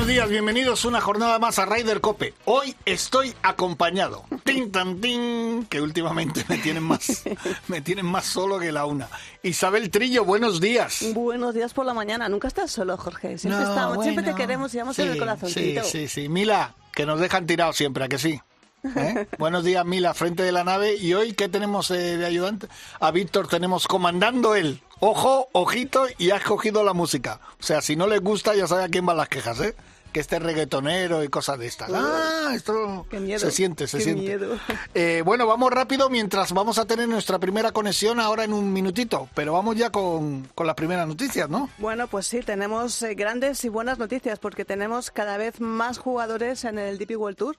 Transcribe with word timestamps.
Buenos 0.00 0.14
días, 0.14 0.30
bienvenidos 0.30 0.86
una 0.86 0.98
jornada 0.98 1.38
más 1.38 1.58
a 1.58 1.66
Ryder 1.66 2.00
Cope. 2.00 2.32
Hoy 2.46 2.74
estoy 2.86 3.34
acompañado. 3.42 4.24
Tin 4.44 4.72
tan 4.72 4.98
tin, 4.98 5.66
que 5.66 5.82
últimamente 5.82 6.42
me 6.48 6.56
tienen 6.56 6.82
más 6.82 7.22
me 7.68 7.82
tienen 7.82 8.06
más 8.06 8.24
solo 8.24 8.58
que 8.58 8.72
la 8.72 8.86
una. 8.86 9.10
Isabel 9.42 9.90
Trillo, 9.90 10.24
buenos 10.24 10.58
días. 10.58 11.04
Buenos 11.12 11.54
días 11.54 11.74
por 11.74 11.84
la 11.84 11.92
mañana. 11.92 12.30
Nunca 12.30 12.48
estás 12.48 12.70
solo, 12.70 12.96
Jorge. 12.96 13.36
Siempre 13.36 13.62
No, 13.62 13.68
estamos, 13.68 14.02
siempre 14.02 14.24
te 14.24 14.34
queremos 14.34 14.74
y 14.74 14.78
vamos 14.78 14.96
sí, 14.96 15.02
en 15.02 15.08
el 15.08 15.18
corazoncito. 15.18 15.84
Sí, 15.84 16.08
sí, 16.08 16.08
sí. 16.08 16.28
Mila, 16.30 16.74
que 16.94 17.04
nos 17.04 17.20
dejan 17.20 17.44
tirados 17.44 17.76
siempre, 17.76 18.02
¿a 18.02 18.08
que 18.08 18.16
sí? 18.16 18.40
¿Eh? 18.84 19.26
Buenos 19.38 19.64
días, 19.64 19.84
Mila, 19.84 20.14
frente 20.14 20.42
de 20.42 20.52
la 20.52 20.64
nave. 20.64 20.96
¿Y 20.96 21.14
hoy 21.14 21.32
qué 21.32 21.48
tenemos 21.48 21.90
eh, 21.90 22.16
de 22.16 22.26
ayudante? 22.26 22.68
A 23.00 23.10
Víctor 23.10 23.48
tenemos 23.48 23.86
comandando 23.86 24.54
él. 24.54 24.80
Ojo, 25.00 25.48
ojito, 25.52 26.06
y 26.18 26.30
ha 26.30 26.36
escogido 26.36 26.84
la 26.84 26.92
música. 26.92 27.40
O 27.58 27.62
sea, 27.62 27.80
si 27.80 27.96
no 27.96 28.06
les 28.06 28.20
gusta, 28.20 28.54
ya 28.54 28.66
sabe 28.66 28.84
a 28.84 28.88
quién 28.88 29.06
van 29.06 29.16
las 29.16 29.28
quejas, 29.28 29.60
¿eh? 29.60 29.74
Que 30.12 30.18
este 30.20 30.40
reggaetonero 30.40 31.22
y 31.22 31.28
cosas 31.28 31.58
de 31.58 31.68
estas. 31.68 31.88
Ah, 31.94 32.50
esto 32.52 33.06
qué 33.08 33.20
miedo, 33.20 33.38
se 33.38 33.52
siente, 33.52 33.86
se 33.86 33.98
qué 33.98 34.04
siente. 34.04 34.22
miedo. 34.22 34.58
Eh, 34.94 35.22
bueno, 35.24 35.46
vamos 35.46 35.70
rápido 35.72 36.10
mientras 36.10 36.52
vamos 36.52 36.78
a 36.78 36.84
tener 36.84 37.08
nuestra 37.08 37.38
primera 37.38 37.70
conexión 37.70 38.18
ahora 38.18 38.42
en 38.42 38.52
un 38.52 38.72
minutito. 38.72 39.28
Pero 39.34 39.52
vamos 39.52 39.76
ya 39.76 39.90
con, 39.90 40.48
con 40.54 40.66
las 40.66 40.74
primeras 40.74 41.06
noticias, 41.06 41.48
¿no? 41.48 41.70
Bueno, 41.78 42.08
pues 42.08 42.26
sí, 42.26 42.40
tenemos 42.40 43.00
eh, 43.02 43.14
grandes 43.14 43.64
y 43.64 43.68
buenas 43.68 43.98
noticias 43.98 44.40
porque 44.40 44.64
tenemos 44.64 45.12
cada 45.12 45.36
vez 45.36 45.60
más 45.60 45.98
jugadores 45.98 46.64
en 46.64 46.78
el 46.80 46.98
DP 46.98 47.16
World 47.16 47.36
Tour, 47.38 47.56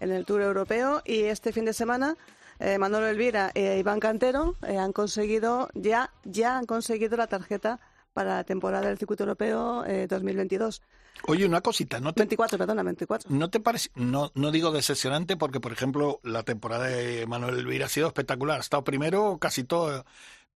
en 0.00 0.10
el 0.10 0.24
Tour 0.24 0.42
Europeo 0.42 1.02
y 1.04 1.22
este 1.24 1.52
fin 1.52 1.64
de 1.64 1.72
semana 1.72 2.16
eh, 2.58 2.78
Manolo 2.78 3.06
Elvira 3.08 3.52
e 3.54 3.78
Iván 3.78 4.00
Cantero 4.00 4.56
eh, 4.66 4.76
han 4.76 4.92
conseguido 4.92 5.68
ya 5.74 6.12
ya 6.24 6.58
han 6.58 6.66
conseguido 6.66 7.16
la 7.16 7.26
tarjeta 7.26 7.80
para 8.12 8.36
la 8.36 8.44
temporada 8.44 8.88
del 8.88 8.98
circuito 8.98 9.22
europeo 9.22 9.84
eh, 9.86 10.06
2022. 10.08 10.82
Oye, 11.26 11.46
una 11.46 11.60
cosita, 11.60 12.00
¿no 12.00 12.12
te, 12.12 12.22
24, 12.22 12.58
perdona, 12.58 12.82
24. 12.82 13.30
¿No 13.30 13.50
te 13.50 13.60
parece, 13.60 13.90
no, 13.94 14.30
no 14.34 14.50
digo 14.50 14.72
decepcionante 14.72 15.36
porque, 15.36 15.60
por 15.60 15.72
ejemplo, 15.72 16.20
la 16.22 16.42
temporada 16.42 16.86
de 16.86 17.26
Manuel 17.26 17.58
Elvira 17.58 17.86
ha 17.86 17.88
sido 17.88 18.08
espectacular, 18.08 18.58
ha 18.58 18.60
estado 18.60 18.84
primero 18.84 19.38
casi 19.38 19.64
todo, 19.64 20.04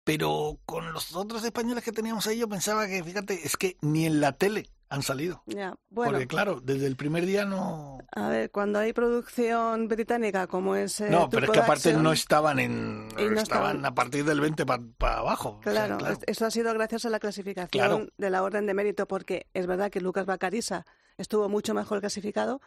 pero 0.04 0.58
con 0.64 0.92
los 0.92 1.14
otros 1.14 1.44
españoles 1.44 1.84
que 1.84 1.92
teníamos 1.92 2.26
ahí 2.26 2.38
yo 2.38 2.48
pensaba 2.48 2.86
que, 2.86 3.02
fíjate, 3.02 3.44
es 3.44 3.56
que 3.56 3.76
ni 3.80 4.06
en 4.06 4.20
la 4.20 4.32
tele 4.32 4.68
han 4.92 5.02
salido. 5.02 5.42
Ya, 5.46 5.74
bueno. 5.88 6.12
Porque 6.12 6.26
claro, 6.26 6.60
desde 6.62 6.86
el 6.86 6.96
primer 6.96 7.24
día 7.26 7.44
no... 7.44 7.98
A 8.14 8.28
ver, 8.28 8.50
cuando 8.50 8.78
hay 8.78 8.92
producción 8.92 9.88
británica 9.88 10.46
como 10.46 10.76
es... 10.76 11.00
eh, 11.00 11.08
No, 11.10 11.30
pero 11.30 11.46
es 11.46 11.50
que 11.52 11.60
aparte 11.60 11.94
no 11.94 12.12
estaban 12.12 12.58
en... 12.58 13.08
No 13.08 13.14
estaban 13.18 13.38
estaban. 13.38 13.84
a 13.86 13.94
partir 13.94 14.24
del 14.24 14.40
20 14.40 14.66
para 14.66 15.18
abajo. 15.18 15.58
O 15.60 15.62
sea, 15.62 15.72
Claro, 15.86 16.06
es- 16.08 16.18
eso 16.26 16.44
ha 16.46 16.50
sido 16.50 16.74
gracias 16.74 17.04
a 17.06 17.10
la 17.10 17.18
clasificación 17.20 17.70
Claro. 17.70 18.06
de 18.18 18.30
la 18.30 18.42
orden 18.42 18.66
de 18.66 18.74
mérito, 18.74 19.06
porque 19.08 19.46
es 19.54 19.66
verdad 19.66 19.90
que 19.90 20.00
Lucas 20.02 20.26
Bacarisa 20.26 20.84
estuvo 21.16 21.48
mucho 21.48 21.72
mejor 21.74 22.00
clasificado. 22.00 22.60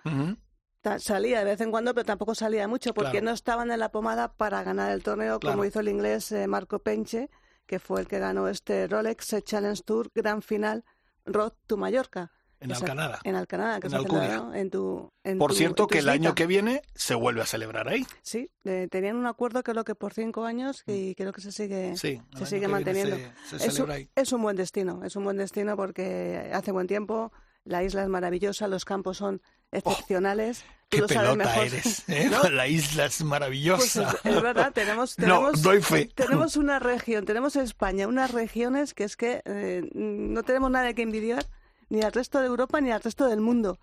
Salía 1.00 1.40
de 1.40 1.46
vez 1.46 1.62
en 1.62 1.72
cuando, 1.72 1.94
pero 1.96 2.06
tampoco 2.06 2.36
salía 2.36 2.68
mucho, 2.68 2.94
porque 2.94 3.12
Claro. 3.12 3.26
no 3.26 3.32
estaban 3.32 3.72
en 3.72 3.80
la 3.80 3.90
pomada 3.90 4.34
para 4.34 4.62
ganar 4.64 4.92
el 4.92 5.02
torneo, 5.02 5.40
Claro. 5.40 5.54
como 5.56 5.66
hizo 5.66 5.80
el 5.80 5.88
inglés 5.90 6.32
eh, 6.32 6.46
Marco 6.48 6.78
Penche, 6.80 7.30
que 7.66 7.80
fue 7.80 8.02
el 8.02 8.08
que 8.08 8.20
ganó 8.20 8.48
este 8.48 8.88
Rolex 8.88 9.36
Challenge 9.44 9.82
Tour 9.84 10.12
Gran 10.14 10.44
Final 10.44 10.84
Road 11.26 11.54
to 11.68 11.78
Mallorca. 11.78 12.32
En 12.62 12.70
que 12.70 12.76
Alcanada. 12.76 13.20
En 13.24 13.36
Alcanada, 13.36 13.80
que 13.82 13.88
En 13.88 13.94
Alcudia. 13.96 14.22
celebrado 14.22 14.54
en 14.54 14.70
tu 14.72 15.12
en 15.24 15.38
Por 15.38 15.52
tu- 15.52 15.58
cierto, 15.58 15.84
en 15.84 15.88
tu 15.88 15.92
que 15.92 16.00
el 16.00 16.10
año 16.10 16.34
que 16.36 16.48
viene 16.48 16.82
se 16.96 17.14
vuelve 17.14 17.42
a 17.42 17.46
celebrar 17.46 17.90
ahí. 17.90 18.08
Sí, 18.22 18.50
eh, 18.64 18.88
tenían 18.90 19.18
un 19.18 19.26
acuerdo 19.28 19.62
creo 19.62 19.84
que 19.84 19.94
por 19.94 20.14
cinco 20.14 20.46
años 20.46 20.82
y 20.88 21.16
creo 21.16 21.34
que 21.34 21.42
se 21.42 21.52
sigue, 21.52 21.92
Mm. 21.92 21.98
Sí, 21.98 22.22
se 22.38 22.46
sigue 22.46 22.62
que 22.62 22.68
manteniendo. 22.70 23.18
se- 23.18 23.32
se 23.50 23.56
es, 23.58 23.64
un, 23.66 23.72
celebra 23.72 23.96
ahí. 23.96 24.10
es 24.16 24.32
un 24.32 24.42
buen 24.42 24.56
destino, 24.56 25.04
es 25.04 25.16
un 25.18 25.26
buen 25.26 25.38
destino 25.38 25.76
porque 25.76 26.50
hace 26.54 26.72
buen 26.72 26.88
tiempo, 26.88 27.32
la 27.66 27.84
isla 27.84 28.04
es 28.04 28.10
maravillosa, 28.10 28.68
los 28.68 28.86
campos 28.86 29.18
son 29.18 29.42
excepcionales. 29.72 30.60
Tú 30.60 30.66
Oh, 30.86 30.88
Qué 30.90 30.98
lo 31.02 31.08
sabes 31.08 31.30
pelota 31.32 31.50
mejor. 31.50 31.66
eres, 31.66 32.04
¿eh? 32.10 32.28
¿No? 32.30 32.44
La 32.50 32.68
isla 32.68 33.06
es 33.06 33.18
Pues 33.18 33.28
maravillosa. 33.28 34.12
es, 34.24 34.32
es 34.36 34.42
verdad, 34.42 34.72
tenemos, 34.72 35.18
No, 35.20 35.26
tenemos, 35.26 35.62
doy 35.64 35.82
fe. 35.82 36.06
tenemos 36.14 36.56
una 36.58 36.78
región, 36.80 37.26
tenemos 37.26 37.56
España, 37.56 38.08
unas 38.08 38.32
regiones 38.32 38.94
que 38.94 39.04
es 39.04 39.18
que 39.18 39.42
eh, 39.46 39.90
no 39.94 40.44
tenemos 40.44 40.70
nada 40.70 40.94
que 40.94 41.02
envidiar 41.02 41.46
ni 41.90 42.02
al 42.04 42.14
resto 42.14 42.40
de 42.40 42.46
Europa 42.48 42.82
ni 42.82 42.92
al 42.92 43.02
resto 43.02 43.28
del 43.28 43.42
mundo. 43.42 43.80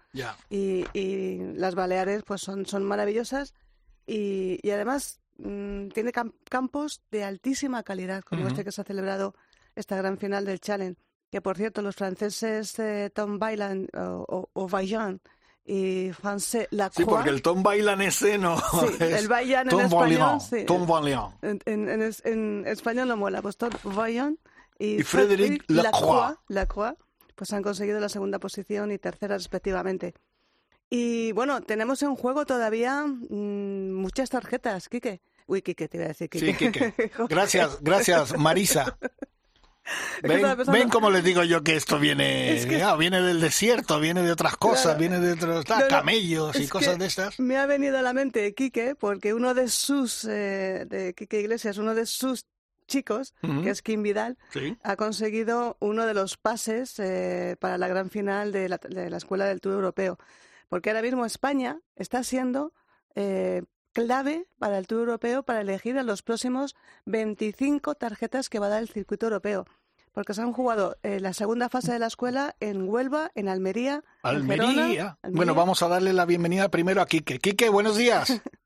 Y, 0.49 0.85
y 0.93 1.39
las 1.55 1.75
Baleares 1.75 2.23
pues 2.25 2.41
son, 2.41 2.67
son 2.67 2.85
maravillosas 2.85 3.53
y, 4.07 4.59
y 4.63 4.71
además 4.71 5.21
mm, 5.39 5.89
tiene 5.89 6.13
cam- 6.13 6.35
campos 6.49 7.03
de 7.11 7.25
altísima 7.25 7.83
calidad 7.83 8.23
como 8.23 8.47
este 8.47 8.65
que 8.65 8.71
se 8.73 8.81
ha 8.81 8.85
celebrado 8.85 9.35
esta 9.75 9.97
gran 9.97 10.19
final 10.19 10.45
del 10.45 10.61
Challenge 10.61 11.01
que 11.31 11.41
por 11.41 11.57
cierto 11.57 11.83
los 11.83 11.97
franceses 11.97 12.79
eh, 12.79 13.11
Tom 13.15 13.39
Bailan 13.39 13.89
o, 13.95 14.25
o, 14.29 14.51
o 14.53 14.69
Vaillant 14.69 15.21
y 15.65 16.11
Francais 16.13 16.69
Lacroix 16.71 16.97
Sí, 16.97 17.05
porque 17.05 17.31
el 17.31 17.41
Tom 17.43 17.63
Bailan 17.63 18.03
ese 18.03 18.37
no. 18.39 18.57
Sí, 18.59 18.87
es 19.01 19.23
el 19.23 19.29
Vaillant 19.29 19.65
en 19.65 19.71
Tom 19.71 19.81
español, 19.83 20.41
sí. 20.41 20.65
Tom 20.67 20.87
Vaillant. 20.87 21.35
en, 21.45 21.61
en, 21.67 21.89
en 21.89 22.03
es- 22.03 22.25
en 22.25 22.65
español 22.67 23.09
no 23.09 23.17
mola 23.17 23.41
pues 23.43 23.57
Tom 23.57 23.71
Vaillant 23.85 24.39
y, 24.79 25.01
Y 25.01 25.03
Frédéric 25.05 25.65
Lacroix. 25.69 26.37
Lacroix, 26.49 26.95
pues 27.37 27.53
han 27.53 27.63
conseguido 27.63 28.01
la 28.01 28.09
segunda 28.09 28.39
posición 28.41 28.91
y 28.91 28.99
tercera 28.99 29.37
respectivamente. 29.37 30.15
Y 30.91 31.33
bueno, 31.33 31.63
tenemos 31.63 32.03
en 32.03 32.17
juego 32.17 32.45
todavía 32.45 33.05
mm, 33.07 33.93
muchas 33.93 34.29
tarjetas, 34.31 34.89
Quique. 34.89 35.23
Uy, 35.47 35.63
Quique, 35.63 35.89
te 35.89 35.97
iba 35.97 36.05
a 36.05 36.09
decir 36.09 36.29
Quique. 36.29 36.47
Sí, 36.53 36.55
Quique. 36.57 36.93
Gracias, 37.29 37.79
gracias, 37.81 38.37
Marisa. 38.39 38.99
Ven, 40.23 40.43
ven 40.71 40.89
cómo 40.89 41.11
les 41.11 41.25
digo 41.25 41.43
yo 41.43 41.63
que 41.63 41.75
esto 41.77 41.99
viene, 41.99 42.57
Es 42.57 42.67
que- 42.67 42.83
ah, 42.83 42.97
viene 42.97 43.21
del 43.21 43.41
desierto, 43.41 43.99
viene 43.99 44.23
de 44.23 44.31
otras 44.31 44.57
cosas, 44.57 44.83
Claro. 44.97 44.99
viene 45.01 45.21
de 45.21 45.33
otros 45.33 45.65
ah, 45.71 45.75
No, 45.77 45.81
no, 45.83 45.89
camellos 45.89 46.59
y 46.61 46.69
cosas 46.69 46.99
de 46.99 47.07
estas. 47.07 47.39
Me 47.41 47.57
ha 47.59 47.67
venido 47.67 47.99
a 47.99 48.03
la 48.03 48.13
mente 48.13 48.55
Quique, 48.55 48.95
porque 48.95 49.35
uno 49.35 49.55
de 49.55 49.69
sus, 49.69 50.25
eh, 50.25 50.85
de 50.89 51.15
Quique 51.15 51.41
Iglesias, 51.41 51.79
uno 51.79 51.95
de 51.95 52.07
sus 52.07 52.47
chicos, 52.87 53.35
que 53.63 53.71
es 53.71 53.81
Kim 53.83 54.03
Vidal, 54.03 54.37
Sí. 54.53 54.77
ha 54.83 54.97
conseguido 54.97 55.77
uno 55.81 56.05
de 56.07 56.15
los 56.15 56.37
pases 56.37 56.99
eh, 56.99 57.57
para 57.59 57.79
la 57.79 57.89
gran 57.89 58.11
final 58.11 58.53
de 58.53 58.69
la, 58.69 58.79
de 58.79 59.09
la 59.11 59.17
Escuela 59.17 59.47
del 59.47 59.61
Tour 59.61 59.75
Europeo. 59.75 60.19
Porque 60.69 60.91
ahora 60.91 61.03
mismo 61.03 61.25
España 61.27 61.81
está 61.97 62.23
siendo 62.23 62.73
eh, 63.15 63.63
clave 63.93 64.47
para 64.59 64.79
el 64.79 64.87
Tour 64.87 65.01
Europeo 65.01 65.43
para 65.43 65.61
elegir 65.61 65.99
a 65.99 66.03
los 66.03 66.23
próximos 66.23 66.75
25 67.07 67.95
tarjetas 67.95 68.49
que 68.49 68.59
va 68.59 68.67
a 68.67 68.71
dar 68.71 68.83
el 68.83 68.89
circuito 68.89 69.27
europeo. 69.27 69.67
Porque 70.13 70.35
se 70.35 70.43
han 70.43 70.53
jugado 70.53 70.99
eh, 71.03 71.21
la 71.21 71.33
segunda 71.33 71.71
fase 71.71 71.93
de 71.93 71.99
la 71.99 72.07
escuela 72.07 72.55
en 72.61 72.87
Huelva, 72.89 73.31
en 73.35 73.49
Almería, 73.49 74.05
en 74.25 74.47
Gerona, 74.47 74.69
Almería. 74.69 74.69
Almería. 74.69 75.19
Bueno, 75.23 75.55
vamos 75.55 75.83
a 75.83 75.89
darle 75.89 76.13
la 76.13 76.27
bienvenida 76.27 76.69
primero 76.69 77.01
a 77.01 77.07
Quique. 77.07 77.39
Quique, 77.39 77.71
buenos 77.71 77.97
días. 77.97 78.43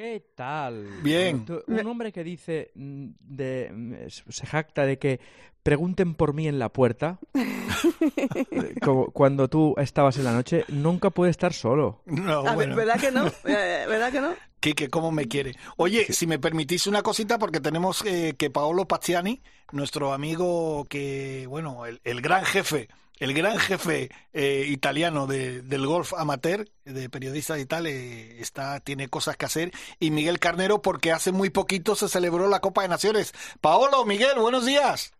¿Qué 0.00 0.24
tal? 0.34 0.86
Bien. 1.02 1.44
Un 1.66 1.86
hombre 1.86 2.10
que 2.10 2.24
dice, 2.24 2.70
mm, 2.74 3.08
de, 3.20 3.70
mm, 3.70 3.94
se 4.08 4.46
jacta 4.46 4.86
de 4.86 4.98
que 4.98 5.20
pregunten 5.62 6.14
por 6.14 6.32
mí 6.32 6.48
en 6.48 6.58
la 6.58 6.70
puerta, 6.70 7.18
como 8.82 9.10
cuando 9.10 9.48
tú 9.48 9.74
estabas 9.76 10.16
en 10.16 10.24
la 10.24 10.32
noche, 10.32 10.64
nunca 10.68 11.10
puede 11.10 11.30
estar 11.30 11.52
solo. 11.52 12.00
No, 12.06 12.38
A 12.38 12.56
ver, 12.56 12.68
bueno. 12.68 12.76
¿Verdad 12.76 12.98
que 12.98 13.10
no? 13.10 13.26
Eh, 13.44 13.84
¿Verdad 13.86 14.10
que 14.10 14.22
no? 14.22 14.34
Quique, 14.58 14.88
¿cómo 14.88 15.12
me 15.12 15.28
quiere? 15.28 15.54
Oye, 15.76 16.10
si 16.10 16.26
me 16.26 16.38
permitís 16.38 16.86
una 16.86 17.02
cosita, 17.02 17.38
porque 17.38 17.60
tenemos 17.60 18.02
eh, 18.06 18.36
que 18.38 18.48
Paolo 18.48 18.88
Pazziani, 18.88 19.42
nuestro 19.72 20.14
amigo 20.14 20.86
que, 20.88 21.44
bueno, 21.46 21.84
el, 21.84 22.00
el 22.04 22.22
gran 22.22 22.46
jefe, 22.46 22.88
el 23.20 23.32
gran 23.34 23.58
jefe 23.58 24.10
eh, 24.32 24.64
italiano 24.68 25.26
de- 25.28 25.62
del 25.62 25.86
golf 25.86 26.12
amateur, 26.14 26.66
de 26.84 27.08
periodistas 27.08 27.60
y 27.60 27.66
tal, 27.66 27.86
eh, 27.86 28.40
está, 28.40 28.80
tiene 28.80 29.08
cosas 29.08 29.36
que 29.36 29.46
hacer. 29.46 29.70
Y 30.00 30.10
Miguel 30.10 30.38
Carnero, 30.40 30.82
porque 30.82 31.12
hace 31.12 31.30
muy 31.30 31.50
poquito 31.50 31.94
se 31.94 32.08
celebró 32.08 32.48
la 32.48 32.60
Copa 32.60 32.82
de 32.82 32.88
Naciones. 32.88 33.32
Paolo, 33.60 34.04
Miguel, 34.04 34.38
buenos 34.40 34.66
días. 34.66 35.12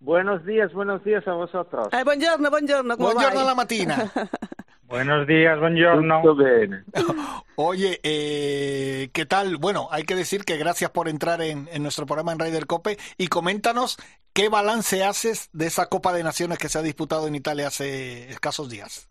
Buenos 0.00 0.44
días, 0.44 0.72
buenos 0.72 1.02
días 1.04 1.26
a 1.28 1.32
vosotros. 1.32 1.88
Eh, 1.92 2.02
buongiorno, 2.04 2.50
buongiorno, 2.50 2.96
¿cómo 2.96 3.10
Buongiorno 3.10 3.40
va? 3.40 3.46
la 3.46 3.54
matina. 3.54 4.12
Buenos 4.92 5.26
días, 5.26 5.58
buongiorno. 5.58 6.20
Oye, 7.56 7.98
eh, 8.02 9.08
¿qué 9.14 9.24
tal? 9.24 9.56
Bueno, 9.56 9.88
hay 9.90 10.02
que 10.02 10.14
decir 10.14 10.44
que 10.44 10.58
gracias 10.58 10.90
por 10.90 11.08
entrar 11.08 11.40
en, 11.40 11.66
en 11.72 11.82
nuestro 11.82 12.04
programa 12.04 12.32
en 12.32 12.38
Ryder 12.38 12.66
Cope 12.66 12.98
y 13.16 13.28
coméntanos 13.28 13.96
qué 14.34 14.50
balance 14.50 15.02
haces 15.02 15.48
de 15.54 15.68
esa 15.68 15.86
Copa 15.86 16.12
de 16.12 16.22
Naciones 16.22 16.58
que 16.58 16.68
se 16.68 16.78
ha 16.78 16.82
disputado 16.82 17.26
en 17.26 17.34
Italia 17.34 17.68
hace 17.68 18.28
escasos 18.28 18.68
días. 18.68 19.08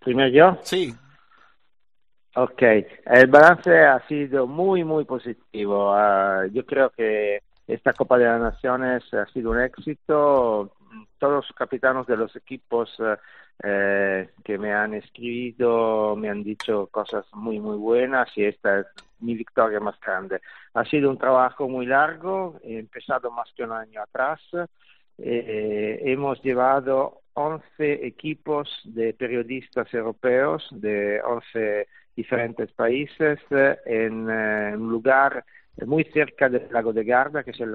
Primero 0.00 0.30
yo. 0.30 0.58
Sí, 0.64 0.92
Ok, 2.34 2.60
el 2.60 3.28
balance 3.28 3.70
ha 3.70 4.04
sido 4.08 4.48
muy, 4.48 4.82
muy 4.82 5.04
positivo. 5.04 5.94
Ah, 5.94 6.42
yo 6.52 6.66
creo 6.66 6.90
que 6.90 7.38
esta 7.68 7.92
Copa 7.92 8.18
de 8.18 8.24
las 8.24 8.40
Naciones 8.40 9.04
ha 9.14 9.26
sido 9.26 9.52
un 9.52 9.60
éxito. 9.60 10.72
Todos 11.18 11.46
los 11.46 11.56
capitanos 11.56 12.06
de 12.06 12.16
los 12.16 12.34
equipos 12.36 12.94
eh, 12.98 13.16
eh, 13.62 14.30
que 14.44 14.58
me 14.58 14.72
han 14.72 14.94
escrito 14.94 16.14
me 16.16 16.28
han 16.28 16.42
dicho 16.42 16.88
cosas 16.88 17.24
muy, 17.32 17.58
muy 17.58 17.76
buenas 17.76 18.28
y 18.36 18.44
esta 18.44 18.80
es 18.80 18.86
mi 19.20 19.34
victoria 19.34 19.80
más 19.80 19.98
grande. 20.00 20.40
Ha 20.74 20.84
sido 20.84 21.10
un 21.10 21.18
trabajo 21.18 21.68
muy 21.68 21.86
largo, 21.86 22.58
he 22.62 22.78
empezado 22.78 23.30
más 23.30 23.50
que 23.56 23.64
un 23.64 23.72
año 23.72 24.02
atrás. 24.02 24.40
Eh, 25.18 26.00
hemos 26.04 26.42
llevado 26.42 27.22
11 27.32 28.06
equipos 28.06 28.68
de 28.84 29.14
periodistas 29.14 29.92
europeos 29.92 30.66
de 30.70 31.20
11 31.22 31.86
diferentes 32.16 32.72
países 32.72 33.38
eh, 33.50 33.78
en 33.84 34.28
eh, 34.30 34.72
un 34.74 34.90
lugar 34.90 35.44
muy 35.84 36.04
cerca 36.04 36.48
del 36.48 36.68
lago 36.70 36.94
de 36.94 37.04
Garda, 37.04 37.44
que 37.44 37.50
es 37.50 37.60
el 37.60 37.70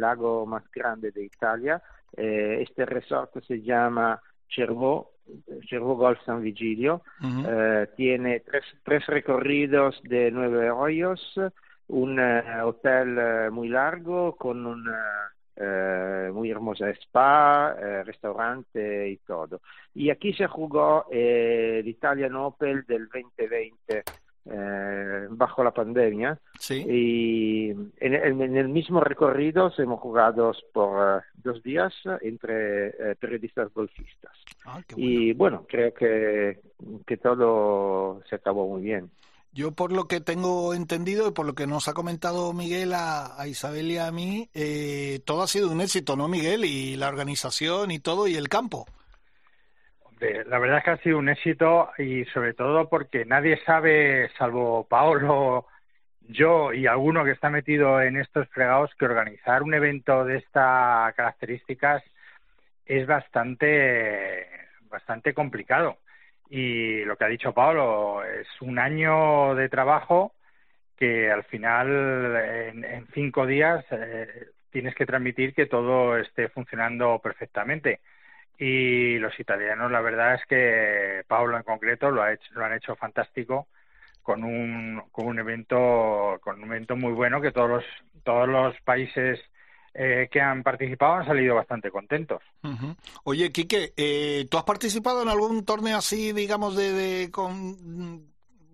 lago, 0.00 0.44
más 0.46 0.64
grande 0.72 1.12
de 1.12 1.24
Italia. 1.24 1.80
Eh, 2.16 2.58
este 2.62 2.84
resort 2.86 3.42
se 3.44 3.62
llama 3.62 4.20
Cervo, 4.48 5.12
Cervo 5.68 5.96
Golf 5.96 6.18
San 6.24 6.42
Vigilio. 6.42 7.02
tiene 7.96 8.40
tres, 8.40 8.64
tres 8.84 9.06
recorridos 9.06 10.00
de 10.04 10.30
nueve 10.30 10.70
hoyos, 10.70 11.20
un 11.88 12.18
hotel 12.18 13.50
muy 13.50 13.68
largo 13.68 14.36
con 14.36 14.66
un 14.66 14.88
eh, 15.58 16.30
muy 16.34 16.50
hermosa 16.50 16.90
spa, 16.90 17.74
eh, 17.80 18.04
restaurante 18.04 19.08
y 19.08 19.16
todo. 19.18 19.62
Y 19.94 20.10
aquí 20.10 20.34
se 20.34 20.46
jugó 20.46 21.06
eh, 21.10 21.78
el 21.80 21.88
Italian 21.88 22.36
Open 22.36 22.84
del 22.86 23.08
2020 23.08 24.02
eh, 24.50 25.26
bajo 25.30 25.64
la 25.64 25.72
pandemia. 25.72 26.38
Sí. 26.58 26.84
Y 26.88 27.70
en, 27.70 28.14
en, 28.14 28.56
el 28.56 28.68
mismo 28.68 29.00
recorrido 29.00 29.72
hemos 29.78 30.00
jugado 30.00 30.52
por 30.72 31.18
uh, 31.18 31.20
dos 31.42 31.62
días 31.62 31.92
entre 32.20 32.88
uh, 32.88 33.16
periodistas 33.18 33.72
golfistas. 33.74 34.32
Ah, 34.64 34.80
bueno. 34.90 35.04
Y 35.08 35.32
bueno, 35.32 35.66
creo 35.68 35.92
que, 35.92 36.60
que 37.06 37.16
todo 37.16 38.22
se 38.28 38.36
acabó 38.36 38.68
muy 38.68 38.82
bien. 38.82 39.10
Yo 39.52 39.72
por 39.72 39.90
lo 39.90 40.06
que 40.06 40.20
tengo 40.20 40.74
entendido 40.74 41.28
y 41.28 41.32
por 41.32 41.46
lo 41.46 41.54
que 41.54 41.66
nos 41.66 41.88
ha 41.88 41.94
comentado 41.94 42.52
Miguel 42.52 42.92
a, 42.92 43.40
a 43.40 43.48
Isabel 43.48 43.90
y 43.90 43.96
a 43.96 44.12
mí, 44.12 44.50
eh, 44.52 45.20
todo 45.24 45.42
ha 45.42 45.46
sido 45.46 45.70
un 45.70 45.80
éxito, 45.80 46.14
¿no, 46.14 46.28
Miguel? 46.28 46.66
Y 46.66 46.96
la 46.96 47.08
organización 47.08 47.90
y 47.90 47.98
todo 47.98 48.28
y 48.28 48.34
el 48.34 48.50
campo. 48.50 48.86
La 50.18 50.58
verdad 50.58 50.78
es 50.78 50.84
que 50.84 50.90
ha 50.90 50.96
sido 50.98 51.18
un 51.18 51.28
éxito 51.28 51.90
y 51.98 52.24
sobre 52.26 52.54
todo 52.54 52.88
porque 52.88 53.26
nadie 53.26 53.58
sabe, 53.66 54.30
salvo 54.38 54.86
Paolo, 54.88 55.66
yo 56.22 56.72
y 56.72 56.86
alguno 56.86 57.22
que 57.24 57.32
está 57.32 57.50
metido 57.50 58.00
en 58.00 58.16
estos 58.16 58.48
fregados, 58.48 58.94
que 58.94 59.04
organizar 59.04 59.62
un 59.62 59.74
evento 59.74 60.24
de 60.24 60.38
estas 60.38 61.14
características 61.14 62.02
es 62.86 63.06
bastante, 63.06 64.46
bastante 64.88 65.34
complicado. 65.34 65.98
Y 66.48 67.04
lo 67.04 67.16
que 67.16 67.24
ha 67.24 67.28
dicho 67.28 67.52
Pablo 67.52 68.24
es 68.24 68.46
un 68.62 68.78
año 68.78 69.54
de 69.54 69.68
trabajo 69.68 70.32
que 70.96 71.30
al 71.30 71.44
final 71.44 72.36
en, 72.36 72.84
en 72.84 73.06
cinco 73.12 73.46
días 73.46 73.84
eh, 73.90 74.48
tienes 74.70 74.94
que 74.94 75.04
transmitir 75.04 75.54
que 75.54 75.66
todo 75.66 76.16
esté 76.16 76.48
funcionando 76.48 77.18
perfectamente 77.22 78.00
y 78.58 79.18
los 79.18 79.38
italianos 79.38 79.90
la 79.90 80.00
verdad 80.00 80.34
es 80.34 80.46
que 80.46 81.22
Pablo 81.26 81.56
en 81.56 81.62
concreto 81.62 82.10
lo 82.10 82.22
ha 82.22 82.32
hecho 82.32 82.46
lo 82.54 82.64
han 82.64 82.74
hecho 82.74 82.96
fantástico 82.96 83.66
con 84.22 84.44
un 84.44 85.02
con 85.12 85.26
un 85.26 85.38
evento 85.38 86.38
con 86.40 86.62
un 86.62 86.68
evento 86.68 86.96
muy 86.96 87.12
bueno 87.12 87.40
que 87.40 87.52
todos 87.52 87.68
los 87.68 87.84
todos 88.24 88.48
los 88.48 88.74
países 88.82 89.38
eh, 89.98 90.28
que 90.30 90.40
han 90.40 90.62
participado 90.62 91.14
han 91.14 91.26
salido 91.26 91.54
bastante 91.54 91.90
contentos. 91.90 92.42
Oye, 93.24 93.50
Quique, 93.50 93.94
eh, 93.96 94.46
¿tú 94.50 94.58
has 94.58 94.64
participado 94.64 95.22
en 95.22 95.28
algún 95.28 95.64
torneo 95.64 95.96
así, 95.96 96.34
digamos, 96.34 96.76
de, 96.76 96.92
de 96.92 97.30
con 97.30 98.26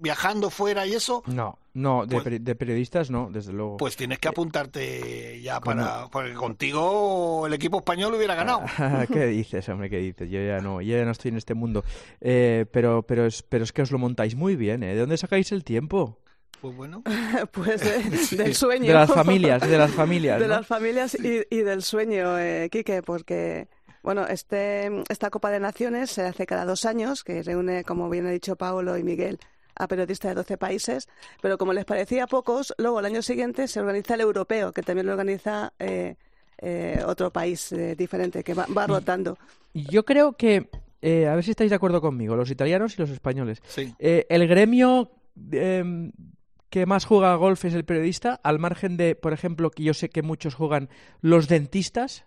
viajando 0.03 0.51
fuera 0.51 0.87
y 0.87 0.95
eso? 0.95 1.23
No, 1.27 1.59
no, 1.75 2.05
de, 2.07 2.21
Pues- 2.21 2.45
de 2.45 2.55
periodistas 2.55 3.11
no, 3.11 3.29
desde 3.31 3.53
luego. 3.53 3.77
Pues 3.79 3.97
tienes 3.97 4.19
que 4.19 4.29
apuntarte 4.29 5.41
ya 5.41 5.61
¿Cómo? 5.61 5.77
para... 5.77 6.09
Porque 6.09 6.35
contigo 6.35 7.47
el 7.47 7.55
equipo 7.55 7.79
español 7.79 8.15
hubiera 8.15 8.35
ganado. 8.35 8.63
¿Qué 9.13 9.27
dices, 9.27 9.69
hombre? 9.69 9.89
¿Qué 9.89 9.99
dices? 9.99 10.29
Yo 10.31 10.41
ya 10.45 10.59
no, 10.59 10.81
yo 10.81 10.97
ya 10.99 11.05
no 11.05 11.13
estoy 11.13 11.31
en 11.31 11.37
este 11.39 11.55
mundo. 11.55 11.85
Eh, 12.21 12.67
pero, 12.73 13.03
pero, 13.03 13.27
es, 13.27 13.43
pero 13.43 13.65
es 13.65 13.73
que 13.73 13.83
os 13.83 13.91
lo 13.91 13.99
montáis 13.99 14.35
muy 14.35 14.57
bien, 14.57 14.83
¿eh? 14.83 14.95
¿De 14.95 15.01
dónde 15.01 15.17
sacáis 15.17 15.53
el 15.53 15.65
tiempo? 15.65 16.19
Pues 16.61 16.77
bueno. 16.77 17.03
pues 17.53 17.81
de- 18.31 18.37
del 18.45 18.55
sueño. 18.55 18.87
De 18.89 18.95
las 18.95 19.13
familias, 19.13 19.63
de 19.69 19.79
las 19.79 19.91
familias, 19.93 20.39
De 20.41 20.47
¿no? 20.49 20.55
las 20.57 20.67
familias 20.67 21.15
y, 21.15 21.43
y 21.51 21.61
del 21.63 21.83
sueño, 21.83 22.39
eh, 22.39 22.69
Quique, 22.71 23.03
porque 23.03 23.69
bueno, 24.03 24.27
este, 24.27 24.91
esta 25.09 25.31
Copa 25.31 25.51
de 25.51 25.61
Naciones 25.61 26.11
se 26.11 26.23
hace 26.23 26.45
cada 26.45 26.65
dos 26.65 26.85
años, 26.85 27.23
que 27.25 27.43
reúne, 27.43 27.85
como 27.85 28.11
bien 28.11 28.27
ha 28.27 28.31
dicho 28.31 28.57
Paolo 28.57 28.99
y 28.99 29.05
Miguel, 29.05 29.39
a 29.77 29.89
periodistas 29.89 30.31
de 30.31 30.35
12 30.37 30.57
países, 30.59 31.09
pero 31.41 31.59
como 31.59 31.73
les 31.73 31.85
parecía 31.85 32.27
pocos, 32.27 32.75
luego 32.79 33.01
el 33.01 33.07
año 33.07 33.23
siguiente 33.23 33.69
se 33.69 33.81
organiza 33.81 34.15
el 34.15 34.21
europeo, 34.21 34.73
que 34.73 34.83
también 34.83 35.07
lo 35.07 35.13
organiza 35.13 35.73
eh, 35.79 36.17
eh, 36.59 37.03
otro 37.07 37.33
país 37.33 37.73
eh, 37.73 37.97
diferente, 37.97 38.45
que 38.45 38.55
va, 38.55 38.67
va 38.77 38.87
rotando. 38.87 39.39
Yo 39.75 40.05
creo 40.05 40.35
que, 40.35 40.69
eh, 41.01 41.27
a 41.27 41.35
ver 41.35 41.45
si 41.45 41.51
estáis 41.53 41.71
de 41.71 41.77
acuerdo 41.77 42.01
conmigo, 42.01 42.37
los 42.37 42.51
italianos 42.51 42.95
y 42.97 43.01
los 43.01 43.11
españoles. 43.11 43.63
Sí. 43.67 43.95
Eh, 43.99 44.27
el 44.29 44.47
gremio 44.47 45.11
eh, 45.51 46.11
que 46.71 46.87
más 46.87 47.05
juega 47.05 47.35
golf 47.37 47.65
es 47.65 47.75
el 47.75 47.85
periodista, 47.85 48.41
al 48.43 48.59
margen 48.59 48.97
de, 48.97 49.15
por 49.15 49.33
ejemplo, 49.33 49.71
que 49.71 49.83
yo 49.83 49.95
sé 49.95 50.09
que 50.11 50.23
muchos 50.23 50.55
juegan 50.55 50.89
los 51.21 51.49
dentistas, 51.49 52.25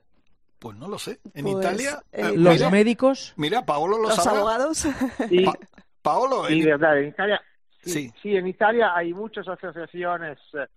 Pues 0.60 0.78
no 0.78 0.88
lo 0.88 0.98
sé. 1.00 1.20
En 1.34 1.46
Pues, 1.46 1.58
Italia... 1.58 2.04
eh, 2.12 2.32
los 2.36 2.54
mira, 2.56 2.70
médicos. 2.70 3.34
mira, 3.38 3.66
Paolo 3.66 3.98
lo 3.98 4.10
Los 4.10 4.16
sabrá. 4.16 4.40
abogados, 4.40 4.88
Sí, 5.30 5.42
Pa- 5.46 5.58
Paolo, 6.06 6.46
sí, 6.46 6.60
en- 6.60 6.66
verdad. 6.66 6.98
En 7.00 7.08
Italia, 7.10 7.42
sí, 7.82 7.90
Sí. 7.90 8.14
sí, 8.22 8.36
en 8.38 8.48
Italia 8.48 8.96
hay 8.96 9.14
muchas 9.14 9.48
asociaciones 9.48 10.38
eh, 10.54 10.68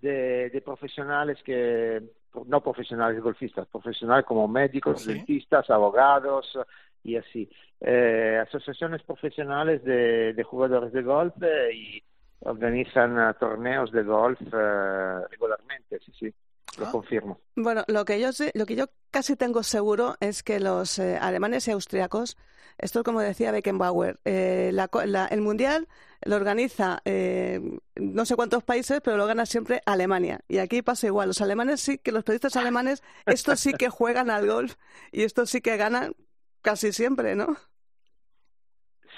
de, 0.00 0.50
de 0.50 0.60
profesionales 0.60 1.38
que, 1.44 2.02
no 2.46 2.60
profesionales 2.62 3.22
golfistas, 3.22 3.66
profesionales 3.68 4.24
como 4.26 4.48
médicos, 4.48 5.02
Sí. 5.02 5.12
dentistas, 5.14 5.68
abogados 5.70 6.58
y 7.04 7.16
así. 7.16 7.48
Eh, 7.80 8.38
asociaciones 8.46 9.02
profesionales 9.02 9.82
de, 9.84 10.32
de 10.34 10.42
jugadores 10.44 10.92
de 10.92 11.02
golf 11.02 11.34
eh, 11.42 11.74
y 11.74 12.02
organizan 12.40 13.36
torneos 13.38 13.92
de 13.92 14.02
golf 14.02 14.40
eh, 14.40 15.18
regularmente, 15.30 15.98
sí, 16.04 16.12
sí, 16.18 16.34
lo 16.78 16.86
Ah. 16.86 16.90
confirmo. 16.90 17.38
Bueno, 17.54 17.84
lo 17.86 18.04
que 18.04 18.18
yo 18.20 18.32
sé, 18.32 18.50
lo 18.54 18.66
que 18.66 18.76
yo 18.76 18.86
casi 19.10 19.36
tengo 19.36 19.62
seguro 19.62 20.14
es 20.20 20.42
que 20.42 20.58
los 20.58 20.98
eh, 20.98 21.18
alemanes 21.20 21.68
y 21.68 21.70
austriacos, 21.72 22.36
esto 22.78 23.00
es 23.00 23.04
como 23.04 23.20
decía 23.20 23.52
Beckenbauer, 23.52 24.20
eh, 24.24 24.70
la 24.72 24.88
la- 25.06 25.26
el 25.26 25.40
mundial 25.40 25.88
lo 26.24 26.36
organiza 26.36 27.00
eh, 27.04 27.60
no 27.96 28.24
sé 28.26 28.36
cuántos 28.36 28.64
países, 28.64 29.00
pero 29.02 29.16
lo 29.16 29.26
gana 29.26 29.46
siempre 29.46 29.82
Alemania. 29.86 30.40
Y 30.48 30.58
aquí 30.58 30.82
pasa 30.82 31.06
igual. 31.06 31.28
Los 31.28 31.40
alemanes 31.40 31.80
sí 31.80 31.98
que 31.98 32.12
los 32.12 32.24
periodistas 32.24 32.56
alemanes, 32.56 33.02
estos 33.26 33.60
sí 33.60 33.74
que 33.74 33.88
juegan 33.90 34.30
al 34.30 34.46
golf 34.46 34.76
y 35.12 35.22
estos 35.24 35.50
sí 35.50 35.60
que 35.60 35.76
ganan 35.76 36.14
casi 36.62 36.92
siempre, 36.92 37.34
¿no? 37.36 37.56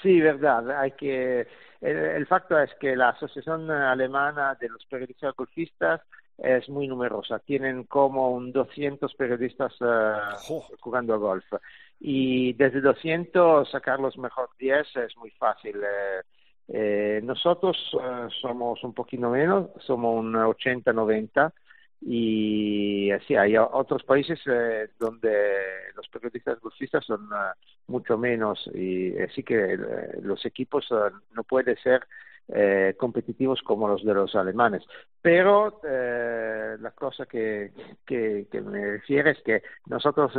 Sí, 0.01 0.19
verdad. 0.21 0.69
Hay 0.79 0.91
que 0.91 1.41
el, 1.81 1.97
el 1.97 2.27
facto 2.27 2.59
es 2.59 2.69
que 2.79 2.95
la 2.95 3.09
Asociación 3.09 3.69
Alemana 3.71 4.55
de 4.59 4.69
los 4.69 4.85
Periodistas 4.85 5.33
Golfistas 5.35 6.01
es 6.37 6.67
muy 6.69 6.87
numerosa. 6.87 7.39
Tienen 7.39 7.83
como 7.85 8.31
un 8.31 8.51
200 8.51 9.13
periodistas 9.15 9.73
eh, 9.81 10.13
Jo. 10.47 10.65
jugando 10.79 11.13
a 11.13 11.17
golf. 11.17 11.45
Y 11.99 12.53
desde 12.53 12.81
200 12.81 13.69
sacar 13.71 13.99
los 13.99 14.17
mejor 14.17 14.49
10 14.59 14.87
es 14.97 15.15
muy 15.17 15.31
fácil. 15.31 15.77
Eh, 15.77 16.21
eh, 16.67 17.21
nosotros 17.23 17.77
eh, 18.01 18.27
somos 18.41 18.83
un 18.83 18.93
poquito 18.93 19.29
menos, 19.29 19.69
somos 19.79 20.19
un 20.19 20.33
80-90 20.33 21.51
y 22.01 23.09
así 23.11 23.35
hay 23.35 23.55
o- 23.57 23.69
otros 23.71 24.03
países 24.03 24.39
eh, 24.47 24.89
donde 24.99 25.31
los 25.95 26.07
periodistas 26.09 26.59
golfistas 26.59 27.05
son 27.05 27.21
eh, 27.33 27.53
mucho 27.87 28.17
menos 28.17 28.69
y 28.73 29.17
así 29.21 29.43
que 29.43 29.73
eh, 29.73 29.77
los 30.21 30.45
equipos 30.45 30.85
eh, 30.91 30.95
no 31.33 31.43
pueden 31.43 31.77
ser 31.77 32.01
eh, 32.47 32.95
competitivos 32.97 33.61
como 33.61 33.87
los 33.87 34.03
de 34.03 34.13
los 34.13 34.35
alemanes. 34.35 34.83
Pero 35.21 35.81
eh, 35.83 36.77
la 36.79 36.91
cosa 36.91 37.25
que, 37.25 37.71
que, 38.05 38.47
que 38.51 38.61
me 38.61 38.91
refiere 38.91 39.31
es 39.31 39.41
que 39.41 39.63
nosotros 39.87 40.31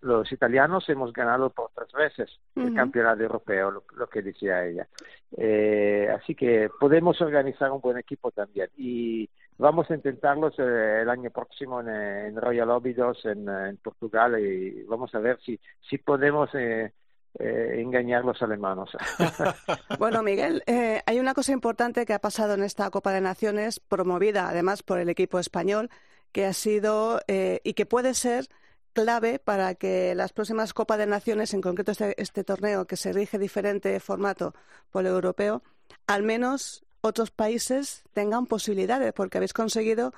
los 0.00 0.32
italianos 0.32 0.88
hemos 0.88 1.12
ganado 1.12 1.50
por 1.50 1.70
tres 1.74 1.92
veces 1.92 2.40
el 2.56 2.74
campeonato 2.74 3.22
europeo, 3.22 3.70
lo, 3.70 3.84
lo 3.96 4.06
que 4.08 4.22
decía 4.22 4.64
ella. 4.64 4.88
Eh, 5.36 6.08
así 6.14 6.34
que 6.34 6.68
podemos 6.80 7.20
organizar 7.20 7.70
un 7.70 7.80
buen 7.80 7.96
equipo 7.96 8.30
también 8.32 8.68
y 8.76 9.30
vamos 9.56 9.90
a 9.90 9.94
intentarlos 9.94 10.54
eh, 10.58 11.00
el 11.02 11.08
año 11.08 11.30
próximo 11.30 11.80
en, 11.80 11.88
en 11.88 12.36
Royal 12.36 12.70
Óbidos 12.70 13.24
en, 13.24 13.48
en 13.48 13.76
Portugal 13.78 14.38
y 14.38 14.82
vamos 14.84 15.14
a 15.14 15.20
ver 15.20 15.38
si, 15.40 15.58
si 15.88 15.98
podemos 15.98 16.50
eh, 16.54 16.92
eh, 17.38 17.80
engañar 17.80 18.26
los 18.26 18.42
alemanes. 18.42 18.90
bueno, 19.98 20.22
Miguel, 20.22 20.62
eh, 20.66 21.02
hay 21.06 21.18
una 21.18 21.32
cosa 21.32 21.52
importante 21.52 22.04
que 22.04 22.12
ha 22.12 22.18
pasado 22.18 22.52
en 22.54 22.62
esta 22.62 22.90
Copa 22.90 23.10
de 23.12 23.22
Naciones, 23.22 23.80
promovida 23.80 24.50
además 24.50 24.82
por 24.82 24.98
el 24.98 25.08
equipo 25.08 25.38
español, 25.38 25.88
que 26.30 26.44
ha 26.44 26.52
sido 26.52 27.20
eh, 27.28 27.60
y 27.64 27.72
que 27.72 27.86
puede 27.86 28.12
ser 28.12 28.48
clave 28.92 29.38
para 29.38 29.74
que 29.74 30.14
las 30.14 30.34
próximas 30.34 30.74
Copas 30.74 30.98
de 30.98 31.06
Naciones, 31.06 31.54
en 31.54 31.62
concreto 31.62 31.92
este, 31.92 32.20
este, 32.20 32.44
torneo 32.44 32.86
que 32.86 32.98
se 32.98 33.14
rige 33.14 33.38
diferente 33.38 33.98
formato 33.98 34.54
por 34.90 35.06
el 35.06 35.12
europeo, 35.12 35.62
al 36.06 36.22
menos 36.22 36.84
otros 37.00 37.30
países 37.30 38.04
tengan 38.12 38.44
posibilidades, 38.44 39.14
porque 39.14 39.38
habéis 39.38 39.54
conseguido 39.54 40.12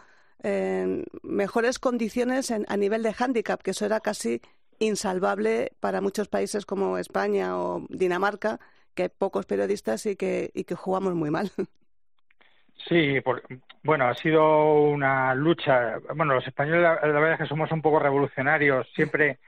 mejores 1.22 1.78
condiciones 1.78 2.50
a 2.50 2.76
nivel 2.76 3.02
de 3.02 3.14
hándicap, 3.14 3.62
que 3.62 3.70
eso 3.70 3.86
era 3.86 4.00
casi 4.00 4.42
insalvable 4.78 5.72
para 5.80 6.00
muchos 6.00 6.28
países 6.28 6.66
como 6.66 6.98
España 6.98 7.58
o 7.58 7.86
Dinamarca, 7.88 8.60
que 8.94 9.04
hay 9.04 9.08
pocos 9.08 9.46
periodistas 9.46 10.06
y 10.06 10.16
que, 10.16 10.50
jugamos 10.76 11.14
muy 11.14 11.30
mal. 11.30 11.50
Sí, 12.88 13.18
bueno, 13.82 14.08
ha 14.08 14.14
sido 14.14 14.82
una 14.82 15.34
lucha. 15.34 16.00
Bueno, 16.14 16.34
los 16.34 16.46
españoles, 16.46 16.82
la, 16.82 16.96
verdad 16.96 17.32
es 17.32 17.38
que 17.38 17.46
somos 17.46 17.72
un 17.72 17.80
poco 17.80 17.98
revolucionarios. 17.98 18.86
Siempre, 18.94 19.38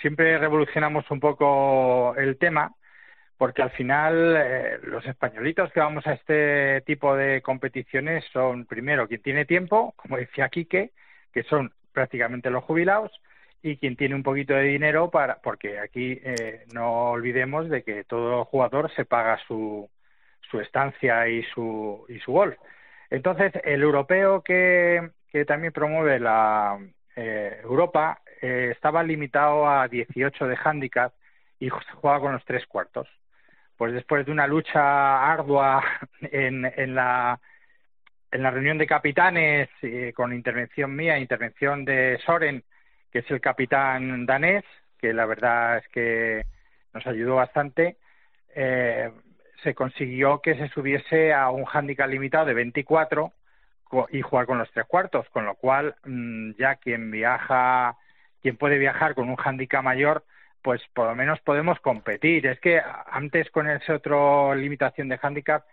siempre 0.00 0.38
revolucionamos 0.38 1.04
un 1.10 1.20
poco 1.20 2.14
el 2.16 2.38
tema, 2.38 2.74
porque 3.36 3.60
al 3.60 3.70
final 3.72 4.34
eh, 4.38 4.78
los 4.84 5.04
españolitos 5.04 5.70
que 5.72 5.80
vamos 5.80 6.06
a 6.06 6.14
este 6.14 6.80
tipo 6.86 7.14
de 7.16 7.42
competiciones 7.42 8.24
son, 8.32 8.64
primero, 8.64 9.08
quien 9.08 9.20
tiene 9.20 9.44
tiempo, 9.44 9.92
como 9.96 10.16
decía 10.16 10.48
Quique, 10.48 10.92
que 11.34 11.42
son 11.42 11.74
prácticamente 11.92 12.50
los 12.50 12.64
jubilados, 12.64 13.10
y 13.62 13.76
quien 13.78 13.96
tiene 13.96 14.14
un 14.14 14.22
poquito 14.22 14.54
de 14.54 14.64
dinero 14.64 15.10
para 15.10 15.40
porque 15.42 15.78
aquí 15.78 16.20
eh, 16.22 16.64
no 16.72 17.10
olvidemos 17.10 17.68
de 17.68 17.82
que 17.82 18.04
todo 18.04 18.44
jugador 18.44 18.92
se 18.94 19.04
paga 19.04 19.38
su, 19.46 19.88
su 20.50 20.60
estancia 20.60 21.28
y 21.28 21.42
su 21.54 22.04
y 22.08 22.18
su 22.20 22.32
golf 22.32 22.56
entonces 23.10 23.52
el 23.64 23.82
europeo 23.82 24.42
que, 24.42 25.10
que 25.30 25.44
también 25.44 25.72
promueve 25.72 26.18
la 26.18 26.78
eh, 27.14 27.60
Europa 27.62 28.20
eh, 28.42 28.70
estaba 28.74 29.02
limitado 29.02 29.68
a 29.68 29.88
18 29.88 30.46
de 30.46 30.58
handicap 30.62 31.12
y 31.58 31.68
juega 31.68 32.20
con 32.20 32.32
los 32.32 32.44
tres 32.44 32.66
cuartos. 32.66 33.08
Pues 33.76 33.92
después 33.92 34.26
de 34.26 34.32
una 34.32 34.46
lucha 34.46 35.32
ardua 35.32 35.82
en, 36.20 36.64
en 36.64 36.94
la 36.94 37.40
en 38.30 38.42
la 38.42 38.50
reunión 38.50 38.76
de 38.76 38.88
capitanes 38.88 39.68
con 40.14 40.32
intervención 40.32 40.94
mía 40.94 41.16
intervención 41.16 41.84
de 41.84 42.18
Soren 42.26 42.64
que 43.10 43.20
es 43.20 43.30
el 43.30 43.40
capitán 43.40 44.26
danés, 44.26 44.64
que 44.98 45.12
la 45.12 45.26
verdad 45.26 45.78
es 45.78 45.88
que 45.88 46.44
nos 46.92 47.06
ayudó 47.06 47.36
bastante, 47.36 47.96
eh, 48.54 49.10
se 49.62 49.74
consiguió 49.74 50.40
que 50.40 50.54
se 50.56 50.68
subiese 50.68 51.32
a 51.32 51.50
un 51.50 51.64
handicap 51.70 52.08
limitado 52.08 52.46
de 52.46 52.54
24 52.54 53.32
y 54.10 54.22
jugar 54.22 54.46
con 54.46 54.58
los 54.58 54.70
tres 54.72 54.86
cuartos, 54.86 55.28
con 55.30 55.44
lo 55.44 55.54
cual 55.54 55.94
mm, 56.04 56.52
ya 56.58 56.76
quien 56.76 57.10
viaja, 57.10 57.96
quien 58.42 58.56
puede 58.56 58.78
viajar 58.78 59.14
con 59.14 59.28
un 59.28 59.36
handicap 59.42 59.82
mayor, 59.82 60.24
pues 60.62 60.82
por 60.92 61.06
lo 61.06 61.14
menos 61.14 61.40
podemos 61.40 61.78
competir. 61.80 62.46
Es 62.46 62.58
que 62.60 62.80
antes 63.10 63.50
con 63.50 63.70
esa 63.70 63.94
otra 63.94 64.54
limitación 64.56 65.08
de 65.08 65.18
handicap 65.22 65.64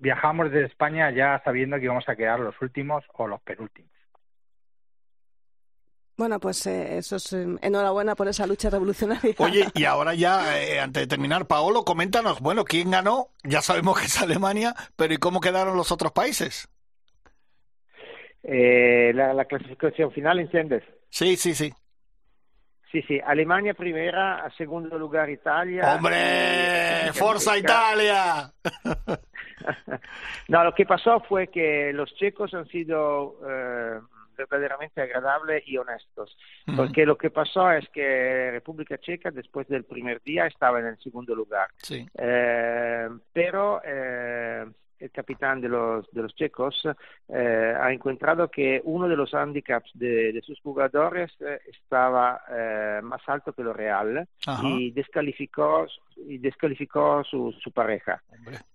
viajamos 0.00 0.50
desde 0.50 0.66
España 0.66 1.10
ya 1.10 1.40
sabiendo 1.44 1.78
que 1.78 1.84
íbamos 1.84 2.08
a 2.08 2.16
quedar 2.16 2.40
los 2.40 2.60
últimos 2.60 3.04
o 3.14 3.26
los 3.26 3.40
penúltimos. 3.40 3.90
Bueno, 6.18 6.40
pues 6.40 6.66
eh, 6.66 6.98
eso 6.98 7.14
es 7.14 7.32
eh, 7.32 7.46
enhorabuena 7.62 8.16
por 8.16 8.26
esa 8.26 8.44
lucha 8.44 8.68
revolucionaria. 8.68 9.36
Oye, 9.38 9.66
y 9.74 9.84
ahora 9.84 10.14
ya, 10.14 10.60
eh, 10.60 10.80
antes 10.80 11.04
de 11.04 11.06
terminar, 11.06 11.46
Paolo, 11.46 11.84
coméntanos, 11.84 12.40
bueno, 12.40 12.64
¿quién 12.64 12.90
ganó? 12.90 13.28
Ya 13.44 13.62
sabemos 13.62 14.00
que 14.00 14.06
es 14.06 14.20
Alemania, 14.20 14.74
pero 14.96 15.14
¿y 15.14 15.18
cómo 15.18 15.40
quedaron 15.40 15.76
los 15.76 15.92
otros 15.92 16.10
países? 16.10 16.68
la, 18.42 19.44
clasificación 19.44 20.10
final, 20.10 20.40
¿entiendes? 20.40 20.82
Sí, 21.10 21.36
sí, 21.36 21.54
sí. 21.54 21.72
Sí, 22.90 23.02
sí, 23.02 23.20
Alemania 23.24 23.74
primera, 23.74 24.44
a 24.44 24.50
segundo 24.56 24.98
lugar 24.98 25.28
Italia. 25.28 25.94
¡Hombre! 25.94 27.12
¡Forza 27.12 27.58
Italia! 27.58 28.50
no, 30.48 30.64
lo 30.64 30.74
que 30.74 30.86
pasó 30.86 31.20
fue 31.20 31.48
que 31.48 31.92
los 31.92 32.12
checos 32.14 32.54
han 32.54 32.66
sido 32.68 33.38
verdaderamente 34.38 35.00
agradables 35.00 35.62
y 35.66 35.76
honestos. 35.76 36.36
Porque 36.76 37.04
lo 37.04 37.16
que 37.16 37.30
pasó 37.30 37.70
es 37.72 37.88
que 37.90 38.50
República 38.52 38.98
Checa 38.98 39.30
después 39.30 39.66
del 39.68 39.84
primer 39.84 40.22
día 40.22 40.46
estaba 40.46 40.80
en 40.80 40.86
el 40.86 40.98
segundo 40.98 41.34
lugar. 41.34 41.68
Eh, 41.90 43.08
pero 43.32 43.80
eh, 43.84 44.66
el 44.98 45.10
capitán 45.10 45.60
de 45.60 45.68
los, 45.68 46.10
de 46.10 46.22
los 46.22 46.34
checos 46.34 46.82
eh, 47.28 47.74
ha 47.80 47.92
encontrado 47.92 48.48
que 48.50 48.80
uno 48.84 49.08
de 49.08 49.16
los 49.16 49.32
handicaps 49.34 49.90
de, 49.94 50.40
sus 50.44 50.60
jugadores 50.60 51.32
estaba 51.66 52.40
más 53.02 53.20
alto 53.26 53.52
que 53.52 53.62
lo 53.62 53.72
real 53.72 54.26
y 54.62 54.90
descalificó 54.92 55.86
y 56.16 56.38
descalificó 56.38 57.22
su, 57.24 57.52
su 57.52 57.70
pareja. 57.70 58.22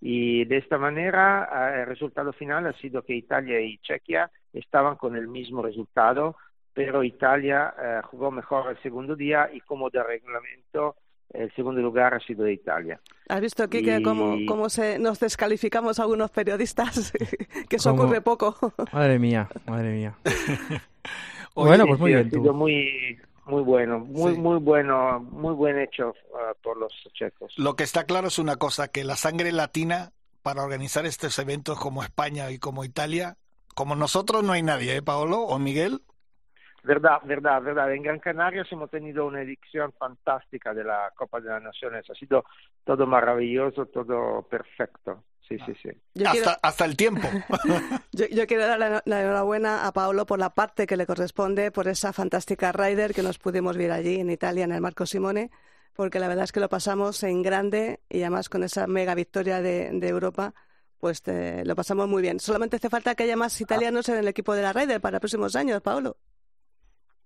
Y 0.00 0.44
de 0.44 0.58
esta 0.58 0.78
manera 0.78 1.80
el 1.80 1.86
resultado 1.86 2.32
final 2.32 2.66
ha 2.66 2.72
sido 2.74 3.02
que 3.02 3.14
Italia 3.14 3.60
y 3.60 3.78
Chequia 3.78 4.30
estaban 4.52 4.96
con 4.96 5.16
el 5.16 5.28
mismo 5.28 5.62
resultado, 5.62 6.36
pero 6.72 7.04
Italia 7.04 7.74
eh, 7.80 8.00
jugó 8.04 8.30
mejor 8.30 8.70
el 8.70 8.82
segundo 8.82 9.14
día 9.16 9.50
y 9.52 9.60
como 9.60 9.90
de 9.90 10.02
reglamento 10.02 10.96
el 11.34 11.52
segundo 11.54 11.80
lugar 11.80 12.14
ha 12.14 12.20
sido 12.20 12.44
de 12.44 12.52
Italia. 12.52 13.00
¿Has 13.28 13.40
visto, 13.40 13.68
Kike, 13.68 14.02
cómo, 14.02 14.36
cómo 14.46 14.68
se, 14.68 14.98
nos 14.98 15.20
descalificamos 15.20 15.98
algunos 15.98 16.30
periodistas? 16.30 17.12
que 17.68 17.76
eso 17.76 17.92
ocurre 17.92 18.20
poco. 18.20 18.56
madre 18.92 19.18
mía, 19.18 19.48
madre 19.66 19.92
mía. 19.92 20.16
bueno, 21.54 21.86
pues 21.86 22.00
muy 22.00 22.12
bien. 22.12 22.26
Ha 22.26 22.30
sido 22.30 22.52
muy, 22.52 23.18
muy 23.46 23.62
bueno, 23.62 23.98
muy, 23.98 24.36
muy 24.36 24.58
bueno, 24.58 25.20
muy 25.20 25.54
buen 25.54 25.78
hecho 25.78 26.14
uh, 26.30 26.62
por 26.62 26.76
los 26.76 26.92
checos. 27.14 27.52
Lo 27.56 27.76
que 27.76 27.84
está 27.84 28.04
claro 28.04 28.28
es 28.28 28.38
una 28.38 28.56
cosa, 28.56 28.88
que 28.88 29.04
la 29.04 29.16
sangre 29.16 29.52
latina 29.52 30.12
para 30.42 30.62
organizar 30.62 31.06
estos 31.06 31.38
eventos 31.38 31.78
como 31.78 32.02
España 32.02 32.50
y 32.50 32.58
como 32.58 32.84
Italia 32.84 33.36
como 33.74 33.96
nosotros 33.96 34.44
no 34.44 34.52
hay 34.52 34.62
nadie, 34.62 34.96
¿eh, 34.96 35.02
Paolo 35.02 35.40
o 35.40 35.58
Miguel? 35.58 36.00
Verdad, 36.84 37.18
verdad, 37.24 37.62
verdad. 37.62 37.92
En 37.92 38.02
Gran 38.02 38.20
Canaria 38.20 38.64
hemos 38.70 38.90
tenido 38.90 39.26
una 39.26 39.42
edición 39.42 39.92
fantástica 39.98 40.74
de 40.74 40.84
la 40.84 41.10
Copa 41.16 41.40
de 41.40 41.48
las 41.48 41.62
Naciones. 41.62 42.08
Ha 42.10 42.14
sido 42.14 42.44
todo 42.84 43.06
maravilloso, 43.06 43.86
todo 43.86 44.42
perfecto. 44.42 45.24
Sí, 45.48 45.58
sí, 45.66 45.74
sí. 45.82 45.90
hasta, 46.24 46.58
hasta, 46.62 46.84
el 46.86 46.96
tiempo. 46.96 47.28
yo, 48.12 48.46
quiero 48.46 48.66
dar 48.66 48.78
la, 49.04 49.20
enhorabuena 49.20 49.86
a 49.86 49.92
Paolo 49.92 50.24
por 50.24 50.38
la 50.38 50.50
parte 50.50 50.86
que 50.86 50.96
le 50.96 51.06
corresponde, 51.06 51.70
por 51.70 51.86
esa 51.86 52.14
fantástica 52.14 52.72
rider 52.72 53.12
que 53.12 53.22
nos 53.22 53.38
pudimos 53.38 53.76
ver 53.76 53.90
allí 53.90 54.20
en 54.20 54.30
Italia, 54.30 54.64
en 54.64 54.72
el 54.72 54.80
Marco 54.80 55.04
Simone, 55.04 55.50
porque 55.92 56.18
la 56.18 56.28
verdad 56.28 56.44
es 56.44 56.52
que 56.52 56.60
lo 56.60 56.70
pasamos 56.70 57.22
en 57.24 57.42
grande 57.42 58.00
y 58.08 58.22
además 58.22 58.48
con 58.48 58.62
esa 58.62 58.86
mega 58.86 59.14
victoria 59.14 59.60
de 59.60 60.08
Europa 60.08 60.54
pues 61.04 61.22
lo 61.66 61.76
pasamos 61.76 62.08
muy 62.08 62.22
bien. 62.22 62.40
Solamente 62.40 62.76
hace 62.76 62.88
falta 62.88 63.14
que 63.14 63.24
haya 63.24 63.36
más 63.36 63.60
italianos 63.60 64.08
en 64.08 64.16
el 64.16 64.26
equipo 64.26 64.54
de 64.54 64.62
la 64.62 64.72
Ryder 64.72 65.02
para 65.02 65.20
próximos 65.20 65.54
años, 65.54 65.82
Paolo. 65.82 66.16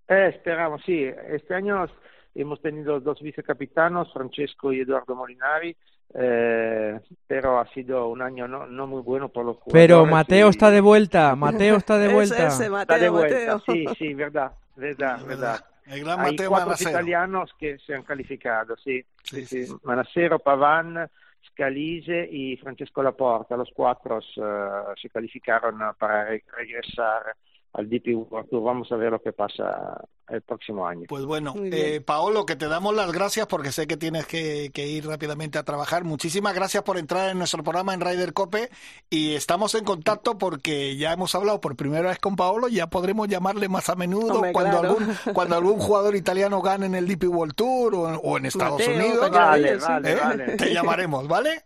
Eh, 0.08 0.32
esperamos, 0.34 0.82
sí. 0.84 1.04
Este 1.04 1.54
año 1.54 1.86
hemos 2.34 2.60
tenido 2.60 3.00
dos 3.00 3.20
vicecapitanos, 3.20 4.12
Francesco 4.12 4.72
y 4.72 4.80
Eduardo 4.80 5.14
Molinari, 5.14 5.76
eh, 6.14 6.98
pero 7.26 7.58
ha 7.58 7.68
sido 7.72 8.08
un 8.08 8.22
año 8.22 8.48
no, 8.48 8.66
no 8.66 8.86
muy 8.86 9.02
bueno 9.02 9.28
por 9.28 9.44
los 9.44 9.56
jugadores. 9.56 9.86
Pero 9.86 10.06
Mateo 10.06 10.48
está 10.48 10.70
de 10.70 10.80
vuelta, 10.80 11.34
Mateo 11.36 11.76
está 11.76 11.98
de 11.98 12.08
vuelta. 12.12 12.48
Mateo, 12.48 12.80
está 12.80 12.98
de 12.98 13.08
vuelta, 13.10 13.58
sí, 13.66 13.86
sí, 13.98 14.14
verdad, 14.14 14.52
verdad, 14.76 15.24
verdad. 15.26 15.64
El 15.86 16.04
gran 16.04 16.20
Hay 16.20 16.36
cuatro 16.36 16.74
italianos 16.78 17.50
que 17.58 17.78
se 17.78 17.94
han 17.94 18.02
calificado, 18.02 18.76
sí, 18.76 19.04
sí, 19.22 19.44
sí. 19.46 19.66
sí. 19.66 19.74
Manacero, 19.84 20.38
Pavan, 20.38 21.08
Scalise 21.50 22.28
y 22.30 22.56
Francesco 22.56 23.02
Laporta, 23.02 23.56
los 23.56 23.70
cuatro 23.74 24.18
uh, 24.18 24.94
se 25.00 25.08
calificaron 25.08 25.78
para 25.98 26.26
re 26.26 26.44
regresar 26.56 27.34
al 27.72 27.88
DP 27.88 28.14
World 28.14 28.48
Tour. 28.48 28.62
Vamos 28.62 28.90
a 28.92 28.96
ver 28.96 29.12
lo 29.12 29.20
que 29.20 29.32
pasa 29.32 30.00
el 30.28 30.42
próximo 30.42 30.86
año. 30.86 31.06
Pues 31.08 31.24
bueno, 31.24 31.54
eh, 31.56 32.00
Paolo, 32.00 32.44
que 32.44 32.56
te 32.56 32.68
damos 32.68 32.94
las 32.94 33.12
gracias 33.12 33.46
porque 33.46 33.72
sé 33.72 33.86
que 33.86 33.96
tienes 33.96 34.26
que, 34.26 34.70
ir 34.74 35.06
rápidamente 35.06 35.58
a 35.58 35.62
trabajar. 35.62 36.04
Muchísimas 36.04 36.54
gracias 36.54 36.82
por 36.82 36.98
entrar 36.98 37.30
en 37.30 37.38
nuestro 37.38 37.62
programa 37.62 37.94
en 37.94 38.00
Ryder 38.00 38.32
Cope 38.32 38.68
y 39.10 39.34
estamos 39.34 39.74
en 39.74 39.84
contacto 39.84 40.38
porque 40.38 40.96
ya 40.96 41.12
hemos 41.12 41.34
hablado 41.34 41.60
por 41.60 41.76
primera 41.76 42.08
vez 42.08 42.18
con 42.18 42.36
Paolo 42.36 42.68
y 42.68 42.76
ya 42.76 42.88
podremos 42.88 43.28
llamarle 43.28 43.68
más 43.68 43.88
a 43.88 43.96
menudo 43.96 44.42
cuando, 44.52 44.78
algún, 44.78 45.08
cuando 45.34 45.56
algún 45.56 45.78
jugador 45.78 46.16
italiano 46.16 46.60
gane 46.60 46.86
en 46.86 46.94
el 46.94 47.06
DP 47.06 47.24
World 47.24 47.54
Tour 47.54 47.94
o, 47.94 48.36
en 48.36 48.46
Estados 48.46 48.86
Unidos. 48.86 49.30
Vale, 49.30 49.76
vale, 49.76 50.14
vale. 50.14 50.56
Te 50.56 50.72
llamaremos, 50.72 51.26
¿vale? 51.28 51.62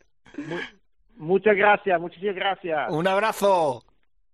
muchas 1.16 1.56
gracias, 1.56 2.00
muchísimas 2.00 2.35
gracias. 2.35 2.90
Un 2.90 3.06
abrazo. 3.06 3.82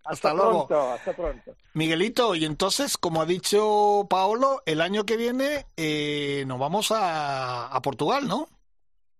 Hasta, 0.08 0.34
luego. 0.34 0.66
Pronto, 0.66 0.92
hasta 0.92 1.12
pronto. 1.12 1.52
Miguelito, 1.74 2.34
y 2.34 2.44
entonces, 2.44 2.96
como 2.96 3.20
ha 3.22 3.26
dicho 3.26 4.06
Paolo, 4.08 4.62
el 4.66 4.80
año 4.80 5.04
que 5.04 5.16
viene 5.16 5.66
eh, 5.76 6.44
nos 6.46 6.58
vamos 6.58 6.90
a, 6.92 7.68
a 7.68 7.80
Portugal, 7.82 8.26
¿no? 8.26 8.48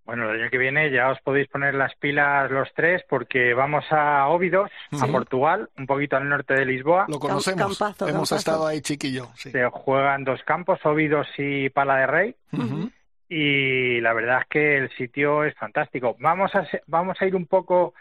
Bueno, 0.05 0.31
el 0.31 0.41
año 0.41 0.51
que 0.51 0.57
viene 0.57 0.91
ya 0.91 1.11
os 1.11 1.21
podéis 1.21 1.49
poner 1.49 1.75
las 1.75 1.95
pilas 1.97 2.51
los 2.51 2.69
tres 2.75 3.03
porque 3.11 3.53
vamos 3.53 3.85
a 3.91 4.27
Óbidos, 4.29 4.71
a. 4.99 5.07
Portugal, 5.07 5.69
un 5.77 5.87
poquito 5.87 6.17
al 6.17 6.27
norte 6.31 6.55
de 6.55 6.65
Lisboa. 6.65 7.05
Lo 7.09 7.19
conocemos. 7.19 7.77
campazo, 7.79 8.09
Hemos 8.09 8.31
campazo. 8.31 8.37
estado 8.37 8.67
ahí, 8.67 8.81
chiquillo. 8.81 9.29
Sí. 9.35 9.51
Se 9.51 9.67
juegan 9.69 10.25
dos 10.25 10.41
campos, 10.45 10.81
Óbidos 10.85 11.27
y 11.37 11.69
Pala 11.69 11.97
de 11.97 12.07
Rey. 12.07 12.35
Y 13.29 14.01
la 14.01 14.15
verdad 14.15 14.41
es 14.41 14.47
que 14.49 14.79
el 14.79 14.91
sitio 14.97 15.45
es 15.45 15.55
fantástico. 15.57 16.17
Vamos 16.19 16.55
a 16.55 16.65
se- 16.71 16.83
vamos 16.87 17.19
a 17.21 17.27
ir 17.27 17.37
un 17.37 17.47
poco 17.47 17.93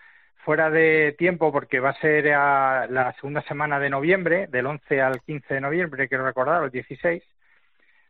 fuera 0.48 0.70
de 0.70 1.14
tiempo 1.18 1.52
porque 1.52 1.82
va 1.82 1.90
a 1.90 2.00
ser 2.00 2.32
a 2.32 2.88
la 2.90 3.14
segunda 3.16 3.42
semana 3.42 3.82
de 3.82 3.90
noviembre, 3.90 4.48
del 4.48 4.66
11 4.66 5.02
al 5.02 5.22
15 5.22 5.56
de 5.56 5.60
noviembre, 5.60 6.08
quiero 6.08 6.26
recordar, 6.26 6.64
el 6.64 6.72
16. 6.72 7.22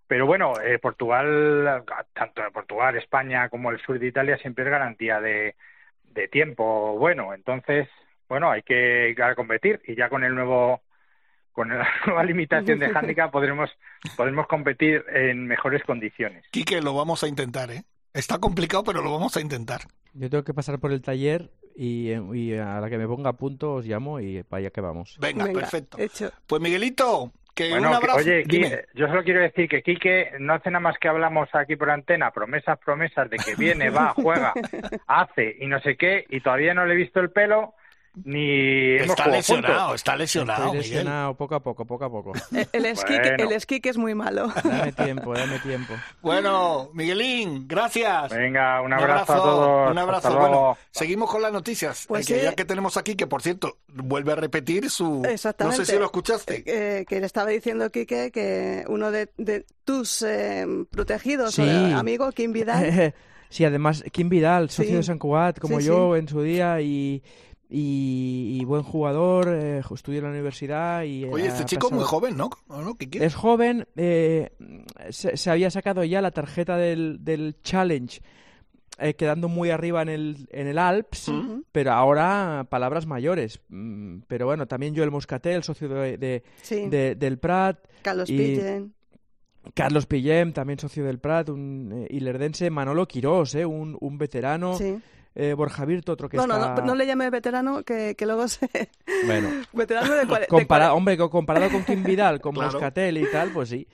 Pero 0.05 0.27
bueno, 0.27 0.53
eh, 0.63 0.77
Portugal, 0.77 1.83
tanto 2.13 2.43
Portugal, 2.53 2.95
España 2.95 3.49
como 3.49 3.71
el 3.71 3.79
sur 3.79 3.97
de 3.97 4.05
Italia 4.05 4.37
siempre 4.37 4.65
es 4.65 4.69
garantía 4.69 5.19
de, 5.19 5.55
de 6.03 6.27
tiempo 6.27 6.95
bueno. 6.99 7.33
Entonces, 7.33 7.89
bueno, 8.29 8.51
hay 8.51 8.61
que 8.61 9.09
ir 9.09 9.23
a 9.23 9.33
competir 9.33 9.81
y 9.87 9.95
ya 9.95 10.07
con 10.07 10.23
el 10.23 10.35
nuevo 10.35 10.83
con 11.53 11.69
la 11.69 11.87
nueva 12.05 12.23
limitación 12.23 12.77
de 12.77 12.85
handicap 12.93 13.31
podremos 13.31 13.71
podremos 14.15 14.45
competir 14.45 15.03
en 15.11 15.47
mejores 15.47 15.83
condiciones. 15.85 16.45
Quique, 16.51 16.81
lo 16.81 16.93
vamos 16.93 17.23
a 17.23 17.27
intentar, 17.27 17.71
¿eh? 17.71 17.81
Está 18.13 18.37
complicado, 18.37 18.83
pero 18.83 19.01
lo 19.01 19.11
vamos 19.11 19.35
a 19.37 19.41
intentar. 19.41 19.81
Yo 20.13 20.29
tengo 20.29 20.43
que 20.43 20.53
pasar 20.53 20.79
por 20.79 20.91
el 20.91 21.01
taller 21.01 21.51
y, 21.77 22.09
eh, 22.11 22.21
y 22.33 22.53
a 22.55 22.79
la 22.81 22.89
que 22.89 22.97
me 22.97 23.07
ponga 23.07 23.29
a 23.29 23.33
punto 23.33 23.75
os 23.75 23.85
llamo 23.85 24.19
y 24.19 24.41
para 24.43 24.59
allá 24.59 24.69
que 24.71 24.81
vamos. 24.81 25.15
Venga, 25.19 25.45
Venga, 25.45 25.59
perfecto. 25.61 25.97
hecho. 25.99 26.31
Pues 26.47 26.59
Miguelito, 26.61 27.31
que 27.53 27.69
Bueno, 27.69 27.87
un 27.89 27.91
que- 27.91 27.97
abrazo. 27.97 28.19
oye, 28.19 28.43
Dime. 28.45 28.85
Yo 28.95 29.07
solo 29.07 29.23
quiero 29.23 29.41
decir 29.41 29.69
que 29.69 29.81
Quique 29.83 30.31
no 30.39 30.53
hace 30.53 30.69
nada 30.71 30.79
más 30.79 30.97
que 30.97 31.07
hablamos 31.07 31.49
aquí 31.53 31.75
por 31.75 31.89
antena, 31.89 32.31
promesas, 32.31 32.77
promesas 32.79 33.29
de 33.29 33.37
que 33.37 33.55
viene, 33.55 33.89
va, 33.91 34.13
juega, 34.15 34.53
hace 35.07 35.55
y 35.59 35.67
no 35.67 35.79
sé 35.81 35.95
qué, 35.97 36.25
y 36.29 36.41
todavía 36.41 36.73
no 36.73 36.85
le 36.85 36.93
he 36.93 36.97
visto 36.97 37.19
el 37.19 37.29
pelo 37.31 37.73
ni 38.23 38.95
hemos 38.97 39.09
Está 39.11 39.27
lesionado, 39.27 39.73
juntos. 39.79 39.95
está 39.95 40.15
lesionado, 40.15 40.63
Estoy 40.65 40.77
Miguel. 40.79 40.91
lesionado 40.91 41.33
poco 41.35 41.55
a 41.55 41.59
poco, 41.61 41.85
poco 41.85 42.05
a 42.05 42.09
poco. 42.09 42.33
El, 42.51 42.67
el 42.73 42.85
esquí, 42.85 43.13
Bueno. 43.13 43.43
el 43.43 43.51
esquí 43.51 43.79
que 43.79 43.89
es 43.89 43.97
muy 43.97 44.15
malo. 44.15 44.47
Dame 44.63 44.91
tiempo, 44.93 45.33
dame 45.33 45.59
tiempo. 45.59 45.93
Bueno, 46.21 46.89
Miguelín, 46.93 47.67
gracias. 47.67 48.29
Venga, 48.31 48.81
un 48.81 48.93
abrazo, 48.93 49.33
a 49.33 49.35
todos. 49.37 49.91
Un 49.91 49.97
abrazo. 49.97 50.27
Hasta 50.27 50.39
Bueno, 50.39 50.51
luego. 50.53 50.77
seguimos 50.91 51.29
con 51.29 51.41
las 51.41 51.51
noticias. 51.53 52.05
Pues 52.07 52.29
Eh, 52.29 52.33
que 52.33 52.39
sí. 52.39 52.45
ya 52.45 52.53
que 52.55 52.65
tenemos 52.65 52.97
aquí, 52.97 53.15
que 53.15 53.27
por 53.27 53.41
cierto, 53.41 53.77
vuelve 53.87 54.31
a 54.31 54.35
repetir 54.35 54.89
su... 54.89 55.23
Exactamente. 55.29 55.79
No 55.79 55.85
sé 55.85 55.91
si 55.93 55.97
lo 55.99 56.05
escuchaste. 56.05 56.63
Eh, 56.65 57.05
que 57.07 57.19
le 57.19 57.25
estaba 57.25 57.49
diciendo 57.49 57.89
Quique 57.91 58.31
que 58.31 58.83
uno 58.87 59.11
de, 59.11 59.29
de 59.37 59.65
tus 59.85 60.21
eh, 60.23 60.65
protegidos, 60.91 61.53
Sí. 61.55 61.63
de- 61.63 61.93
amigo, 61.93 62.31
Kim 62.31 62.51
Vidal, 62.51 63.13
Sí, 63.49 63.63
además, 63.63 64.03
Kim 64.11 64.27
Vidal, 64.27 64.69
socio 64.69 64.91
Sí. 64.91 64.95
de 64.97 65.03
San 65.03 65.19
Cugat, 65.19 65.57
como 65.59 65.79
Sí, 65.79 65.85
yo 65.87 66.17
en 66.17 66.27
su 66.27 66.41
día, 66.41 66.81
y, 66.81 67.23
y, 67.69 68.57
y 68.61 68.65
buen 68.65 68.83
jugador, 68.83 69.49
eh, 69.49 69.81
estudió 69.93 70.19
en 70.19 70.25
la 70.25 70.31
universidad. 70.31 71.03
y 71.03 71.25
Oye, 71.25 71.47
este 71.47 71.65
chico 71.65 71.89
muy 71.89 71.99
pasado- 71.99 72.19
joven, 72.19 72.37
¿no? 72.37 72.49
Es 73.11 73.35
joven, 73.35 73.87
eh, 73.95 74.51
se, 75.09 75.35
se 75.37 75.49
había 75.51 75.69
sacado 75.69 76.03
ya 76.03 76.21
la 76.21 76.31
tarjeta 76.31 76.77
del, 76.77 77.17
del 77.21 77.57
Challenge, 77.63 78.21
eh, 78.99 79.13
quedando 79.15 79.47
muy 79.49 79.69
arriba 79.69 80.01
en 80.01 80.09
el, 80.09 80.47
en 80.51 80.67
el 80.67 80.77
Alps, 80.79 81.31
pero 81.71 81.91
ahora 81.91 82.65
palabras 82.69 83.05
mayores. 83.05 83.59
Mm, 83.69 84.19
Pero 84.27 84.45
bueno, 84.47 84.65
también 84.67 84.95
Joel 84.95 85.11
Moscatel, 85.11 85.61
socio 85.63 85.87
de, 85.89 86.17
de- 86.17 86.43
sí, 86.61 86.87
de- 86.89 87.15
del 87.15 87.37
Prat, 87.37 87.79
Carlos 88.01 88.29
y- 88.29 88.37
Pillen. 88.37 88.93
Carlos 89.73 90.05
Pillem, 90.05 90.53
también 90.53 90.79
socio 90.79 91.03
del 91.03 91.19
Prat, 91.19 91.49
un 91.49 91.91
eh, 91.93 92.07
ilerdense, 92.15 92.69
Manolo 92.69 93.05
Quirós, 93.05 93.53
eh, 93.55 93.65
un, 93.65 93.97
un 93.99 94.17
veterano, 94.17 94.77
Sí. 94.77 94.97
Eh, 95.39 95.53
Borja 95.53 95.85
Virto, 95.85 96.13
otro 96.13 96.27
que 96.29 96.35
No, 96.37 96.47
no, 96.47 96.55
está... 96.55 96.75
no, 96.81 96.87
no 96.87 96.95
le 96.95 97.05
llame 97.05 97.29
veterano, 97.29 97.83
que, 97.83 98.15
que 98.15 98.25
luego 98.25 98.47
se... 98.47 98.67
Bueno, 99.27 99.49
veterano 99.71 100.13
de, 100.15 100.25
de 100.25 100.47
Compara- 100.47 100.93
hombre, 100.93 101.15
co- 101.17 101.29
comparado 101.29 101.69
con 101.69 101.83
Kim 101.83 102.03
Vidal, 102.03 102.41
con 102.41 102.53
Claro. 102.53 102.71
Moscatel 102.71 103.17
y 103.19 103.31
tal, 103.31 103.51
pues 103.51 103.69
sí. 103.69 103.87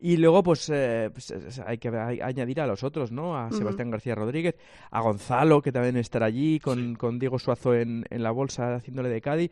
Y 0.00 0.16
luego, 0.16 0.42
pues, 0.44 0.70
eh, 0.72 1.10
pues, 1.12 1.30
eh, 1.32 1.40
hay 1.66 1.78
que 1.78 1.88
añadir 1.88 2.60
a 2.60 2.66
los 2.68 2.84
otros, 2.84 3.10
¿no? 3.10 3.36
A. 3.36 3.50
Sebastián 3.50 3.90
García 3.90 4.14
Rodríguez, 4.14 4.54
a 4.92 5.00
Gonzalo, 5.00 5.60
que 5.60 5.72
también 5.72 5.96
estará 5.96 6.26
allí, 6.26 6.60
con, 6.60 6.94
con 6.94 7.18
Diego 7.18 7.38
Suazo 7.40 7.74
en, 7.74 8.04
en 8.08 8.22
la 8.22 8.30
bolsa 8.30 8.76
haciéndole 8.76 9.08
de 9.08 9.20
Cádiz. 9.20 9.50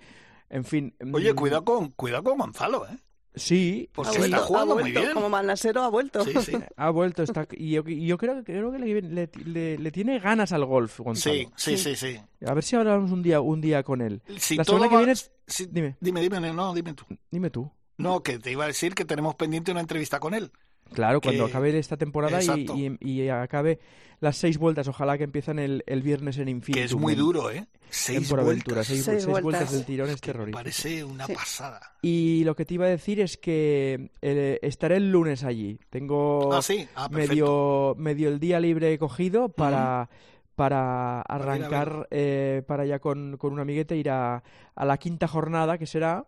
En 0.48 0.64
fin. 0.64 0.94
Oye, 1.12 1.32
mm, 1.32 1.36
cuidado 1.36 1.64
con, 1.64 1.88
cuidado 1.90 2.22
con 2.22 2.38
Gonzalo, 2.38 2.86
¿eh? 2.86 2.96
Sí, 3.36 3.88
Porque 3.92 4.08
ha 4.08 4.12
sí, 4.14 4.18
está 4.22 4.36
vuelto, 4.38 4.46
jugando 4.46 4.72
ha 4.72 4.74
muy 4.76 4.82
vuelto, 4.84 5.00
bien. 5.00 5.12
Como 5.12 5.28
Manasero 5.28 5.82
ha 5.82 5.88
vuelto. 5.88 6.24
Sí, 6.24 6.32
sí. 6.42 6.52
ha 6.76 6.90
vuelto. 6.90 7.22
Está, 7.22 7.46
y 7.52 7.72
yo, 7.72 7.82
y 7.86 8.06
yo 8.06 8.16
creo, 8.18 8.42
creo 8.42 8.72
que 8.72 8.78
le, 8.78 9.02
le- 9.02 9.30
le- 9.44 9.78
le 9.78 9.90
tiene 9.92 10.18
ganas 10.18 10.52
al 10.52 10.64
golf, 10.64 10.98
Gonzalo. 11.00 11.34
Sí, 11.36 11.48
sí, 11.56 11.76
sí, 11.76 11.96
sí. 11.96 12.20
A 12.46 12.54
ver 12.54 12.64
si 12.64 12.76
hablamos 12.76 13.12
un 13.12 13.22
día, 13.22 13.40
un 13.40 13.60
día 13.60 13.82
con 13.82 14.00
él. 14.00 14.22
Si 14.38 14.56
La 14.56 14.64
semana 14.64 14.88
que 14.88 14.94
va- 14.94 15.00
viene- 15.02 15.14
si- 15.46 15.66
Dime, 15.66 15.96
Dime, 16.00 16.20
dime, 16.22 16.40
no, 16.52 16.72
dime 16.74 16.94
tú. 16.94 17.04
dime 17.30 17.50
tú. 17.50 17.70
No, 17.98 18.22
que 18.22 18.38
te 18.38 18.50
iba 18.50 18.64
a 18.64 18.66
decir 18.66 18.94
que 18.94 19.04
tenemos 19.04 19.34
pendiente 19.36 19.70
una 19.70 19.80
entrevista 19.80 20.18
con 20.20 20.34
él. 20.34 20.50
Claro, 20.92 21.20
cuando 21.20 21.44
acabe 21.44 21.76
esta 21.78 21.96
temporada 21.96 22.42
y, 22.42 22.46
Exacto. 22.46 22.74
y- 22.76 22.96
y 23.00 23.28
acabe 23.28 23.78
las 24.20 24.36
seis 24.36 24.56
vueltas, 24.56 24.88
ojalá 24.88 25.18
que 25.18 25.24
empiezan 25.24 25.58
el, 25.58 25.82
el 25.86 26.00
viernes 26.02 26.38
en 26.38 26.48
Infinitum. 26.48 26.80
Que 26.80 26.84
es 26.84 26.94
muy 26.94 27.14
duro, 27.14 27.50
¿eh? 27.50 27.66
Seis 27.90 28.18
Aventura, 28.32 28.42
vueltas. 28.44 28.86
seis, 28.86 29.04
Seis 29.04 29.22
seis 29.22 29.26
vueltas. 29.26 29.42
vueltas. 29.42 29.72
del 29.72 29.84
tirón 29.84 30.08
es 30.10 30.20
Que 30.20 30.32
terrorífico. 30.32 30.58
parece 30.58 31.04
una 31.04 31.26
Sí. 31.26 31.34
pasada. 31.34 31.80
Y 32.02 32.42
lo 32.44 32.56
que 32.56 32.64
te 32.64 32.74
iba 32.74 32.86
a 32.86 32.88
decir 32.88 33.20
es 33.20 33.36
que 33.36 34.10
eh, 34.22 34.58
estaré 34.62 34.96
el 34.96 35.12
lunes 35.12 35.44
allí. 35.44 35.78
Tengo 35.90 36.52
Ah, 36.52 36.62
sí. 36.62 36.88
Ah, 36.94 37.08
medio, 37.10 37.94
medio 37.98 38.28
el 38.28 38.40
día 38.40 38.58
libre 38.58 38.96
cogido 38.98 39.50
para, 39.50 40.08
para 40.54 40.66
ir 40.66 40.72
a 40.74 41.20
arrancar 41.34 42.08
eh, 42.10 42.62
para 42.66 42.84
allá 42.84 42.98
con, 42.98 43.36
con 43.36 43.52
un 43.52 43.60
amiguete, 43.60 43.96
ir 43.96 44.08
a, 44.10 44.42
a 44.74 44.84
la 44.84 44.96
quinta 44.96 45.28
jornada 45.28 45.76
que 45.78 45.86
será, 45.86 46.24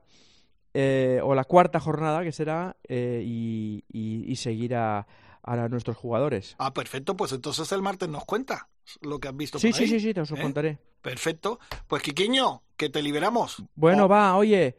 eh, 0.74 1.20
o 1.22 1.34
la 1.34 1.44
cuarta 1.44 1.80
jornada 1.80 2.22
que 2.22 2.32
será, 2.32 2.76
eh, 2.88 3.22
y, 3.24 3.84
y- 3.92 4.30
y 4.30 4.36
seguir 4.36 4.74
a, 4.74 5.06
a 5.42 5.68
nuestros 5.68 5.96
jugadores. 5.96 6.54
Ah, 6.58 6.72
perfecto. 6.74 7.16
Pues 7.16 7.32
entonces 7.32 7.70
el 7.72 7.82
martes 7.82 8.08
nos 8.08 8.24
cuenta 8.24 8.68
lo 9.00 9.18
que 9.18 9.28
has 9.28 9.36
visto 9.36 9.58
Sí, 9.58 9.68
por 9.70 9.76
sí, 9.78 9.84
ahí. 9.84 9.90
sí, 9.90 10.00
sí, 10.00 10.14
te 10.14 10.20
os 10.20 10.30
lo 10.30 10.36
¿Eh? 10.36 10.42
contaré. 10.42 10.78
Perfecto. 11.02 11.58
Pues 11.86 12.02
Quiquiño, 12.02 12.62
que 12.76 12.88
te 12.90 13.02
liberamos. 13.02 13.62
Bueno, 13.74 14.04
Oh, 14.04 14.08
va, 14.08 14.36
oye, 14.36 14.76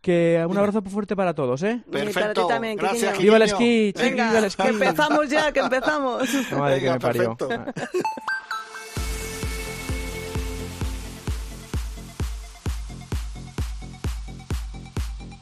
que 0.00 0.44
un 0.48 0.56
abrazo 0.58 0.82
fuerte 0.82 1.14
para 1.16 1.34
todos, 1.34 1.62
¿eh? 1.62 1.82
Y 1.86 1.90
para 1.90 2.04
ti 2.06 2.12
Perfecto. 2.12 2.46
también, 2.46 2.76
Gracias, 2.76 3.12
Quiquiño. 3.12 3.22
¡Viva 3.24 3.36
el 3.36 3.42
esquí! 3.42 3.92
chiqui, 3.94 4.08
Venga, 4.10 4.26
¡Viva 4.28 4.38
el 4.38 4.44
esquí! 4.46 4.62
que 4.62 4.68
empezamos 4.70 5.28
ya, 5.28 5.52
que 5.52 5.60
empezamos. 5.60 6.28
Madre 6.58 6.80
que 6.80 6.90
me 6.90 6.98
parió. 7.00 7.36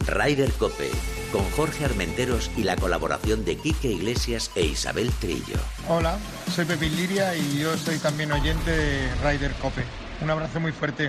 Ryder 0.09 0.53
Cope, 0.53 0.91
con 1.31 1.45
Jorge 1.51 1.85
Armenteros 1.85 2.51
y 2.57 2.63
la 2.63 2.77
colaboración 2.77 3.45
de 3.45 3.57
Quique 3.57 3.89
Iglesias 3.89 4.51
e 4.55 4.65
Isabel 4.65 5.11
Trillo. 5.21 5.59
Hola, 5.89 6.19
soy 6.55 6.65
Pepín 6.65 6.97
Liria 6.97 7.37
y 7.37 7.59
yo 7.59 7.77
soy 7.77 7.99
también 7.99 8.33
oyente 8.33 8.71
de 8.71 9.15
Ryder 9.23 9.53
Cope. 9.55 9.85
Un 10.23 10.31
abrazo 10.31 10.61
muy 10.61 10.73
fuerte. 10.73 11.09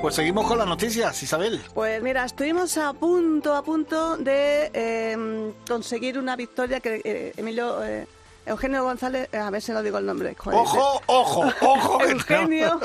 Pues 0.00 0.14
seguimos 0.14 0.46
con 0.46 0.56
las 0.56 0.66
noticias, 0.66 1.22
Isabel. 1.22 1.60
Pues 1.74 2.02
mira, 2.02 2.24
estuvimos 2.24 2.78
a 2.78 2.94
punto, 2.94 3.54
a 3.54 3.62
punto 3.62 4.16
de 4.16 4.70
eh, 4.72 5.52
conseguir 5.68 6.18
una 6.18 6.36
victoria 6.36 6.80
que 6.80 7.02
eh, 7.04 7.32
Emilio, 7.36 7.84
eh, 7.84 8.06
Eugenio 8.50 8.82
González, 8.84 9.32
a 9.34 9.48
ver 9.50 9.62
si 9.62 9.72
no 9.72 9.82
digo 9.82 9.98
el 9.98 10.06
nombre. 10.06 10.34
joder. 10.36 10.58
Ojo, 10.58 11.02
ojo, 11.06 11.52
ojo. 11.60 12.02
Eugenio, 12.04 12.80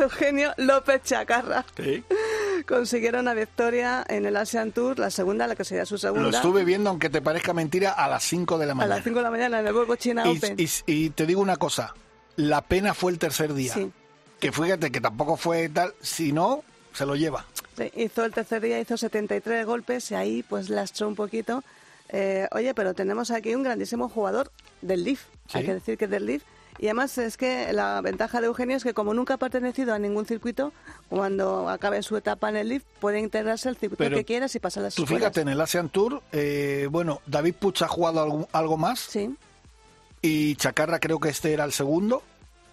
Eugenio 0.00 0.52
López 0.56 1.02
Chacarra. 1.04 1.64
Sí. 1.76 2.02
consiguieron 2.66 3.22
una 3.22 3.34
victoria 3.34 4.04
en 4.08 4.24
el 4.26 4.36
Asian 4.36 4.72
Tour, 4.72 4.98
la 4.98 5.10
segunda, 5.10 5.46
la 5.46 5.56
que 5.56 5.64
sería 5.64 5.84
su 5.84 5.94
Lo 5.94 5.98
segunda, 5.98 6.30
estuve 6.38 6.64
viendo, 6.64 6.90
aunque 6.90 7.10
te 7.10 7.20
parezca 7.20 7.52
mentira, 7.52 7.92
a 7.92 8.08
las 8.08 8.22
5 8.24 8.58
de 8.58 8.66
la 8.66 8.72
a 8.72 8.74
mañana. 8.76 8.94
las 8.96 9.04
5 9.04 9.18
de 9.18 9.22
la 9.22 9.30
mañana 9.30 9.60
en 9.60 9.66
el 9.66 9.72
Volvo 9.72 9.96
China 9.96 10.22
Y, 10.26 10.36
Open. 10.38 10.56
y- 10.58 10.68
y 10.86 11.10
te 11.10 11.26
digo 11.26 11.40
una 11.40 11.56
cosa, 11.56 11.94
la 12.36 12.60
pena 12.62 12.94
fue 12.94 13.12
el 13.12 13.18
tercer 13.18 13.52
día. 13.54 13.74
Sí. 13.74 13.90
Que 14.40 14.50
fíjate 14.52 14.90
que 14.90 15.00
tampoco 15.00 15.36
fue 15.36 15.68
tal, 15.68 15.92
si 16.00 16.32
no, 16.32 16.62
se 16.92 17.04
lo 17.06 17.16
lleva. 17.16 17.44
Sí, 17.76 17.90
hizo 17.96 18.24
el 18.24 18.32
tercer 18.32 18.60
día, 18.62 18.78
hizo 18.80 18.96
73 18.96 19.66
golpes 19.66 20.10
y 20.10 20.14
ahí 20.14 20.42
pues 20.42 20.68
lastró 20.68 21.08
un 21.08 21.14
poquito. 21.16 21.62
Eh, 22.12 22.46
oye, 22.52 22.74
pero 22.74 22.92
tenemos 22.94 23.30
aquí 23.30 23.54
un 23.54 23.62
grandísimo 23.62 24.08
jugador 24.08 24.52
del 24.82 25.02
Leaf, 25.04 25.22
Sí. 25.48 25.58
hay 25.58 25.64
que 25.64 25.74
decir 25.74 25.98
que 25.98 26.04
es 26.04 26.10
del 26.10 26.26
Leaf. 26.26 26.42
Y 26.78 26.86
además 26.86 27.16
es 27.18 27.36
que 27.36 27.70
la 27.72 28.00
ventaja 28.00 28.40
de 28.40 28.46
Eugenio 28.46 28.76
es 28.76 28.82
que 28.82 28.94
como 28.94 29.12
nunca 29.14 29.34
ha 29.34 29.36
pertenecido 29.36 29.92
a 29.94 29.98
ningún 29.98 30.24
circuito, 30.26 30.72
cuando 31.10 31.68
acabe 31.68 32.02
su 32.02 32.16
etapa 32.16 32.48
en 32.48 32.56
el 32.56 32.68
Leaf 32.68 32.82
puede 33.00 33.18
integrarse 33.18 33.68
al 33.68 33.76
circuito 33.76 33.98
Pero 34.02 34.16
que 34.16 34.24
quieras 34.24 34.54
y 34.54 34.58
pasar 34.60 34.82
las 34.84 34.94
Tú 34.94 35.02
escuelas. 35.02 35.22
fíjate, 35.24 35.40
en 35.42 35.48
el 35.48 35.60
Asian 35.60 35.88
Tour, 35.90 36.22
eh, 36.32 36.88
bueno, 36.90 37.20
David 37.26 37.54
Puch 37.58 37.82
ha 37.82 37.88
jugado 37.88 38.22
algo, 38.22 38.48
algo 38.52 38.76
más 38.78 39.00
Sí, 39.00 39.34
y 40.22 40.54
Chacarra 40.56 40.98
creo 41.00 41.18
que 41.20 41.28
este 41.30 41.52
era 41.52 41.64
el 41.64 41.72
segundo. 41.72 42.22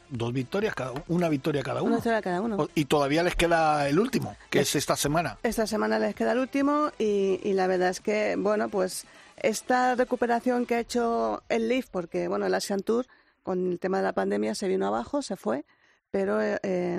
Dos 0.10 0.34
victorias 0.34 0.74
cada 0.76 0.93
una 1.08 1.30
victoria 1.30 1.62
cada 1.63 1.82
Una 1.82 1.88
uno. 1.89 1.95
victoria 1.98 2.22
cada 2.22 2.41
uno. 2.41 2.69
Y 2.76 2.86
todavía 2.86 3.24
les 3.24 3.36
queda 3.36 3.88
el 3.89 4.00
último, 4.00 4.36
que 4.50 4.60
es 4.60 4.76
esta 4.76 4.95
semana. 4.95 5.38
Esta 5.43 5.67
semana 5.67 6.00
les 6.00 6.15
queda 6.15 6.32
el 6.34 6.39
último 6.39 6.91
y, 6.98 7.39
y 7.43 7.54
la 7.54 7.67
verdad 7.67 7.89
es 7.89 8.00
que, 8.00 8.36
bueno, 8.38 8.69
pues 8.69 9.06
esta 9.38 9.95
recuperación 9.95 10.65
que 10.65 10.76
ha 10.76 10.80
hecho 10.80 11.43
el 11.50 11.67
Leaf, 11.69 11.88
porque, 11.89 12.28
bueno, 12.28 12.45
el 12.45 12.54
Asian 12.54 12.82
Tour 12.82 13.06
con 13.43 13.72
el 13.72 13.80
tema 13.80 13.98
de 13.98 14.04
la 14.04 14.13
pandemia 14.13 14.54
se 14.56 14.67
vino 14.67 14.86
abajo, 14.88 15.22
se 15.22 15.36
fue, 15.36 15.65
pero 16.12 16.41
eh, 16.41 16.58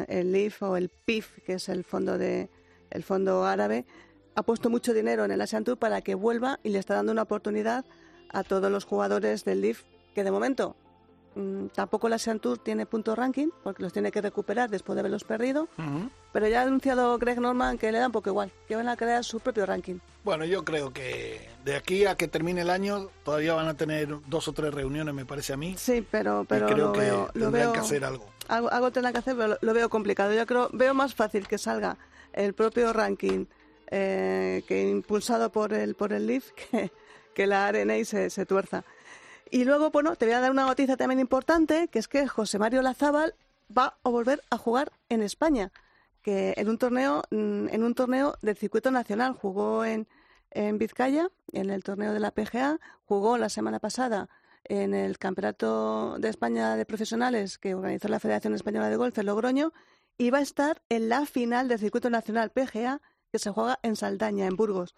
el 0.08 0.32
Leaf 0.32 0.62
o 0.62 0.76
el 0.76 0.88
PIF, 0.88 1.38
que 1.44 1.54
es 1.54 1.68
el 1.68 1.84
fondo, 1.84 2.16
de, 2.16 2.48
el 2.90 3.02
fondo 3.02 3.44
árabe, 3.44 3.84
ha 4.36 4.42
puesto 4.42 4.70
mucho 4.70 4.94
dinero 4.94 5.24
en 5.24 5.32
el 5.32 5.40
Asian 5.40 5.64
Tour 5.64 5.76
para 5.76 6.00
que 6.00 6.14
vuelva 6.14 6.60
y 6.62 6.70
le 6.70 6.78
está 6.78 6.94
dando 6.94 7.12
una 7.12 7.22
oportunidad 7.22 7.84
a 8.32 8.44
todos 8.44 8.70
los 8.70 8.84
jugadores 8.84 9.44
del 9.44 9.60
Leaf 9.60 9.82
que 10.14 10.24
de 10.24 10.30
momento 10.30 10.76
tampoco 11.74 12.06
el 12.06 12.14
Asian 12.14 12.40
Tour 12.40 12.58
tiene 12.58 12.86
punto 12.86 13.14
ranking 13.14 13.48
porque 13.62 13.82
los 13.82 13.92
tiene 13.92 14.10
que 14.10 14.20
recuperar 14.20 14.70
después 14.70 14.94
de 14.96 15.00
haberlos 15.00 15.24
perdido 15.24 15.68
pero 16.32 16.48
ya 16.48 16.60
ha 16.60 16.62
anunciado 16.64 17.18
Greg 17.18 17.40
Norman 17.40 17.78
que 17.78 17.90
le 17.90 17.98
da 17.98 18.06
un 18.06 18.12
poco 18.12 18.30
igual, 18.30 18.52
que 18.68 18.76
van 18.76 18.88
a 18.88 18.96
crear 18.96 19.24
su 19.24 19.40
propio 19.40 19.66
ranking. 19.66 19.96
Bueno, 20.22 20.44
yo 20.44 20.64
creo 20.64 20.92
que 20.92 21.48
de 21.64 21.76
aquí 21.76 22.04
a 22.06 22.14
que 22.14 22.28
termine 22.28 22.60
el 22.60 22.70
año 22.70 23.08
todavía 23.24 23.54
van 23.54 23.68
a 23.68 23.74
tener 23.74 24.08
dos 24.28 24.46
o 24.48 24.52
tres 24.52 24.72
reuniones, 24.72 25.14
me 25.14 25.24
parece 25.24 25.52
a 25.52 25.56
mí. 25.56 25.74
Sí, 25.76 26.06
pero, 26.08 26.44
pero 26.48 26.68
y 26.68 26.72
creo 26.72 26.86
lo 26.86 26.92
que 26.92 27.00
veo, 27.00 27.18
lo 27.18 27.32
tendrán 27.32 27.52
veo 27.52 27.72
que 27.72 27.78
hacer 27.80 28.04
algo. 28.04 28.26
algo, 28.48 28.70
algo 28.70 28.90
tendrán 28.92 29.12
que 29.12 29.18
hacer, 29.18 29.34
pero 29.36 29.48
lo, 29.48 29.58
lo 29.60 29.74
veo 29.74 29.88
complicado. 29.88 30.32
Yo 30.32 30.46
creo, 30.46 30.68
veo 30.72 30.94
más 30.94 31.14
fácil 31.14 31.48
que 31.48 31.58
salga 31.58 31.96
el 32.32 32.54
propio 32.54 32.92
ranking 32.92 33.46
eh, 33.88 34.62
que 34.68 34.88
impulsado 34.88 35.50
por 35.50 35.72
el 35.72 35.96
por 35.96 36.12
el 36.12 36.26
Leaf 36.26 36.50
que, 36.70 36.92
que 37.34 37.46
la 37.46 37.66
arena 37.66 37.96
y 37.96 38.04
se, 38.04 38.30
se 38.30 38.46
tuerza. 38.46 38.84
Y 39.50 39.64
luego, 39.64 39.90
bueno, 39.90 40.14
te 40.14 40.26
voy 40.26 40.34
a 40.34 40.40
dar 40.40 40.52
una 40.52 40.64
noticia 40.64 40.96
también 40.96 41.18
importante, 41.18 41.88
que 41.88 41.98
es 41.98 42.06
que 42.06 42.28
José 42.28 42.58
Mario 42.58 42.82
Lazábal 42.82 43.34
va 43.76 43.98
a 44.04 44.08
volver 44.08 44.42
a 44.50 44.58
jugar 44.58 44.92
en 45.08 45.22
España, 45.22 45.72
que 46.22 46.54
en 46.56 46.68
un 46.68 46.78
torneo, 46.78 47.24
mm, 47.30 47.68
en 47.68 47.82
un 47.82 47.94
torneo 47.94 48.36
del 48.42 48.56
circuito 48.56 48.92
nacional 48.92 49.32
jugó 49.32 49.84
en, 49.84 50.06
en 50.52 50.78
Vizcaya, 50.78 51.30
en 51.52 51.70
el 51.70 51.82
torneo 51.82 52.12
de 52.12 52.20
la 52.20 52.30
PGA, 52.30 52.78
jugó 53.06 53.38
la 53.38 53.48
semana 53.48 53.80
pasada 53.80 54.28
en 54.64 54.94
el 54.94 55.18
Campeonato 55.18 56.16
de 56.18 56.28
España 56.28 56.76
de 56.76 56.86
Profesionales 56.86 57.58
que 57.58 57.74
organizó 57.74 58.06
la 58.06 58.20
Federación 58.20 58.54
Española 58.54 58.88
de 58.88 58.96
Golf 58.96 59.18
en 59.18 59.26
Logroño 59.26 59.72
y 60.16 60.30
va 60.30 60.38
a 60.38 60.42
estar 60.42 60.80
en 60.88 61.08
la 61.08 61.26
final 61.26 61.66
del 61.66 61.80
circuito 61.80 62.08
nacional 62.08 62.50
PGA 62.50 63.00
que 63.32 63.38
se 63.40 63.50
juega 63.50 63.80
en 63.82 63.96
Saldaña, 63.96 64.46
en 64.46 64.56
Burgos. 64.56 64.94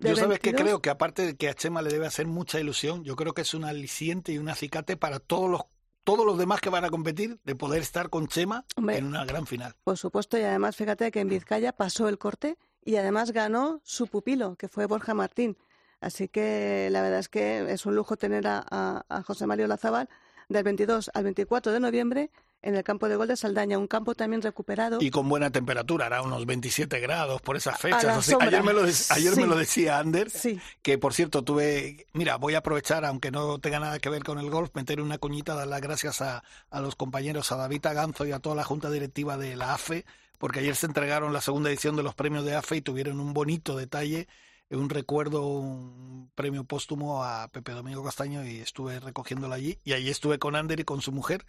Yo 0.00 0.14
sabes 0.16 0.38
que 0.38 0.50
22 0.50 0.62
creo 0.62 0.82
que 0.82 0.90
aparte 0.90 1.22
de 1.26 1.36
que 1.36 1.48
a 1.48 1.54
Chema 1.54 1.82
le 1.82 1.90
debe 1.90 2.06
hacer 2.06 2.26
mucha 2.26 2.60
ilusión, 2.60 3.04
yo 3.04 3.16
creo 3.16 3.34
que 3.34 3.42
es 3.42 3.54
un 3.54 3.64
aliciente 3.64 4.32
y 4.32 4.38
un 4.38 4.48
acicate 4.48 4.96
para 4.96 5.18
todos 5.18 5.50
los 5.50 5.62
todos 6.04 6.24
los 6.24 6.38
demás 6.38 6.60
que 6.62 6.70
van 6.70 6.86
a 6.86 6.90
competir 6.90 7.38
de 7.44 7.54
poder 7.54 7.82
estar 7.82 8.08
con 8.08 8.28
Chema 8.28 8.64
Hombre. 8.76 8.96
en 8.96 9.04
una 9.04 9.26
gran 9.26 9.46
final. 9.46 9.74
Por 9.84 9.98
supuesto, 9.98 10.38
y 10.38 10.42
además 10.42 10.74
fíjate 10.74 11.10
que 11.10 11.20
en 11.20 11.28
Vizcaya 11.28 11.72
pasó 11.72 12.08
el 12.08 12.16
corte 12.16 12.56
y 12.82 12.96
además 12.96 13.32
ganó 13.32 13.82
su 13.84 14.06
pupilo, 14.06 14.56
que 14.56 14.68
fue 14.68 14.86
Borja 14.86 15.12
Martín. 15.12 15.58
Así 16.00 16.28
que 16.28 16.88
la 16.92 17.02
verdad 17.02 17.18
es 17.18 17.28
que 17.28 17.70
es 17.70 17.84
un 17.84 17.94
lujo 17.94 18.16
tener 18.16 18.46
a, 18.46 18.64
a- 18.70 19.04
a 19.08 19.22
José 19.22 19.46
Mario 19.46 19.66
Lazábal 19.66 20.08
del 20.48 20.62
22 20.62 21.10
al 21.12 21.24
24 21.24 21.72
de 21.72 21.80
noviembre 21.80 22.30
en 22.60 22.74
el 22.74 22.82
campo 22.82 23.08
de 23.08 23.16
gol 23.16 23.28
de 23.28 23.36
Saldaña, 23.36 23.78
un 23.78 23.86
campo 23.86 24.14
también 24.14 24.42
recuperado. 24.42 24.98
Y 25.00 25.10
con 25.10 25.28
buena 25.28 25.50
temperatura, 25.50 26.06
hará 26.06 26.22
unos 26.22 26.44
27 26.44 26.98
grados 27.00 27.40
por 27.40 27.56
esas 27.56 27.78
fechas. 27.80 28.04
así. 28.04 28.34
Ayer, 28.40 28.62
me 28.64 28.72
lo, 28.72 28.82
de- 28.82 28.92
ayer 29.10 29.34
Sí. 29.34 29.40
me 29.40 29.46
lo 29.46 29.56
decía 29.56 29.98
Ander, 29.98 30.28
Sí, 30.30 30.60
que 30.82 30.98
por 30.98 31.14
cierto 31.14 31.42
tuve, 31.44 32.06
mira, 32.14 32.36
voy 32.36 32.54
a 32.54 32.58
aprovechar, 32.58 33.04
aunque 33.04 33.30
no 33.30 33.58
tenga 33.60 33.78
nada 33.78 33.98
que 34.00 34.08
ver 34.10 34.24
con 34.24 34.38
el 34.40 34.50
golf, 34.50 34.70
meter 34.74 35.00
una 35.00 35.18
coñita, 35.18 35.54
dar 35.54 35.68
las 35.68 35.80
gracias 35.80 36.20
a, 36.20 36.42
a 36.70 36.80
los 36.80 36.96
compañeros, 36.96 37.52
a 37.52 37.56
David 37.56 37.86
Aganzo 37.86 38.26
y 38.26 38.32
a 38.32 38.40
toda 38.40 38.56
la 38.56 38.64
junta 38.64 38.90
directiva 38.90 39.36
de 39.36 39.54
la 39.54 39.74
AFE, 39.74 40.04
porque 40.38 40.58
ayer 40.60 40.74
se 40.76 40.86
entregaron 40.86 41.32
la 41.32 41.40
segunda 41.40 41.68
edición 41.70 41.94
de 41.96 42.02
los 42.02 42.14
premios 42.14 42.44
de 42.44 42.56
AFE 42.56 42.76
y 42.76 42.80
tuvieron 42.82 43.20
un 43.20 43.34
bonito 43.34 43.76
detalle, 43.76 44.26
un 44.70 44.90
recuerdo, 44.90 45.46
un 45.46 46.30
premio 46.34 46.64
póstumo 46.64 47.24
a 47.24 47.48
Pepe 47.48 47.72
Domingo 47.72 48.04
Castaño 48.04 48.44
y 48.44 48.58
estuve 48.58 49.00
recogiéndolo 49.00 49.54
allí. 49.54 49.78
Y 49.84 49.94
allí 49.94 50.10
estuve 50.10 50.38
con 50.38 50.56
Ander 50.56 50.80
y 50.80 50.84
con 50.84 51.00
su 51.00 51.10
mujer. 51.12 51.44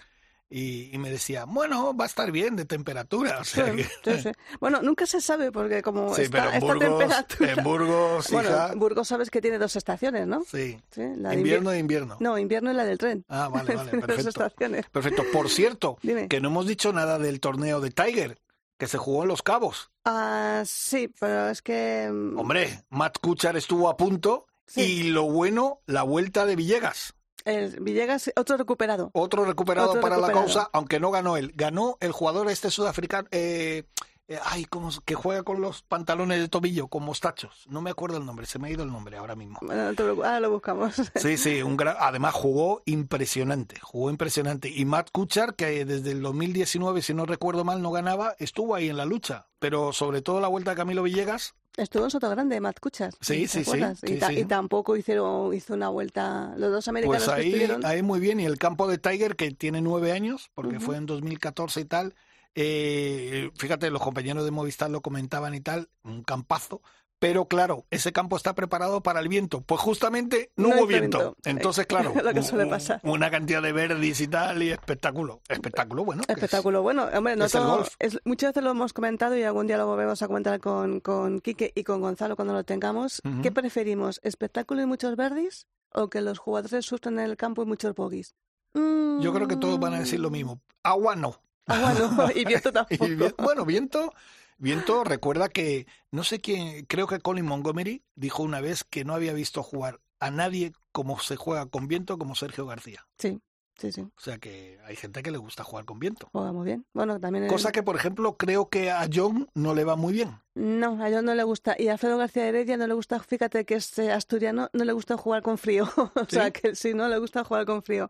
Y, 0.51 0.89
y 0.91 0.97
me 0.97 1.11
decía, 1.11 1.45
bueno, 1.45 1.95
va 1.95 2.05
a 2.05 2.07
estar 2.07 2.31
bien 2.31 2.55
de 2.55 2.65
temperatura. 2.65 3.37
O 3.39 3.43
sea 3.43 3.67
sí, 3.71 3.75
que- 3.75 3.83
sí, 4.17 4.21
sí. 4.23 4.31
Bueno, 4.59 4.81
nunca 4.81 5.05
se 5.05 5.21
sabe 5.21 5.51
porque 5.51 5.83
como 5.83 6.15
Sí, 6.15 6.23
está 6.23 6.37
pero 6.37 6.49
en 6.49 6.55
esta 6.55 6.65
Burgos, 6.73 6.89
temperatura... 6.99 7.51
en 7.53 7.63
Burgos, 7.63 8.27
bueno, 8.31 8.49
hija, 8.49 8.73
Burgos 8.75 9.07
sabes 9.07 9.29
que 9.29 9.41
tiene 9.41 9.59
dos 9.59 9.75
estaciones, 9.75 10.25
¿no? 10.25 10.43
sí. 10.49 10.79
La 10.95 11.29
de 11.29 11.35
Invierno 11.35 11.69
invier- 11.71 11.75
e 11.75 11.79
invierno. 11.79 12.17
No, 12.19 12.37
invierno 12.39 12.71
y 12.71 12.73
la 12.73 12.83
del 12.85 12.97
tren. 12.97 13.25
Ah, 13.29 13.47
vale, 13.47 13.75
vale, 13.75 13.91
Tiene 13.91 14.07
dos 14.07 14.15
perfecto. 14.15 14.29
estaciones. 14.43 14.85
Perfecto. 14.89 15.23
Por 15.31 15.49
cierto, 15.49 15.97
Dime. 16.03 16.27
que 16.27 16.41
no 16.41 16.47
hemos 16.49 16.65
dicho 16.65 16.91
nada 16.93 17.19
del 17.19 17.39
torneo 17.39 17.79
de 17.79 17.91
Tiger, 17.91 18.39
que 18.79 18.87
se 18.87 18.97
jugó 18.97 19.21
en 19.21 19.27
Los 19.27 19.43
Cabos. 19.43 19.91
Ah, 20.05 20.63
sí, 20.65 21.13
pero 21.19 21.49
es 21.49 21.61
que... 21.61 22.09
mm, 22.11 22.39
Hombre, 22.39 22.85
Matt 22.89 23.19
Kuchar 23.19 23.55
estuvo 23.55 23.87
a 23.87 23.97
punto 23.97 24.47
y 24.75 25.03
lo 25.11 25.25
bueno, 25.25 25.81
la 25.85 26.01
vuelta 26.01 26.47
de 26.47 26.55
Villegas. 26.55 27.13
El 27.45 27.79
Villegas, 27.79 28.31
otro 28.35 28.57
recuperado. 28.57 29.11
Otro 29.13 29.45
recuperado 29.45 29.89
Otro 29.89 30.01
para 30.01 30.17
la 30.17 30.31
causa, 30.31 30.69
aunque 30.73 30.99
no 30.99 31.11
ganó 31.11 31.37
él. 31.37 31.53
Ganó 31.55 31.97
el 31.99 32.11
jugador 32.11 32.49
este 32.49 32.69
sudafricano, 32.69 33.27
eh, 33.31 33.83
eh, 34.29 34.39
ay, 34.45 34.63
¿cómo 34.65 34.91
se- 34.91 35.01
que 35.03 35.15
juega 35.15 35.43
con 35.43 35.59
los 35.59 35.81
pantalones 35.81 36.39
de 36.39 36.47
tobillo, 36.47 36.87
con 36.87 37.03
mostachos. 37.03 37.65
No 37.67 37.81
me 37.81 37.89
acuerdo 37.89 38.17
el 38.17 38.25
nombre, 38.25 38.45
se 38.45 38.59
me 38.59 38.67
ha 38.69 38.71
ido 38.71 38.83
el 38.83 38.91
nombre 38.91 39.17
ahora 39.17 39.35
mismo. 39.35 39.57
Bueno, 39.61 39.83
no 39.85 39.89
te 39.89 39.95
preocupes, 40.03 40.25
ahora 40.27 40.39
lo 40.39 40.51
buscamos. 40.51 40.93
Sí, 41.15 41.37
sí, 41.37 41.61
un 41.61 41.75
gran- 41.75 41.97
además 41.99 42.33
jugó 42.35 42.81
impresionante, 42.85 43.79
jugó 43.81 44.09
impresionante. 44.09 44.69
Y 44.69 44.85
Matt 44.85 45.09
Kuchar, 45.11 45.55
que 45.55 45.83
desde 45.83 46.11
el 46.11 46.21
2019, 46.21 47.01
si 47.01 47.13
no 47.13 47.25
recuerdo 47.25 47.65
mal, 47.65 47.81
no 47.81 47.91
ganaba, 47.91 48.35
estuvo 48.39 48.75
ahí 48.75 48.87
en 48.89 48.97
la 48.97 49.05
lucha. 49.05 49.47
Pero 49.59 49.91
sobre 49.91 50.21
todo 50.21 50.39
la 50.39 50.47
vuelta 50.47 50.71
de 50.71 50.77
Camilo 50.77 51.03
Villegas, 51.03 51.55
Estuvo 51.77 52.03
en 52.03 52.09
Soto 52.11 52.29
Grande, 52.29 52.59
Matt 52.59 52.79
Kuchar. 52.81 53.13
Sí, 53.21 53.43
¿te 53.43 53.47
sí, 53.47 53.63
sí, 53.63 53.77
y, 54.07 54.17
ta- 54.17 54.27
sí. 54.27 54.39
y 54.39 54.43
tampoco 54.45 54.97
hicieron, 54.97 55.53
hizo 55.53 55.75
una 55.75 55.87
vuelta. 55.87 56.53
Los 56.57 56.71
dos 56.73 56.87
americanos 56.89 57.23
pues 57.23 57.33
que 57.35 57.41
ahí, 57.41 57.47
estuvieron. 57.47 57.85
ahí 57.85 58.01
muy 58.01 58.19
bien. 58.19 58.39
Y 58.41 58.45
el 58.45 58.57
campo 58.57 58.85
de 58.89 58.97
Tiger, 58.97 59.37
que 59.37 59.51
tiene 59.51 59.79
nueve 59.79 60.11
años, 60.11 60.51
porque 60.55 60.75
Ujú. 60.77 60.87
fue 60.87 60.97
en 60.97 61.05
2014 61.05 61.79
y 61.81 61.85
tal. 61.85 62.15
Eh, 62.55 63.51
fíjate, 63.55 63.89
los 63.89 64.01
compañeros 64.01 64.43
de 64.45 64.51
Movistar 64.51 64.89
lo 64.89 65.01
comentaban 65.01 65.53
y 65.55 65.61
tal, 65.61 65.89
un 66.03 66.23
campazo. 66.23 66.81
Pero 67.21 67.49
claro, 67.49 67.85
ese 67.89 68.13
campo 68.13 68.37
está 68.37 68.55
preparado 68.55 69.03
para 69.03 69.19
el 69.19 69.27
viento. 69.27 69.59
Pues 69.59 69.81
justamente 69.81 70.53
no, 70.55 70.69
No 70.69 70.75
hubo 70.77 70.87
viento. 70.87 71.17
viento. 71.17 71.35
Entonces, 71.43 71.85
claro, 71.85 72.13
Lo 72.23 72.31
que 72.31 72.39
un- 72.39 72.45
suele 72.45 72.63
un- 72.63 72.69
pasar. 72.69 73.01
una 73.03 73.29
cantidad 73.29 73.61
de 73.61 73.73
verdes 73.73 74.21
y 74.21 74.27
tal, 74.29 74.63
y 74.63 74.69
espectáculo. 74.71 75.41
Espectáculo, 75.49 76.05
bueno. 76.05 76.21
es- 76.25 76.29
Espectáculo. 76.37 76.81
Bueno, 76.81 77.09
hombre, 77.13 77.35
no 77.35 77.43
es 77.43 77.51
todo- 77.51 77.85
muchas 78.23 78.51
veces 78.51 78.63
lo 78.63 78.71
hemos 78.71 78.93
comentado 78.93 79.35
y 79.37 79.43
algún 79.43 79.67
día 79.67 79.75
lo 79.77 79.85
volvemos 79.85 80.21
a 80.21 80.27
comentar 80.27 80.61
con, 80.61 81.01
con 81.01 81.41
Quique 81.41 81.73
y 81.75 81.83
con 81.83 81.99
Gonzalo 81.99 82.37
cuando 82.37 82.53
lo 82.53 82.63
tengamos. 82.63 83.21
¿Qué 83.43 83.51
preferimos? 83.51 84.21
¿Espectáculo 84.23 84.81
y 84.81 84.85
muchos 84.85 85.17
verdes 85.17 85.67
o 85.93 86.09
que 86.09 86.21
los 86.21 86.39
jugadores 86.39 86.85
sufran 86.85 87.19
en 87.19 87.25
el 87.25 87.35
campo 87.35 87.63
y 87.63 87.65
muchos 87.65 87.95
bogies? 87.95 88.33
Yo 88.73 89.33
creo 89.33 89.47
que 89.49 89.57
todos 89.57 89.77
van 89.77 89.93
a 89.95 89.99
decir 89.99 90.21
lo 90.21 90.29
mismo. 90.29 90.61
Agua 90.83 91.17
no. 91.17 91.41
Ah, 91.69 91.93
bueno, 92.09 92.29
y 92.35 92.45
viento 92.45 92.71
tampoco. 92.71 93.05
Y 93.05 93.15
bueno, 93.37 93.65
viento, 93.65 94.13
viento, 94.57 95.03
recuerda 95.03 95.49
que, 95.49 95.87
no 96.11 96.23
sé 96.23 96.39
quién, 96.39 96.85
creo 96.85 97.07
que 97.07 97.19
Colin 97.19 97.45
Montgomery 97.45 98.03
dijo 98.15 98.43
una 98.43 98.59
vez 98.61 98.83
que 98.83 99.05
no 99.05 99.13
había 99.13 99.33
visto 99.33 99.63
jugar 99.63 99.99
a 100.19 100.31
nadie 100.31 100.73
como 100.91 101.19
se 101.19 101.35
juega 101.35 101.65
con 101.67 101.87
viento 101.87 102.17
como 102.17 102.35
Sergio 102.35 102.65
García. 102.65 103.05
Sí, 103.17 103.39
sí, 103.77 103.91
sí. 103.93 104.01
O 104.01 104.19
sea 104.19 104.37
que 104.37 104.77
hay 104.85 104.97
gente 104.97 105.23
que 105.23 105.31
le 105.31 105.37
gusta 105.37 105.63
jugar 105.63 105.85
con 105.85 105.97
viento. 105.99 106.27
Juega 106.33 106.51
muy 106.51 106.65
bien. 106.65 106.85
Bueno, 106.93 107.19
también... 107.21 107.45
el- 107.45 107.49
Cosa 107.49 107.71
que, 107.71 107.83
por 107.83 107.95
ejemplo, 107.95 108.35
creo 108.35 108.67
que 108.69 108.91
a 108.91 109.07
John 109.13 109.49
no 109.53 109.73
le 109.73 109.85
va 109.85 109.95
muy 109.95 110.11
bien. 110.11 110.41
No, 110.55 111.01
a 111.01 111.09
John 111.09 111.23
no 111.23 111.35
le 111.35 111.43
gusta. 111.43 111.75
Y 111.79 111.87
a 111.87 111.93
Alfredo 111.93 112.17
García 112.17 112.47
Heredia 112.47 112.75
no 112.75 112.85
le 112.87 112.93
gusta, 112.95 113.19
fíjate 113.21 113.63
que 113.65 113.75
es 113.75 113.97
eh, 113.99 114.11
asturiano, 114.11 114.69
no 114.73 114.83
le 114.83 114.91
gusta 114.91 115.15
jugar 115.15 115.41
con 115.41 115.57
frío. 115.57 115.87
o 116.15 116.25
sea, 116.27 116.47
¿Sí? 116.47 116.51
que 116.51 116.75
sí, 116.75 116.93
no 116.93 117.07
le 117.07 117.17
gusta 117.17 117.45
jugar 117.45 117.65
con 117.65 117.81
frío. 117.81 118.09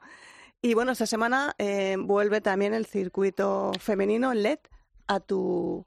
Y 0.62 0.74
bueno, 0.74 0.92
esta 0.92 1.06
semana 1.06 1.56
eh, 1.58 1.96
vuelve 2.00 2.42
también 2.42 2.74
el 2.74 2.86
circuito 2.86 3.72
femenino 3.80 4.34
LED 4.34 4.60
a 5.08 5.20
tu, 5.22 5.86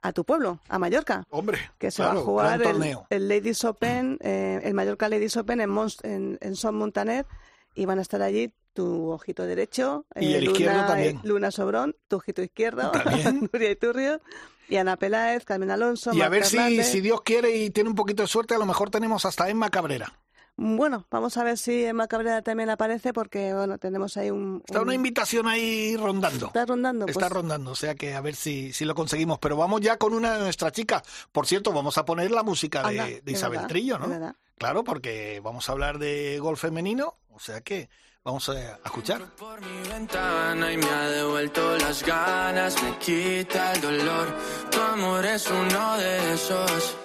a 0.00 0.12
tu 0.12 0.24
pueblo, 0.24 0.60
a 0.68 0.78
Mallorca. 0.78 1.24
Hombre, 1.30 1.58
Que 1.78 1.90
se 1.90 1.96
claro, 2.02 2.14
va 2.14 2.20
a 2.20 2.24
jugar 2.24 2.62
el, 2.62 2.96
el 3.10 3.28
Ladies 3.28 3.64
Open, 3.64 4.18
eh, 4.22 4.60
el 4.64 4.72
Mallorca 4.74 5.08
Ladies 5.08 5.36
Open 5.36 5.60
en, 5.60 5.70
Mons- 5.70 6.02
en, 6.04 6.38
en 6.40 6.56
Son 6.56 6.74
Montaner. 6.74 7.26
Y 7.74 7.86
van 7.86 7.98
a 7.98 8.02
estar 8.02 8.22
allí 8.22 8.54
tu 8.72 9.10
ojito 9.10 9.44
derecho, 9.46 10.06
Y 10.16 10.34
el 10.34 10.44
Luna, 10.44 10.52
izquierdo 10.52 10.86
también. 10.86 11.20
Luna 11.24 11.50
Sobrón, 11.50 11.96
tu 12.08 12.16
ojito 12.16 12.40
izquierdo. 12.42 12.90
Nuria 13.52 13.70
Iturrio, 13.70 14.20
y 14.68 14.76
Ana 14.76 14.96
Peláez, 14.96 15.44
Carmen 15.44 15.70
Alonso, 15.70 16.12
Y 16.14 16.22
a 16.22 16.28
ver 16.28 16.44
si, 16.44 16.82
si 16.82 17.00
Dios 17.00 17.20
quiere 17.22 17.56
y 17.56 17.70
tiene 17.70 17.90
un 17.90 17.96
poquito 17.96 18.22
de 18.22 18.28
suerte, 18.28 18.54
a 18.54 18.58
lo 18.58 18.66
mejor 18.66 18.90
tenemos 18.90 19.24
hasta 19.26 19.48
Emma 19.50 19.70
Cabrera. 19.70 20.12
Bueno, 20.56 21.06
vamos 21.10 21.36
a 21.36 21.42
ver 21.42 21.58
si 21.58 21.84
Emma 21.84 22.06
Cabrera 22.06 22.40
también 22.42 22.70
aparece 22.70 23.12
porque, 23.12 23.52
bueno, 23.52 23.76
tenemos 23.78 24.16
ahí 24.16 24.30
un... 24.30 24.62
Está 24.64 24.78
un- 24.80 24.86
una 24.86 24.94
invitación 24.94 25.48
ahí 25.48 25.96
rondando. 25.96 26.46
Está 26.46 26.64
rondando. 26.64 27.06
Está 27.06 27.20
pues, 27.20 27.32
rondando, 27.32 27.72
o 27.72 27.74
sea 27.74 27.96
que 27.96 28.14
a 28.14 28.20
ver 28.20 28.36
si, 28.36 28.72
si 28.72 28.84
lo 28.84 28.94
conseguimos. 28.94 29.38
Pero 29.40 29.56
vamos 29.56 29.80
ya 29.80 29.96
con 29.96 30.14
una 30.14 30.34
de 30.34 30.44
nuestras 30.44 30.72
chicas. 30.72 31.02
Por 31.32 31.46
cierto, 31.46 31.72
vamos 31.72 31.98
a 31.98 32.04
poner 32.04 32.30
la 32.30 32.44
música 32.44 32.82
de, 32.82 33.00
anda, 33.00 33.04
de 33.06 33.22
es 33.26 33.32
Isabel 33.32 33.56
verdad, 33.58 33.68
Trillo, 33.68 33.98
¿no? 33.98 34.08
verdad. 34.08 34.36
Claro, 34.56 34.84
porque 34.84 35.40
vamos 35.42 35.68
a 35.68 35.72
hablar 35.72 35.98
de 35.98 36.38
golf 36.38 36.60
femenino, 36.60 37.16
o 37.32 37.40
sea 37.40 37.60
que 37.60 37.88
Vamos 38.24 38.48
a, 38.48 38.76
escuchar. 38.82 39.20
Por 39.36 39.60
mi 39.60 39.86
ventana 39.86 40.72
y 40.72 40.78
me 40.78 40.86
ha 40.88 41.10
devuelto 41.10 41.76
las 41.76 42.02
ganas, 42.02 42.82
me 42.82 42.96
quita 42.96 43.74
el 43.74 43.82
dolor. 43.82 44.34
Tu 44.70 44.80
amor 44.80 45.26
es 45.26 45.46
uno 45.50 45.98
de 45.98 46.32
esos 46.32 46.96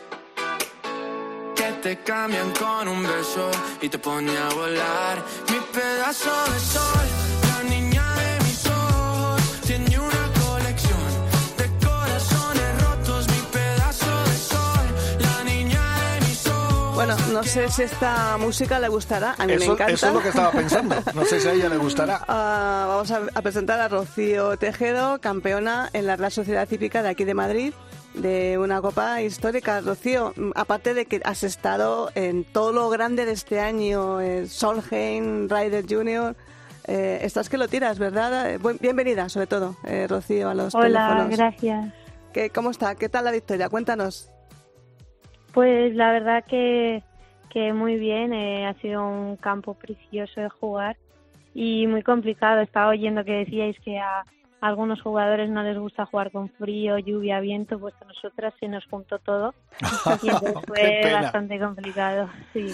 te 1.81 1.97
cambian 2.03 2.51
con 2.51 2.87
un 2.87 3.03
beso 3.03 3.49
y 3.81 3.89
te 3.89 3.97
pone 3.99 4.35
a 4.37 4.49
volar. 4.53 5.17
Mi 5.49 5.57
pedazo 5.73 6.29
de 6.53 6.59
sol, 6.59 7.07
la 7.47 7.69
niña 7.69 8.03
de 8.15 8.43
mis 8.45 8.65
ojos, 8.65 9.41
tiene 9.65 9.99
una 9.99 10.31
colección 10.45 10.99
de 11.57 11.85
corazones 11.87 12.81
rotos. 12.83 13.27
Mi 13.27 13.41
pedazo 13.51 14.23
de 14.25 14.37
sol, 14.37 15.19
la 15.19 15.43
niña 15.43 15.81
de 16.13 16.27
mis 16.27 16.47
ojos. 16.47 16.95
Bueno, 16.95 17.15
no 17.31 17.43
sé 17.43 17.69
si 17.69 17.83
esta 17.83 18.37
música 18.37 18.79
le 18.79 18.89
gustará. 18.89 19.35
A 19.37 19.45
mí 19.45 19.53
Eso, 19.53 19.65
me 19.67 19.73
encanta. 19.73 19.93
eso 19.93 20.07
es 20.07 20.13
lo 20.13 20.21
que 20.21 20.29
estaba 20.29 20.51
pensando. 20.51 20.95
No 21.13 21.25
sé 21.25 21.39
si 21.39 21.47
a 21.47 21.53
ella 21.53 21.69
le 21.69 21.77
gustará. 21.77 22.21
Ah, 22.27 22.85
vamos 22.87 23.11
a, 23.11 23.21
a 23.33 23.41
presentar 23.41 23.79
a 23.79 23.87
Rocío 23.87 24.57
Tejedo, 24.57 25.19
campeona 25.19 25.89
en 25.93 26.05
la 26.07 26.15
Real 26.15 26.31
Sociedad 26.31 26.67
Típica 26.67 27.01
de 27.03 27.09
aquí 27.09 27.23
de 27.23 27.33
Madrid, 27.33 27.73
de 28.21 28.57
una 28.57 28.81
copa 28.81 29.21
histórica. 29.21 29.81
Rocío, 29.81 30.33
aparte 30.55 30.93
de 30.93 31.05
que 31.05 31.21
has 31.23 31.43
estado 31.43 32.09
en 32.15 32.43
todo 32.43 32.71
lo 32.71 32.89
grande 32.89 33.25
de 33.25 33.31
este 33.33 33.59
año, 33.59 34.21
eh, 34.21 34.47
Solheim, 34.47 35.47
Ryder 35.49 35.85
Junior, 35.87 36.35
eh, 36.87 37.19
estás 37.21 37.49
que 37.49 37.57
lo 37.57 37.67
tiras, 37.67 37.99
¿verdad? 37.99 38.51
Eh, 38.53 38.59
bienvenida, 38.79 39.29
sobre 39.29 39.47
todo, 39.47 39.75
eh, 39.85 40.07
Rocío, 40.07 40.49
a 40.49 40.53
los 40.53 40.73
Hola, 40.75 40.85
teléfonos. 41.07 41.37
gracias. 41.37 41.93
¿Qué, 42.33 42.49
¿Cómo 42.49 42.71
está? 42.71 42.95
¿Qué 42.95 43.09
tal 43.09 43.25
la 43.25 43.31
victoria? 43.31 43.69
Cuéntanos. 43.69 44.31
Pues 45.53 45.95
la 45.95 46.11
verdad 46.11 46.43
que, 46.47 47.03
que 47.49 47.73
muy 47.73 47.97
bien, 47.97 48.33
eh, 48.33 48.67
ha 48.67 48.73
sido 48.81 49.07
un 49.07 49.35
campo 49.37 49.73
precioso 49.73 50.41
de 50.41 50.49
jugar 50.49 50.97
y 51.53 51.87
muy 51.87 52.03
complicado. 52.03 52.61
Estaba 52.61 52.89
oyendo 52.89 53.23
que 53.23 53.31
decíais 53.33 53.77
que 53.83 53.97
a 53.99 54.23
algunos 54.61 55.01
jugadores 55.01 55.49
no 55.49 55.63
les 55.63 55.77
gusta 55.77 56.05
jugar 56.05 56.31
con 56.31 56.49
frío, 56.49 56.97
lluvia, 56.97 57.39
viento, 57.39 57.79
pues 57.79 57.93
a 58.01 58.05
nosotras 58.05 58.53
se 58.59 58.67
nos 58.67 58.85
juntó 58.87 59.19
todo 59.19 59.53
y 60.21 60.29
entonces 60.29 60.53
fue 60.67 61.01
bastante 61.13 61.59
complicado, 61.59 62.29
sí. 62.53 62.67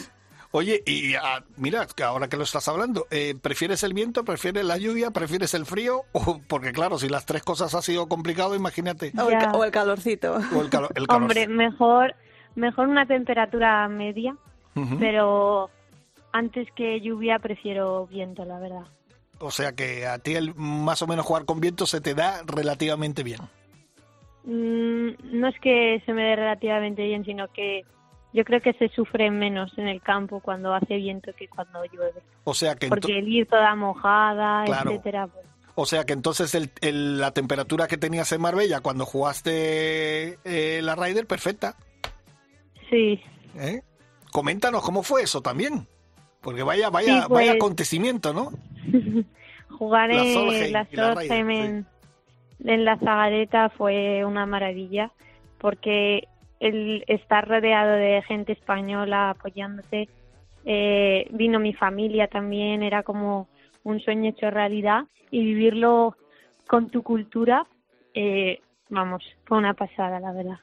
Oye, 0.52 0.82
y 0.86 1.16
ah, 1.16 1.44
mira, 1.58 1.86
que 1.94 2.04
ahora 2.04 2.30
que 2.30 2.38
lo 2.38 2.44
estás 2.44 2.68
hablando, 2.70 3.08
eh, 3.12 3.36
¿prefieres 3.42 3.84
el 3.84 3.94
viento, 3.94 4.24
prefieres 4.24 4.64
la 4.64 4.78
lluvia, 4.78 5.12
prefieres 5.12 5.54
el 5.54 5.66
frío? 5.66 6.04
O, 6.14 6.40
porque 6.48 6.72
claro, 6.72 6.98
si 6.98 7.10
las 7.10 7.26
tres 7.26 7.44
cosas 7.44 7.76
ha 7.76 7.82
sido 7.82 8.08
complicado, 8.08 8.56
imagínate. 8.56 9.12
O 9.22 9.30
el, 9.30 9.36
o 9.54 9.72
calorcito. 9.72 10.36
O 10.56 10.62
el, 10.62 10.70
calo- 10.70 10.90
el 10.96 11.08
calor. 11.08 11.24
Hombre, 11.24 11.48
mejor, 11.48 12.16
mejor 12.56 12.88
una 12.88 13.06
temperatura 13.06 13.86
media, 13.90 14.38
pero 14.98 15.70
antes 16.32 16.70
que 16.74 17.02
lluvia 17.02 17.40
prefiero 17.40 18.08
viento, 18.08 18.46
la 18.46 18.58
verdad. 18.60 18.86
O 19.40 19.52
sea 19.52 19.74
que 19.74 20.06
a 20.08 20.18
ti 20.20 20.36
el 20.36 20.54
más 20.56 21.02
o 21.02 21.08
menos 21.08 21.26
jugar 21.26 21.46
con 21.46 21.60
viento 21.60 21.86
se 21.86 22.02
te 22.02 22.14
da 22.16 22.42
relativamente 22.46 23.24
bien. 23.24 23.42
Mm, 24.44 25.40
no 25.40 25.48
es 25.48 25.60
que 25.60 26.02
se 26.06 26.14
me 26.14 26.24
dé 26.24 26.36
relativamente 26.36 27.04
bien, 27.04 27.26
sino 27.26 27.48
que 27.52 27.84
yo 28.34 28.44
creo 28.44 28.62
que 28.62 28.74
se 28.74 28.90
sufre 28.90 29.32
menos 29.32 29.72
en 29.78 29.88
el 29.88 30.02
campo 30.02 30.40
cuando 30.40 30.74
hace 30.74 30.96
viento 30.98 31.32
que 31.38 31.48
cuando 31.48 31.84
llueve. 31.86 32.22
O 32.44 32.54
sea 32.54 32.76
que, 32.76 32.88
Porque 32.88 33.18
el 33.18 33.28
ir 33.28 33.48
toda 33.48 33.74
mojada, 33.76 34.64
Claro. 34.66 34.92
etcétera, 34.92 35.28
pues, 35.28 35.46
o 35.76 35.86
sea 35.86 36.06
que 36.06 36.14
entonces 36.14 36.54
el- 36.56 36.72
el- 36.82 37.20
la 37.20 37.32
temperatura 37.32 37.88
que 37.88 37.98
tenías 37.98 38.32
en 38.32 38.42
Marbella 38.42 38.82
cuando 38.82 39.06
jugaste 39.06 40.38
eh, 40.46 40.82
la 40.84 40.96
Ryder, 40.96 41.26
perfecta. 41.28 41.76
sí. 42.90 43.20
¿eh? 43.58 43.82
Coméntanos 44.32 44.84
cómo 44.84 45.02
fue 45.02 45.24
eso 45.24 45.42
también. 45.42 45.88
Porque 46.46 46.62
vaya, 46.62 46.92
vaya, 46.92 47.08
Sí, 47.24 47.28
pues- 47.28 47.40
vaya 47.48 47.54
acontecimiento, 47.54 48.32
¿no? 48.32 48.52
Jugar 49.80 50.10
La 50.10 50.24
en 50.24 50.34
Solheim 50.34 50.74
la 50.74 50.86
Solheim 50.86 51.50
en, 51.50 51.86
en 52.64 52.86
la 52.86 52.98
Zagareta 53.00 53.70
fue 53.70 54.24
una 54.24 54.46
maravilla, 54.46 55.12
porque 55.58 56.28
el 56.60 57.04
estar 57.08 57.48
rodeado 57.48 57.94
de 57.94 58.22
gente 58.28 58.52
española 58.52 59.32
apoyándote, 59.32 60.08
eh, 60.66 61.28
vino 61.32 61.60
mi 61.60 61.74
familia 61.74 62.28
también, 62.28 62.84
era 62.84 63.02
como 63.02 63.48
un 63.84 64.00
sueño 64.00 64.30
hecho 64.30 64.52
realidad 64.52 65.06
y 65.32 65.44
vivirlo 65.44 66.16
con 66.68 66.90
tu 66.92 67.02
cultura, 67.02 67.66
eh, 68.14 68.62
vamos, 68.90 69.24
fue 69.46 69.58
una 69.58 69.74
pasada, 69.74 70.20
la 70.20 70.32
verdad. 70.32 70.60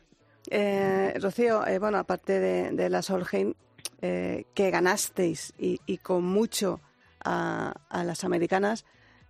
Eh, 0.49 1.13
Rocío, 1.21 1.67
eh, 1.67 1.81
bueno, 1.81 1.99
aparte 1.99 2.39
de, 2.39 2.71
de 2.71 2.89
la 2.89 3.03
Solheim, 3.03 3.55
eh, 4.03 4.45
que 4.55 4.71
ganasteis 4.71 5.55
y, 5.57 5.81
y 5.87 5.99
con 5.99 6.25
mucho 6.25 6.81
a, 7.25 7.73
a 7.89 8.05
las 8.05 8.25
americanas, 8.25 8.85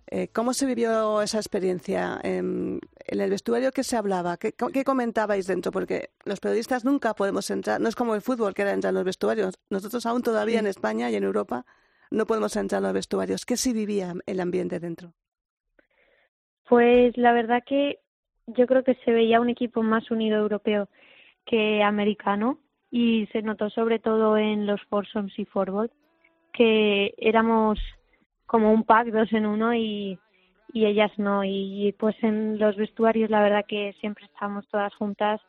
eh, 0.07 0.27
¿cómo 0.27 0.53
se 0.53 0.65
vivió 0.65 1.21
esa 1.21 1.37
experiencia? 1.37 2.19
En, 2.23 2.79
en 3.05 3.21
el 3.21 3.29
vestuario, 3.29 3.71
¿qué 3.71 3.83
se 3.83 3.95
hablaba? 3.95 4.37
¿Qué, 4.37 4.53
qué 4.73 4.83
comentabais 4.83 5.47
dentro? 5.47 5.71
Porque 5.71 6.09
los 6.25 6.39
periodistas 6.39 6.83
nunca 6.83 7.13
podemos 7.13 7.49
entrar, 7.49 7.79
no 7.79 7.87
es 7.87 7.95
como 7.95 8.13
el 8.15 8.21
fútbol 8.21 8.53
que 8.53 8.63
era 8.63 8.73
entrar 8.73 8.91
en 8.91 8.95
los 8.95 9.05
vestuarios. 9.05 9.55
Nosotros 9.69 10.05
aún 10.05 10.21
todavía 10.21 10.59
en 10.59 10.67
España 10.67 11.09
y 11.09 11.15
en 11.15 11.23
Europa 11.23 11.65
no 12.11 12.25
podemos 12.25 12.55
entrar 12.55 12.79
en 12.79 12.83
los 12.83 12.93
vestuarios. 12.93 13.45
¿Qué 13.45 13.57
se 13.57 13.73
vivía 13.73 14.13
el 14.25 14.39
ambiente 14.39 14.79
dentro? 14.79 15.13
Pues 16.67 17.17
la 17.17 17.33
verdad 17.33 17.63
que 17.65 17.99
yo 18.47 18.67
creo 18.67 18.83
que 18.83 18.95
se 19.05 19.11
veía 19.11 19.39
un 19.39 19.49
equipo 19.49 19.83
más 19.83 20.11
unido 20.11 20.37
europeo 20.37 20.89
que 21.45 21.81
americano 21.83 22.59
y 22.95 23.25
se 23.31 23.41
notó 23.41 23.71
sobre 23.71 23.97
todo 23.97 24.37
en 24.37 24.67
los 24.67 24.79
foursomes 24.83 25.33
y 25.39 25.45
forward 25.45 25.89
que 26.53 27.15
éramos 27.17 27.79
como 28.45 28.71
un 28.71 28.83
pack 28.83 29.07
dos 29.07 29.33
en 29.33 29.47
uno 29.47 29.73
y, 29.73 30.19
y 30.71 30.85
ellas 30.85 31.11
no 31.17 31.43
y 31.43 31.95
pues 31.97 32.15
en 32.21 32.59
los 32.59 32.75
vestuarios 32.75 33.31
la 33.31 33.41
verdad 33.41 33.65
que 33.67 33.95
siempre 33.99 34.25
estábamos 34.25 34.67
todas 34.67 34.93
juntas 34.93 35.41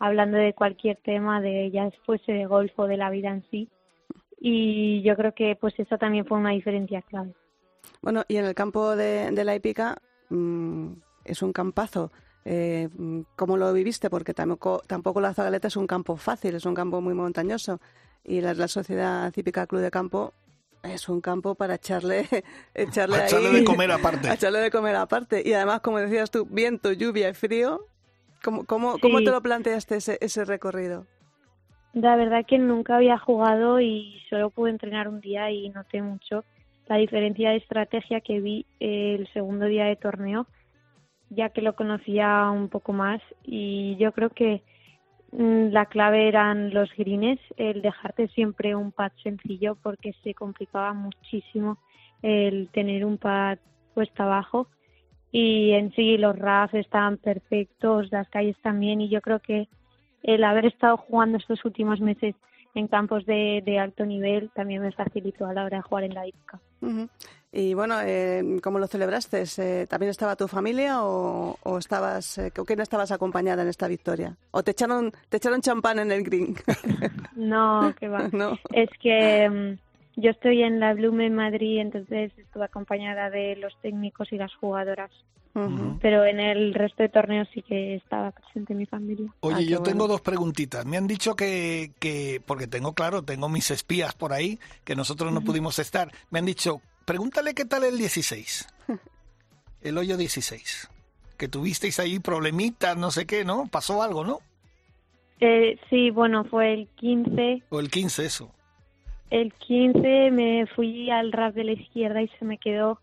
hablando 0.00 0.38
de 0.38 0.54
cualquier 0.54 0.96
tema 0.96 1.40
de 1.40 1.66
ellas 1.66 1.94
fuese 2.04 2.32
de 2.32 2.46
golf 2.46 2.72
o 2.76 2.88
de 2.88 2.96
la 2.96 3.10
vida 3.10 3.28
en 3.28 3.44
sí 3.48 3.68
y 4.40 5.00
yo 5.02 5.14
creo 5.14 5.32
que 5.34 5.54
pues 5.54 5.78
eso 5.78 5.98
también 5.98 6.26
fue 6.26 6.36
una 6.36 6.50
diferencia 6.50 7.02
clave. 7.02 7.32
Bueno, 8.02 8.24
y 8.26 8.38
en 8.38 8.44
el 8.44 8.56
campo 8.56 8.96
de, 8.96 9.30
la 9.44 9.54
hípica 9.54 9.98
mm, 10.30 10.94
es 11.24 11.42
un 11.42 11.52
campazo. 11.52 12.10
Eh, 12.44 12.88
mm, 12.96 13.20
¿Cómo 13.36 13.56
lo 13.56 13.72
viviste? 13.72 14.08
Porque 14.10 14.34
tampoco, 14.34 14.82
tampoco 14.86 15.20
la 15.20 15.34
Zagaleta 15.34 15.68
es 15.68 15.76
un 15.76 15.86
campo 15.86 16.16
fácil, 16.16 16.54
es 16.54 16.64
un 16.66 16.74
campo 16.74 17.00
muy 17.00 17.14
montañoso. 17.14 17.80
Y 18.24 18.40
la, 18.40 18.54
la 18.54 18.68
Sociedad 18.68 19.30
Cívica 19.32 19.66
Club 19.66 19.80
de 19.82 19.90
Campo 19.90 20.32
es 20.82 21.08
un 21.08 21.20
campo 21.20 21.54
para 21.54 21.74
echarle, 21.74 22.26
echarle, 22.74 23.16
A 23.16 23.20
ahí- 23.20 23.26
echarle 23.26 23.50
de 23.50 23.64
comer 23.64 23.90
aparte. 23.90 24.28
a 24.30 24.34
echarle 24.34 24.60
de 24.60 24.70
comer 24.70 24.96
aparte. 24.96 25.42
Y 25.44 25.52
además, 25.52 25.80
como 25.80 25.98
decías 25.98 26.30
tú, 26.30 26.46
viento, 26.46 26.92
lluvia 26.92 27.28
y 27.28 27.34
frío. 27.34 27.80
¿Cómo, 28.42 28.64
cómo, 28.64 28.98
cómo 29.00 29.18
te 29.22 29.30
lo 29.32 29.42
planteaste 29.42 29.96
ese, 29.96 30.16
ese 30.20 30.44
recorrido? 30.44 31.06
La 31.92 32.14
verdad 32.16 32.44
que 32.46 32.58
nunca 32.58 32.96
había 32.96 33.18
jugado 33.18 33.80
y 33.80 34.20
solo 34.30 34.50
pude 34.50 34.70
entrenar 34.70 35.08
un 35.08 35.20
día 35.20 35.50
y 35.50 35.70
noté 35.70 36.02
mucho 36.02 36.44
la 36.86 36.96
diferencia 36.96 37.50
de 37.50 37.56
estrategia 37.56 38.20
que 38.20 38.40
vi 38.40 38.64
el 38.78 39.28
segundo 39.32 39.66
día 39.66 39.86
de 39.86 39.96
torneo, 39.96 40.46
ya 41.30 41.50
que 41.50 41.62
lo 41.62 41.74
conocía 41.74 42.50
un 42.50 42.68
poco 42.68 42.92
más 42.92 43.20
y 43.42 43.96
yo 43.96 44.12
creo 44.12 44.30
que 44.30 44.62
mm, 45.32 45.68
la 45.68 45.86
clave 45.86 46.28
eran 46.28 46.72
los 46.72 46.90
greens, 46.96 47.40
el 47.56 47.82
dejarte 47.82 48.28
siempre 48.28 48.74
un 48.74 48.92
pad 48.92 49.12
sencillo 49.22 49.76
porque 49.82 50.14
se 50.22 50.34
complicaba 50.34 50.92
muchísimo 50.94 51.78
el 52.22 52.68
tener 52.70 53.04
un 53.04 53.18
pad 53.18 53.58
puesto 53.94 54.22
abajo 54.22 54.68
y 55.30 55.72
en 55.72 55.92
sí 55.92 56.16
los 56.16 56.38
RAF 56.38 56.74
estaban 56.74 57.18
perfectos, 57.18 58.10
las 58.10 58.28
calles 58.30 58.56
también 58.62 59.00
y 59.00 59.08
yo 59.08 59.20
creo 59.20 59.40
que 59.40 59.68
el 60.22 60.44
haber 60.44 60.66
estado 60.66 60.96
jugando 60.96 61.38
estos 61.38 61.64
últimos 61.64 62.00
meses 62.00 62.34
en 62.74 62.88
campos 62.88 63.26
de, 63.26 63.62
de 63.64 63.78
alto 63.78 64.04
nivel 64.06 64.50
también 64.54 64.82
me 64.82 64.92
facilitó 64.92 65.46
a 65.46 65.54
la 65.54 65.64
hora 65.64 65.78
de 65.78 65.82
jugar 65.82 66.04
en 66.04 66.14
la. 66.14 66.24
Ujú. 66.80 67.08
Y 67.50 67.72
bueno, 67.72 67.96
eh, 68.02 68.58
¿cómo 68.62 68.78
lo 68.78 68.86
celebraste? 68.86 69.44
Eh, 69.56 69.86
¿También 69.88 70.10
estaba 70.10 70.36
tu 70.36 70.48
familia 70.48 71.02
o, 71.02 71.56
o 71.62 71.78
estabas, 71.78 72.36
eh, 72.36 72.52
quién 72.66 72.80
estabas 72.80 73.10
acompañada 73.10 73.62
en 73.62 73.68
esta 73.68 73.88
victoria? 73.88 74.36
¿O 74.50 74.62
te 74.62 74.72
echaron, 74.72 75.12
te 75.30 75.38
echaron 75.38 75.62
champán 75.62 75.98
en 75.98 76.12
el 76.12 76.22
green? 76.22 76.56
No, 77.36 77.94
que 77.98 78.08
va. 78.08 78.28
no. 78.32 78.58
Es 78.72 78.90
que 79.00 79.48
mm, 79.48 80.20
yo 80.20 80.30
estoy 80.30 80.62
en 80.62 80.80
la 80.80 80.92
Blume 80.92 81.26
en 81.26 81.36
Madrid, 81.36 81.78
entonces 81.80 82.32
estuve 82.36 82.64
acompañada 82.64 83.30
de 83.30 83.56
los 83.56 83.74
técnicos 83.80 84.32
y 84.32 84.36
las 84.36 84.54
jugadoras. 84.56 85.10
Pero 86.00 86.24
en 86.24 86.38
el 86.38 86.72
resto 86.72 87.02
de 87.02 87.08
torneos 87.08 87.48
sí 87.52 87.62
que 87.62 87.96
estaba 87.96 88.30
presente 88.30 88.74
mi 88.76 88.86
familia. 88.86 89.28
Oye, 89.40 89.56
Ah, 89.56 89.60
yo 89.60 89.78
bueno. 89.78 89.82
tengo 89.82 90.06
dos 90.06 90.20
preguntitas. 90.20 90.86
Me 90.86 90.96
han 90.96 91.08
dicho 91.08 91.34
que, 91.34 91.90
que, 91.98 92.40
porque 92.46 92.68
tengo, 92.68 92.92
claro, 92.92 93.22
tengo 93.22 93.48
mis 93.48 93.72
espías 93.72 94.14
por 94.14 94.32
ahí, 94.32 94.60
que 94.84 94.94
nosotros 94.94 95.32
no 95.32 95.40
pudimos 95.40 95.80
estar. 95.80 96.12
Me 96.30 96.38
han 96.38 96.44
dicho, 96.46 96.80
pregúntale 97.08 97.54
qué 97.54 97.64
tal 97.64 97.84
el 97.84 97.96
16. 97.96 98.68
El 99.80 99.96
hoyo 99.96 100.18
16. 100.18 100.90
Que 101.38 101.48
tuvisteis 101.48 101.98
ahí 102.00 102.18
problemitas, 102.18 102.98
no 102.98 103.10
sé 103.10 103.26
qué, 103.26 103.46
¿no? 103.46 103.66
Pasó 103.66 104.02
algo, 104.02 104.24
¿no? 104.24 104.40
Eh, 105.40 105.78
sí, 105.88 106.10
bueno, 106.10 106.44
fue 106.44 106.74
el 106.74 106.88
15. 106.96 107.62
O 107.70 107.80
el 107.80 107.90
15, 107.90 108.26
eso. 108.26 108.52
el 109.30 109.54
15 109.54 110.30
me 110.32 110.66
fui 110.66 111.10
al 111.10 111.32
rap 111.32 111.54
de 111.54 111.64
la 111.64 111.72
izquierda 111.72 112.20
y 112.20 112.28
se 112.38 112.44
me 112.44 112.58
quedó 112.58 113.00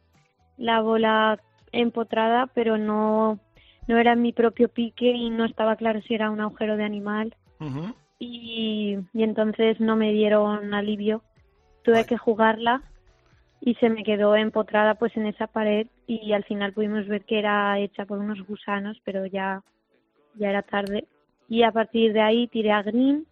la 0.58 0.82
bola 0.82 1.39
empotrada, 1.72 2.48
pero 2.54 2.78
no, 2.78 3.39
no 3.88 3.98
era 3.98 4.15
mi 4.15 4.34
propio 4.34 4.68
pique 4.70 5.13
y 5.13 5.32
no 5.32 5.46
estaba 5.46 5.78
claro 5.78 6.02
si 6.02 6.13
era 6.13 6.30
un 6.30 6.41
agujero 6.41 6.78
de 6.78 6.84
animal. 6.84 7.36
y, 8.20 8.98
y 9.13 9.24
entonces 9.24 9.80
no 9.80 9.96
me 9.96 10.12
dieron 10.12 10.76
alivio. 10.76 11.24
Tuve 11.84 12.06
que 12.06 12.18
jugarla 12.18 12.84
y 13.65 13.73
se 13.75 13.89
me 13.89 14.04
quedó 14.04 14.36
empotrada 14.36 14.93
pues 14.95 15.17
en 15.17 15.25
esa 15.25 15.47
pared 15.47 15.88
y 16.08 16.32
al 16.34 16.43
final 16.45 16.71
pudimos 16.71 17.08
ver 17.08 17.25
que 17.25 17.39
era 17.39 17.78
hecha 17.80 18.06
por 18.06 18.19
unos 18.19 18.45
gusanos, 18.45 19.01
pero 19.04 19.25
ya, 19.25 19.63
ya 20.36 20.51
era 20.51 20.62
tarde. 20.62 21.06
Y 21.49 21.63
a 21.63 21.71
partir 21.71 22.13
de 22.13 22.21
ahí 22.21 22.47
tiré 22.47 22.71
a 22.71 22.84
green 22.84 23.25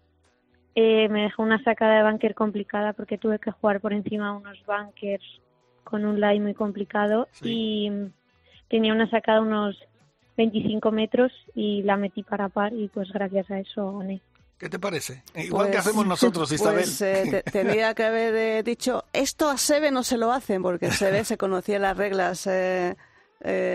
eh, 0.75 1.07
me 1.09 1.21
dejó 1.21 1.43
una 1.43 1.63
sacada 1.63 1.97
de 1.97 2.09
bunker 2.09 2.33
complicada 2.33 2.93
porque 2.93 3.19
tuve 3.19 3.37
que 3.37 3.51
jugar 3.51 3.79
por 3.79 3.93
encima 3.93 4.31
de 4.31 4.37
unos 4.37 4.57
bunkers 4.65 5.23
con 5.83 6.03
un 6.03 6.19
lie 6.19 6.39
muy 6.39 6.55
complicado 6.55 7.27
y 7.43 7.91
tenía 8.69 8.91
una 8.91 9.07
sacada 9.07 9.39
de 9.39 9.47
unos 9.47 9.77
25 10.35 10.91
metros 10.91 11.31
y 11.53 11.83
la 11.83 11.95
metí 11.95 12.23
para 12.23 12.49
par 12.49 12.73
y 12.73 12.87
pues 12.87 13.11
gracias 13.11 13.51
a 13.51 13.59
eso 13.59 13.99
gané. 13.99 14.19
¿Qué 14.63 14.69
te 14.69 14.79
parece? 14.79 15.23
Igual 15.35 15.67
que 15.67 15.73
pues, 15.73 15.85
hacemos 15.85 16.07
nosotros, 16.07 16.51
Isabel. 16.51 16.85
Pues 16.85 17.01
eh, 17.01 17.43
tenía 17.51 17.93
que 17.93 18.03
haber 18.03 18.35
eh, 18.35 18.63
dicho, 18.63 19.05
esto 19.13 19.49
a 19.49 19.57
Sebe 19.57 19.91
no 19.91 20.03
se 20.03 20.17
lo 20.17 20.31
hacen, 20.31 20.61
porque 20.61 20.91
Sebe 20.91 21.23
se 21.25 21.37
conocía 21.37 21.79
las 21.79 21.97
reglas 21.97 22.49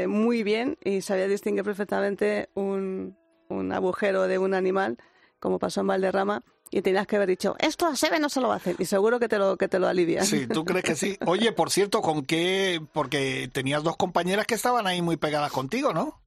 muy 0.09 0.43
bien 0.43 0.79
y 0.83 1.03
sabía 1.03 1.29
distinguir 1.29 1.63
perfectamente 1.63 2.49
un, 2.55 3.17
un 3.49 3.73
agujero 3.73 4.27
de 4.27 4.39
un 4.39 4.55
animal, 4.55 4.97
como 5.39 5.59
pasó 5.59 5.83
en 5.83 5.89
Valderrama 5.89 6.43
y 6.71 6.83
tenías 6.83 7.07
que 7.07 7.17
haber 7.17 7.29
dicho, 7.29 7.57
esto 7.59 7.87
a 7.87 7.97
Sebe 7.97 8.21
no 8.21 8.29
se 8.29 8.41
lo 8.41 8.53
hacen, 8.53 8.77
y 8.79 8.85
seguro 8.85 9.19
que 9.19 9.29
te 9.29 9.39
lo, 9.39 9.57
que 9.57 9.69
te 9.69 9.79
lo 9.79 9.89
alivia. 9.89 10.23
Sí, 10.23 10.47
¿tú 10.47 10.65
crees 10.65 10.85
que 10.85 10.95
sí? 10.95 11.17
Oye, 11.27 11.53
por 11.53 11.71
cierto, 11.71 12.03
¿con 12.03 12.25
qué? 12.25 12.81
Porque 12.93 13.49
tenías 13.53 13.83
dos 13.83 13.97
compañeras 13.97 14.47
que 14.47 14.55
estaban 14.55 14.87
ahí 14.87 15.01
muy 15.01 15.17
pegadas 15.17 15.51
contigo, 15.53 15.93
¿no? 15.93 16.21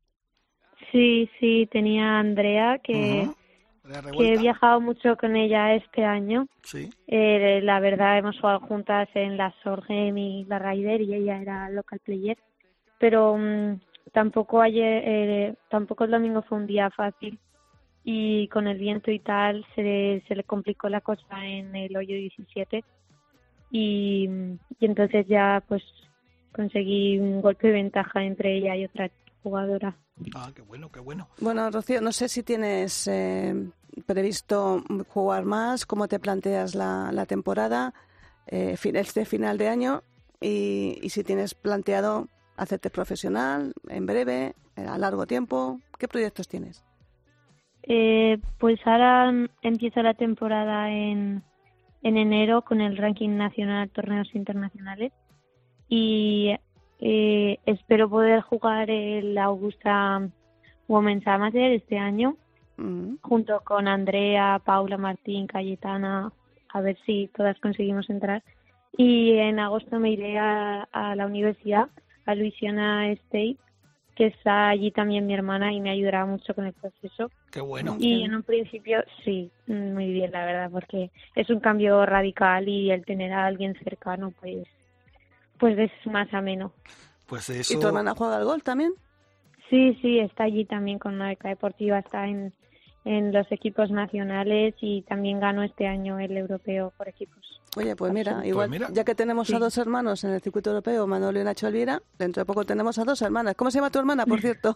Sí, 0.92 1.30
sí, 1.40 1.70
tenía 1.72 2.18
a 2.18 2.20
Andrea, 2.20 2.80
que, 2.84 3.30
que 4.18 4.34
he 4.34 4.38
viajado 4.38 4.82
mucho 4.82 5.18
con 5.18 5.36
ella 5.36 5.74
este 5.74 6.04
año. 6.04 6.48
Sí. 6.64 6.90
Eh, 7.08 7.62
la 7.64 7.80
verdad, 7.80 8.18
hemos 8.18 8.40
jugado 8.40 8.62
juntas 8.62 9.10
en 9.14 9.38
la 9.38 9.54
Sorgem 9.64 10.18
y 10.18 10.46
la 10.46 10.60
Raider, 10.60 11.02
y 11.02 11.14
ella 11.14 11.42
era 11.42 11.70
local 11.70 12.00
player. 12.00 12.38
Pero 13.00 13.38
mm, 13.38 13.80
tampoco 14.12 14.62
ayer, 14.62 15.04
eh, 15.06 15.56
tampoco 15.70 16.04
el 16.04 16.12
domingo 16.12 16.42
fue 16.44 16.58
un 16.58 16.68
día 16.68 16.90
fácil 16.90 17.40
y 18.04 18.48
con 18.48 18.68
el 18.68 18.78
viento 18.78 19.12
y 19.12 19.20
tal 19.20 19.66
se, 19.76 20.24
se 20.28 20.36
le 20.36 20.44
complicó 20.44 20.90
la 20.90 21.02
cosa 21.02 21.46
en 21.46 21.76
el 21.76 21.96
hoyo 21.96 22.16
17 22.16 22.84
y, 23.70 24.28
y 24.80 24.86
entonces 24.86 25.28
ya 25.28 25.64
pues 25.68 25.84
conseguí 26.52 27.20
un 27.20 27.42
golpe 27.42 27.68
de 27.68 27.74
ventaja 27.74 28.24
entre 28.24 28.58
ella 28.58 28.76
y 28.76 28.86
otra 28.86 29.10
jugadora. 29.44 29.96
Ah, 30.36 30.52
qué 30.54 30.62
bueno, 30.62 30.92
qué 30.92 31.00
bueno. 31.00 31.28
Bueno, 31.40 31.70
Rocío, 31.72 32.02
no 32.02 32.12
sé 32.12 32.28
si 32.28 32.44
tienes 32.44 33.08
eh, 33.08 33.54
previsto 34.06 34.84
jugar 35.10 35.46
más, 35.46 35.86
cómo 35.86 36.08
te 36.08 36.20
planteas 36.20 36.76
la, 36.76 37.26
temporada, 37.28 37.94
eh, 38.48 38.76
este 38.82 39.26
final 39.26 39.58
de 39.58 39.70
año 39.70 40.04
y, 40.40 41.00
si 41.10 41.24
tienes 41.24 41.54
planteado 41.54 42.28
hacerte 42.58 42.90
profesional 42.90 43.74
en 43.90 44.06
breve, 44.06 44.56
a 44.76 44.98
largo 44.98 45.28
tiempo, 45.28 45.80
¿qué 46.00 46.08
proyectos 46.08 46.48
tienes? 46.48 46.84
Eh, 47.84 48.38
pues 48.58 48.80
ahora 48.86 49.34
empieza 49.62 50.02
la 50.02 50.14
temporada 50.14 50.92
en, 50.92 51.44
en 52.04 52.18
enero 52.18 52.64
con 52.64 52.82
el 52.82 52.98
ranking 52.98 53.38
nacional 53.38 53.90
torneos 53.90 54.34
internacionales. 54.34 55.12
Y 55.88 56.56
eh, 57.00 57.58
espero 57.66 58.10
poder 58.10 58.42
jugar 58.42 58.90
el 58.90 59.38
Augusta 59.38 60.30
Women's 60.88 61.28
Amateur 61.28 61.72
este 61.72 61.98
año 61.98 62.38
mm. 62.82 63.18
junto 63.22 63.62
con 63.62 63.88
Andrea, 63.88 64.62
Paula, 64.64 64.98
Martín, 64.98 65.48
Cayetana, 65.48 66.32
a 66.74 66.82
ver 66.82 66.98
si 67.06 67.30
todas 67.36 67.60
conseguimos 67.60 68.10
entrar. 68.10 68.44
Y 68.98 69.38
en 69.38 69.60
agosto 69.60 70.00
me 70.00 70.12
iré 70.12 70.38
a, 70.38 70.84
a 70.92 71.16
la 71.16 71.26
universidad, 71.26 71.90
a 72.26 72.36
Louisiana 72.36 73.10
State, 73.12 73.58
que 74.16 74.28
está 74.28 74.70
allí 74.70 74.92
también 74.92 75.26
mi 75.26 75.34
hermana 75.34 75.74
y 75.74 75.80
me 75.80 75.90
ayudará 75.90 76.26
mucho 76.26 76.54
con 76.54 76.66
el 76.66 76.74
proceso. 76.74 77.32
Qué 77.52 77.62
bueno. 77.62 77.96
Y 78.00 78.24
en 78.24 78.36
un 78.36 78.44
principio 78.44 79.04
sí, 79.24 79.50
muy 79.68 80.12
bien 80.12 80.32
la 80.32 80.46
verdad, 80.46 80.70
porque 80.72 81.12
es 81.36 81.50
un 81.50 81.60
cambio 81.60 82.06
radical 82.06 82.68
y 82.68 82.92
el 82.92 83.06
tener 83.06 83.34
a 83.34 83.46
alguien 83.46 83.76
cercano 83.84 84.32
pues 84.40 84.68
pues 85.58 85.78
es 85.78 85.92
más 86.06 86.34
ameno. 86.34 86.74
Pues 87.28 87.50
eso... 87.50 87.74
¿Y 87.74 87.80
tu 87.80 87.88
hermana 87.88 88.14
juega 88.16 88.38
al 88.38 88.46
gol 88.46 88.64
también? 88.64 88.94
Sí, 89.70 89.98
sí, 90.02 90.20
está 90.20 90.44
allí 90.44 90.66
también 90.66 91.00
con 91.00 91.14
una 91.14 91.30
beca 91.30 91.50
deportiva, 91.50 92.00
está 92.00 92.28
en, 92.28 92.54
en 93.04 93.34
los 93.34 93.52
equipos 93.52 93.90
nacionales 93.90 94.76
y 94.82 95.02
también 95.04 95.40
ganó 95.40 95.64
este 95.64 95.88
año 95.88 96.20
el 96.20 96.38
europeo 96.38 96.94
por 96.98 97.08
equipos. 97.10 97.62
Oye, 97.78 97.96
pues 97.96 98.12
mira, 98.12 98.36
pues 98.36 98.48
igual, 98.48 98.88
ya 98.92 99.04
que 99.04 99.16
tenemos 99.16 99.52
a 99.54 99.60
dos 99.60 99.78
hermanos 99.78 100.24
en 100.24 100.32
el 100.32 100.42
circuito 100.42 100.72
europeo, 100.72 101.08
Manolo 101.08 101.40
y 101.40 101.44
Nacho 101.44 101.68
Elvira, 101.68 102.02
dentro 102.20 102.42
de 102.42 102.46
poco 102.46 102.66
tenemos 102.66 103.00
a 103.00 103.06
dos 103.06 103.22
hermanas. 103.22 103.56
¿Cómo 103.56 103.72
se 103.72 103.78
llama 103.78 103.90
tu 103.90 104.00
hermana, 104.00 104.26
por 104.26 104.42
cierto? 104.42 104.76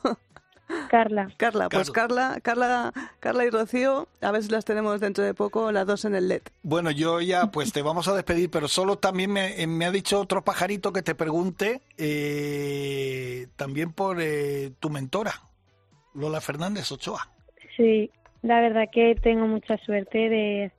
Carla. 0.89 1.31
Carla, 1.37 1.69
pues 1.69 1.91
Carla, 1.91 2.39
Carla, 2.41 2.91
Carla 3.19 3.45
y 3.45 3.49
Rocío, 3.49 4.07
a 4.21 4.31
ver 4.31 4.43
si 4.43 4.49
las 4.49 4.65
tenemos 4.65 4.99
dentro 4.99 5.23
de 5.23 5.33
poco 5.33 5.71
las 5.71 5.85
dos 5.85 6.05
en 6.05 6.15
el 6.15 6.27
LED. 6.27 6.41
Bueno, 6.63 6.89
yo 6.89 7.21
ya 7.21 7.51
pues 7.51 7.71
te 7.71 7.81
vamos 7.81 8.07
a 8.07 8.15
despedir, 8.15 8.49
pero 8.49 8.67
solo 8.67 8.97
también 8.97 9.31
me, 9.31 9.61
eh, 9.61 9.85
ha 9.85 9.91
dicho 9.91 10.19
otro 10.19 10.43
pajarito 10.43 10.91
que 10.91 11.03
te 11.03 11.13
pregunte 11.13 11.81
eh, 11.97 13.47
también 13.55 13.93
por 13.93 14.17
eh, 14.19 14.71
tu 14.79 14.89
mentora, 14.89 15.43
Lola 16.13 16.41
Fernández 16.41 16.91
Ochoa. 16.91 17.34
Sí, 17.75 18.09
la 18.41 18.61
verdad 18.61 18.89
que 18.91 19.15
tengo 19.15 19.47
mucha 19.47 19.77
suerte 19.77 20.29
de, 20.29 20.71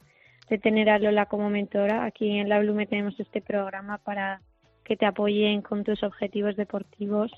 tener 0.58 0.88
a 0.88 0.98
Lola 0.98 1.26
como 1.26 1.50
mentora. 1.50 2.04
Aquí 2.04 2.38
en 2.38 2.48
la 2.48 2.60
Blume 2.60 2.86
tenemos 2.86 3.18
este 3.18 3.42
programa 3.42 3.98
para 3.98 4.40
que 4.84 4.96
te 4.96 5.04
apoyen 5.04 5.62
con 5.62 5.82
tus 5.84 6.02
objetivos 6.02 6.56
deportivos 6.56 7.32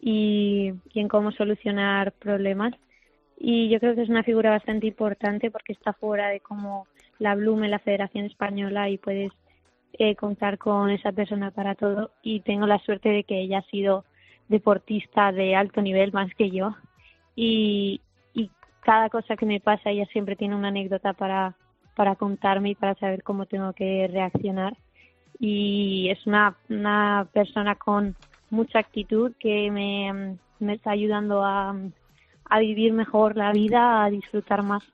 y, 0.00 0.72
en 0.94 1.08
cómo 1.08 1.32
solucionar 1.32 2.12
problemas. 2.12 2.72
Y 3.36 3.68
yo 3.68 3.80
creo 3.80 3.96
que 3.96 4.02
es 4.02 4.08
una 4.08 4.22
figura 4.22 4.50
bastante 4.50 4.86
importante 4.86 5.50
porque 5.50 5.72
está 5.72 5.92
fuera 5.92 6.28
de 6.28 6.40
como 6.40 6.86
la 7.18 7.34
Blume, 7.34 7.68
la 7.68 7.80
Federación 7.80 8.26
Española, 8.26 8.88
y 8.88 8.98
puedes 8.98 9.32
eh, 9.94 10.14
contar 10.14 10.56
con 10.56 10.90
esa 10.90 11.10
persona 11.12 11.50
para 11.50 11.74
todo. 11.74 12.12
Y 12.22 12.40
tengo 12.40 12.66
la 12.66 12.78
suerte 12.78 13.08
de 13.08 13.24
que 13.24 13.40
ella 13.40 13.58
ha 13.58 13.70
sido 13.70 14.04
deportista 14.48 15.32
de 15.32 15.56
alto 15.56 15.82
nivel 15.82 16.12
más 16.12 16.32
que 16.36 16.50
yo. 16.50 16.76
Y, 17.34 18.00
cada 18.84 19.08
cosa 19.08 19.36
que 19.36 19.46
me 19.46 19.60
pasa 19.60 19.90
ella 19.90 20.06
siempre 20.12 20.36
tiene 20.36 20.54
una 20.54 20.68
anécdota 20.68 21.14
para, 21.14 21.56
para 21.96 22.16
contarme 22.16 22.70
y 22.70 22.74
para 22.74 22.94
saber 22.96 23.22
cómo 23.22 23.46
tengo 23.46 23.72
que 23.72 24.08
reaccionar. 24.10 24.76
Y 25.38 26.10
es 26.10 26.26
una, 26.26 26.56
una 26.68 27.26
persona 27.32 27.74
con 27.74 28.14
mucha 28.50 28.78
actitud 28.78 29.32
que 29.40 29.70
me, 29.70 30.36
está 30.72 30.90
ayudando 30.90 31.42
a, 31.42 31.74
a 32.44 32.58
vivir 32.60 32.92
mejor 32.92 33.36
la 33.36 33.52
vida, 33.52 34.04
a 34.04 34.10
disfrutar 34.10 34.62
más 34.62 34.84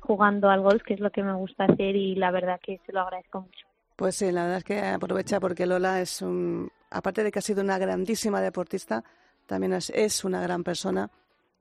jugando 0.00 0.48
al 0.48 0.62
golf, 0.62 0.82
que 0.82 0.94
es 0.94 1.00
lo 1.00 1.10
que 1.10 1.22
me 1.22 1.34
gusta 1.34 1.64
hacer 1.64 1.94
y 1.94 2.14
la 2.14 2.30
verdad 2.30 2.60
que 2.60 2.80
se 2.86 2.92
lo 2.92 3.00
agradezco 3.00 3.42
mucho. 3.42 3.66
Pues 3.96 4.16
sí, 4.16 4.32
la 4.32 4.42
verdad 4.42 4.58
es 4.58 4.64
que 4.64 4.80
aprovecha 4.80 5.38
porque 5.38 5.66
Lola 5.66 6.00
es 6.00 6.22
un, 6.22 6.70
aparte 6.90 7.22
de 7.22 7.30
que 7.30 7.38
ha 7.38 7.42
sido 7.42 7.62
una 7.62 7.78
grandísima 7.78 8.40
deportista, 8.40 9.04
también 9.46 9.74
es, 9.74 9.90
es 9.90 10.24
una 10.24 10.40
gran 10.40 10.64
persona 10.64 11.10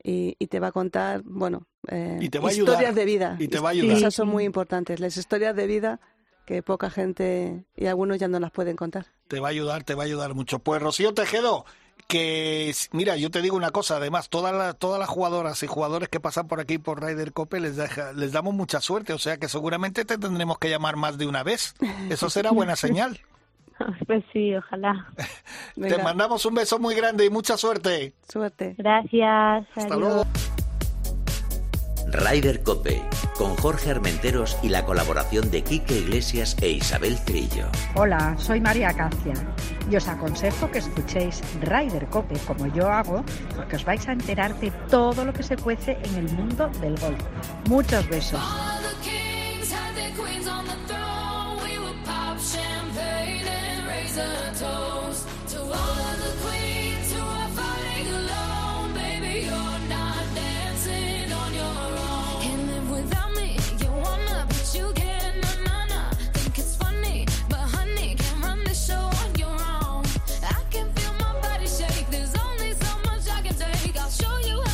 y, 0.04 0.48
te 0.48 0.60
va 0.60 0.68
a 0.68 0.72
contar, 0.72 1.22
bueno, 1.24 1.68
eh, 1.88 2.20
historias 2.22 2.96
de 2.96 3.06
vida. 3.06 3.38
Y 3.40 3.48
te 3.48 3.60
va 3.60 3.70
a 3.70 3.72
ayudar. 3.72 3.98
Esas 3.98 4.14
son 4.14 4.30
muy 4.30 4.44
importantes, 4.44 5.00
las 5.00 5.18
historias 5.18 5.56
de 5.56 5.68
vida 5.68 6.00
que 6.46 6.64
poca 6.64 6.90
gente 6.90 7.66
y 7.76 7.86
algunos 7.86 8.18
ya 8.18 8.28
no 8.28 8.40
las 8.40 8.52
pueden 8.52 8.76
contar. 8.76 9.06
Te 9.28 9.40
va 9.40 9.50
a 9.50 9.52
ayudar, 9.52 9.84
te 9.84 9.96
va 9.96 10.04
a 10.04 10.06
ayudar 10.06 10.34
mucho. 10.34 10.60
Pues 10.60 10.82
Rocío 10.82 11.14
Tejedo, 11.14 11.66
que 12.08 12.74
mira, 12.92 13.16
yo 13.16 13.30
te 13.32 13.42
digo 13.42 13.56
una 13.56 13.72
cosa, 13.72 13.98
además, 13.98 14.30
todas 14.30 14.54
las, 14.54 14.78
todas 14.78 15.00
las 15.00 15.08
jugadoras 15.08 15.62
y 15.64 15.68
jugadores 15.68 16.10
que 16.10 16.20
pasan 16.20 16.48
por 16.48 16.60
aquí 16.60 16.78
por 16.78 17.02
Ryder 17.02 17.32
Cope 17.32 17.60
les, 17.60 17.78
les 18.16 18.32
damos 18.32 18.54
mucha 18.54 18.82
suerte, 18.82 19.14
o 19.14 19.20
sea 19.20 19.38
que 19.38 19.48
seguramente 19.48 20.04
te 20.04 20.18
tendremos 20.18 20.58
que 20.58 20.70
llamar 20.70 20.96
más 20.96 21.18
de 21.18 21.28
una 21.28 21.44
vez. 21.44 21.76
Eso 22.10 22.30
será 22.30 22.52
buena 22.52 22.76
señal. 22.76 23.22
Pues 24.08 24.24
sí, 24.34 24.56
ojalá. 24.56 25.08
Te 25.76 25.98
mandamos 26.04 26.46
un 26.46 26.56
beso 26.56 26.80
muy 26.80 26.96
grande 26.96 27.26
y 27.26 27.30
mucha 27.30 27.58
suerte. 27.58 28.14
Suerte. 28.28 28.76
Gracias. 28.78 29.68
Hasta 29.76 29.96
luego. 29.96 30.26
Rider 32.12 32.62
Cope, 32.62 33.02
con 33.38 33.56
Jorge 33.56 33.90
Armenteros 33.90 34.58
y 34.62 34.70
la 34.70 34.84
colaboración 34.84 35.50
de 35.50 35.64
Quique 35.64 36.00
Iglesias 36.00 36.58
e 36.62 36.70
Isabel 36.72 37.18
Trillo. 37.24 37.68
Hola, 37.96 38.36
soy 38.38 38.60
María 38.60 38.92
Cacia 38.92 39.34
y 39.90 39.96
os 39.96 40.08
aconsejo 40.10 40.70
que 40.72 40.80
escuchéis 40.80 41.42
Rider 41.62 42.08
Cope 42.08 42.36
como 42.40 42.68
yo 42.68 42.90
hago, 42.90 43.24
porque 43.56 43.78
os 43.78 43.86
vais 43.86 44.06
a 44.10 44.12
enterar 44.12 44.60
de 44.60 44.72
todo 44.90 45.24
lo 45.24 45.32
que 45.32 45.44
se 45.44 45.56
cuece 45.56 45.98
en 46.04 46.16
el 46.16 46.34
mundo 46.34 46.70
del 46.82 47.00
golf. 47.00 47.24
Muchos 47.70 48.08
besos. 48.10 48.42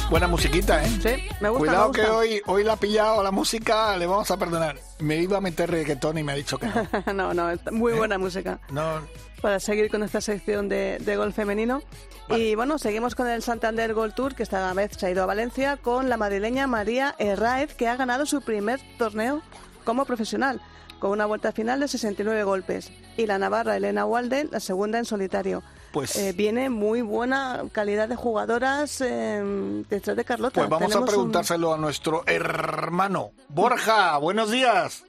Buena 0.10 0.30
musiquita, 0.30 0.84
¿eh? 0.84 0.90
Sí, 1.00 1.30
me 1.42 1.50
gusta. 1.50 1.60
Cuidado 1.60 1.90
me 1.90 2.00
que 2.00 2.06
hoy, 2.08 2.42
hoy 2.48 2.64
la 2.64 2.74
ha 2.74 2.78
pillado 2.78 3.22
la 3.22 3.30
música, 3.30 3.96
le 3.98 4.08
vamos 4.08 4.32
a 4.32 4.38
perdonar. 4.38 4.78
Me 5.00 5.18
iba 5.18 5.38
a 5.38 5.42
meter 5.42 5.70
reggaetón 5.70 6.18
y 6.18 6.24
me 6.24 6.32
ha 6.32 6.36
dicho 6.36 6.58
que 6.58 6.66
no. 6.66 7.14
no, 7.14 7.34
no, 7.34 7.52
está 7.52 7.72
muy 7.72 7.94
buena 7.94 8.18
música. 8.18 8.60
No, 8.72 9.02
Para 9.42 9.60
seguir 9.60 9.90
con 9.92 10.02
esta 10.04 10.20
sección 10.20 10.68
de, 10.68 10.98
de 11.00 11.16
golf 11.16 11.36
femenino. 11.36 11.82
Y 12.30 12.56
bueno, 12.56 12.78
seguimos 12.80 13.14
con 13.16 13.28
el 13.28 13.42
Santander 13.44 13.94
Gold 13.94 14.14
Tour, 14.16 14.36
que 14.36 14.44
esta 14.44 14.74
vez 14.74 14.92
se 14.98 15.06
ha 15.06 15.12
ido 15.12 15.24
a 15.24 15.28
Valencia 15.28 15.78
con 15.78 16.10
la 16.10 16.18
madrileña 16.18 16.66
María 16.68 17.16
Herráez, 17.20 17.74
que 17.76 17.88
ha 17.88 17.96
ganado 17.96 18.26
su 18.26 18.42
primer 18.42 18.80
torneo 18.98 19.42
como 19.86 20.04
profesional, 20.06 20.60
con 21.00 21.12
una 21.12 21.26
vuelta 21.28 21.52
final 21.52 21.80
de 21.80 21.88
69 21.88 22.44
golpes. 22.44 22.92
Y 23.16 23.28
la 23.28 23.38
navarra 23.38 23.78
Elena 23.78 24.06
Walden, 24.06 24.50
la 24.52 24.60
segunda 24.60 24.98
en 24.98 25.06
solitario. 25.06 25.64
pues, 25.94 26.16
Eh, 26.18 26.34
viene 26.36 26.70
muy 26.70 27.02
buena 27.02 27.64
calidad 27.72 28.10
de 28.10 28.16
jugadoras 28.18 29.00
eh, 29.02 29.84
detrás 29.90 30.18
de 30.18 30.26
Carlota. 30.26 30.56
pues 30.62 30.70
vamos 30.70 30.94
a 30.96 31.00
un- 31.00 31.06
preguntárselo 31.06 31.74
a 31.74 31.78
nuestro 31.78 32.24
hermano. 32.28 33.32
Borja, 33.50 34.18
buenos 34.18 34.52
días. 34.52 35.04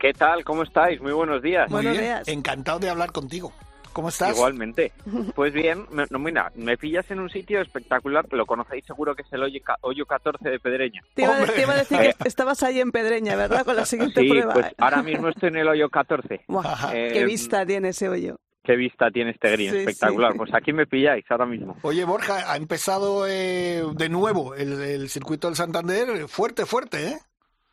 ¿Qué 0.00 0.12
tal? 0.14 0.44
¿Cómo 0.44 0.62
estáis? 0.62 1.00
Muy 1.00 1.12
buenos 1.12 1.42
días. 1.42 1.68
Muy 1.70 1.76
Buenos 1.82 1.92
bien, 1.92 2.04
días. 2.04 2.28
encantado 2.28 2.78
de 2.78 2.88
hablar 2.88 3.12
contigo. 3.12 3.52
¿Cómo 3.92 4.08
estás? 4.08 4.34
Igualmente. 4.36 4.92
Pues 5.34 5.52
bien, 5.52 5.84
me, 5.90 6.04
no, 6.10 6.18
mira, 6.18 6.50
me 6.54 6.76
pillas 6.78 7.10
en 7.10 7.20
un 7.20 7.28
sitio 7.28 7.60
espectacular 7.60 8.26
que 8.28 8.36
lo 8.36 8.46
conocéis 8.46 8.84
seguro 8.86 9.14
que 9.14 9.22
es 9.22 9.32
el 9.32 9.42
hoyo, 9.42 9.60
hoyo 9.82 10.06
14 10.06 10.48
de 10.48 10.58
Pedreña. 10.58 11.02
Te 11.14 11.22
iba, 11.22 11.32
Hombre. 11.32 11.52
te 11.52 11.62
iba 11.62 11.72
a 11.74 11.76
decir 11.76 11.98
que 11.98 12.14
estabas 12.28 12.62
ahí 12.62 12.80
en 12.80 12.92
Pedreña, 12.92 13.36
¿verdad? 13.36 13.64
Con 13.64 13.76
la 13.76 13.84
siguiente 13.84 14.20
Sí, 14.22 14.28
prueba. 14.28 14.54
pues 14.54 14.66
ahora 14.78 15.02
mismo 15.02 15.28
estoy 15.28 15.50
en 15.50 15.56
el 15.56 15.68
hoyo 15.68 15.88
14. 15.90 16.44
Buah, 16.48 16.92
Eh, 16.94 17.10
qué 17.12 17.24
vista 17.24 17.66
tiene 17.66 17.90
ese 17.90 18.08
hoyo. 18.08 18.36
Qué 18.62 18.76
vista 18.76 19.10
tiene 19.10 19.30
este 19.32 19.50
green, 19.50 19.70
Sí, 19.72 19.78
espectacular. 19.78 20.32
sí. 20.32 20.38
Pues 20.38 20.54
aquí 20.54 20.72
me 20.72 20.86
pilláis 20.86 21.24
ahora 21.30 21.46
mismo. 21.46 21.76
Oye, 21.82 22.04
Borja, 22.04 22.52
ha 22.52 22.56
empezado 22.56 23.26
eh, 23.26 23.82
de 23.94 24.08
nuevo 24.08 24.54
el, 24.54 24.80
el 24.80 25.08
circuito 25.08 25.48
del 25.48 25.56
Santander 25.56 26.28
fuerte, 26.28 26.64
fuerte, 26.66 27.08
¿eh? 27.08 27.18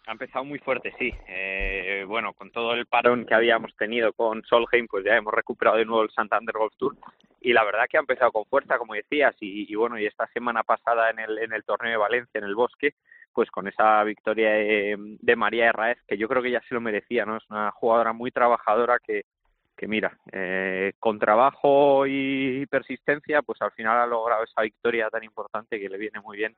Ha 0.07 0.13
empezado 0.13 0.45
muy 0.45 0.57
fuerte, 0.59 0.93
sí. 0.97 1.13
Eh, 1.27 2.05
bueno, 2.07 2.31
con 2.31 2.49
todo 2.49 2.71
el 2.73 2.85
parón 2.85 3.25
que 3.25 3.33
habíamos 3.33 3.75
tenido 3.75 4.13
con 4.13 4.41
Solheim, 4.43 4.87
pues 4.87 5.03
ya 5.03 5.17
hemos 5.17 5.33
recuperado 5.33 5.75
de 5.75 5.83
nuevo 5.83 6.03
el 6.03 6.11
Santander 6.11 6.55
Golf 6.57 6.73
Tour. 6.77 6.95
Y 7.41 7.51
la 7.51 7.65
verdad 7.65 7.87
que 7.89 7.97
ha 7.97 7.99
empezado 7.99 8.31
con 8.31 8.45
fuerza, 8.45 8.77
como 8.77 8.93
decías, 8.93 9.35
y, 9.41 9.69
y 9.69 9.75
bueno, 9.75 9.99
y 9.99 10.05
esta 10.05 10.25
semana 10.27 10.63
pasada 10.63 11.09
en 11.09 11.19
el, 11.19 11.37
en 11.39 11.51
el 11.51 11.65
torneo 11.65 11.91
de 11.91 11.97
Valencia, 11.97 12.39
en 12.39 12.45
el 12.45 12.55
Bosque, 12.55 12.93
pues 13.33 13.51
con 13.51 13.67
esa 13.67 14.01
victoria 14.05 14.51
de, 14.51 14.95
de 15.19 15.35
María 15.35 15.67
Herraez, 15.67 15.97
que 16.07 16.17
yo 16.17 16.29
creo 16.29 16.41
que 16.41 16.51
ya 16.51 16.61
se 16.61 16.73
lo 16.73 16.79
merecía, 16.79 17.25
¿no? 17.25 17.35
Es 17.35 17.43
una 17.49 17.71
jugadora 17.71 18.13
muy 18.13 18.31
trabajadora 18.31 18.99
que, 18.99 19.25
que 19.75 19.87
mira, 19.89 20.17
eh, 20.31 20.93
con 20.99 21.19
trabajo 21.19 22.07
y 22.07 22.65
persistencia, 22.67 23.41
pues 23.41 23.61
al 23.61 23.73
final 23.73 23.97
ha 23.97 24.07
logrado 24.07 24.45
esa 24.45 24.61
victoria 24.61 25.09
tan 25.09 25.25
importante 25.25 25.77
que 25.81 25.89
le 25.89 25.97
viene 25.97 26.21
muy 26.21 26.37
bien 26.37 26.55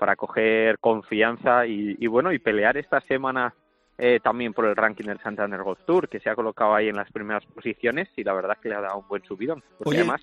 para 0.00 0.16
coger 0.16 0.78
confianza 0.78 1.66
y, 1.66 1.94
y 2.00 2.06
bueno 2.06 2.32
y 2.32 2.38
pelear 2.38 2.78
esta 2.78 3.02
semana 3.02 3.54
eh, 3.98 4.18
también 4.22 4.54
por 4.54 4.64
el 4.64 4.74
ranking 4.74 5.04
del 5.04 5.20
Santander 5.20 5.62
Golf 5.62 5.80
Tour 5.84 6.08
que 6.08 6.20
se 6.20 6.30
ha 6.30 6.34
colocado 6.34 6.74
ahí 6.74 6.88
en 6.88 6.96
las 6.96 7.12
primeras 7.12 7.44
posiciones 7.44 8.08
y 8.16 8.24
la 8.24 8.32
verdad 8.32 8.56
que 8.62 8.70
le 8.70 8.76
ha 8.76 8.80
dado 8.80 9.00
un 9.00 9.08
buen 9.08 9.22
subidón. 9.24 9.62
Porque 9.76 9.90
Oye, 9.90 9.98
además 9.98 10.22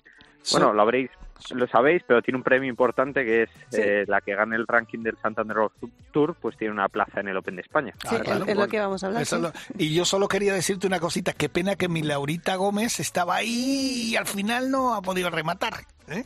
bueno 0.52 0.72
lo 0.72 0.82
habréis 0.82 1.10
lo 1.54 1.66
sabéis 1.68 2.02
pero 2.06 2.20
tiene 2.20 2.36
un 2.38 2.42
premio 2.42 2.68
importante 2.68 3.24
que 3.24 3.42
es 3.44 3.50
Sí. 3.70 3.80
eh, 3.82 4.04
la 4.08 4.20
que 4.20 4.34
gane 4.34 4.56
el 4.56 4.66
ranking 4.66 5.00
del 5.04 5.16
Santander 5.18 5.56
Tour 6.12 6.34
pues 6.40 6.56
tiene 6.56 6.72
una 6.72 6.88
plaza 6.88 7.20
en 7.20 7.28
el 7.28 7.36
Open 7.36 7.56
de 7.56 7.62
España 7.62 7.94
Sí, 8.08 8.16
Ah, 8.18 8.22
claro, 8.24 8.44
es, 8.46 8.56
lo 8.56 8.66
que 8.66 8.80
vamos 8.80 9.02
a 9.04 9.06
hablar. 9.06 9.22
Eso 9.22 9.36
sí. 9.36 9.42
lo- 9.42 9.52
y 9.78 9.94
yo 9.94 10.04
solo 10.04 10.26
quería 10.28 10.52
decirte 10.54 10.86
una 10.86 10.98
cosita. 11.00 11.32
Qué 11.32 11.48
pena 11.48 11.76
que 11.76 11.88
mi 11.88 12.02
Laurita 12.02 12.56
Gómez 12.56 12.98
estaba 13.00 13.36
ahí 13.36 14.10
y 14.12 14.16
al 14.16 14.26
final 14.26 14.70
no 14.70 14.94
ha 14.94 15.02
podido 15.02 15.30
rematar. 15.30 15.74
¿eh? 16.08 16.24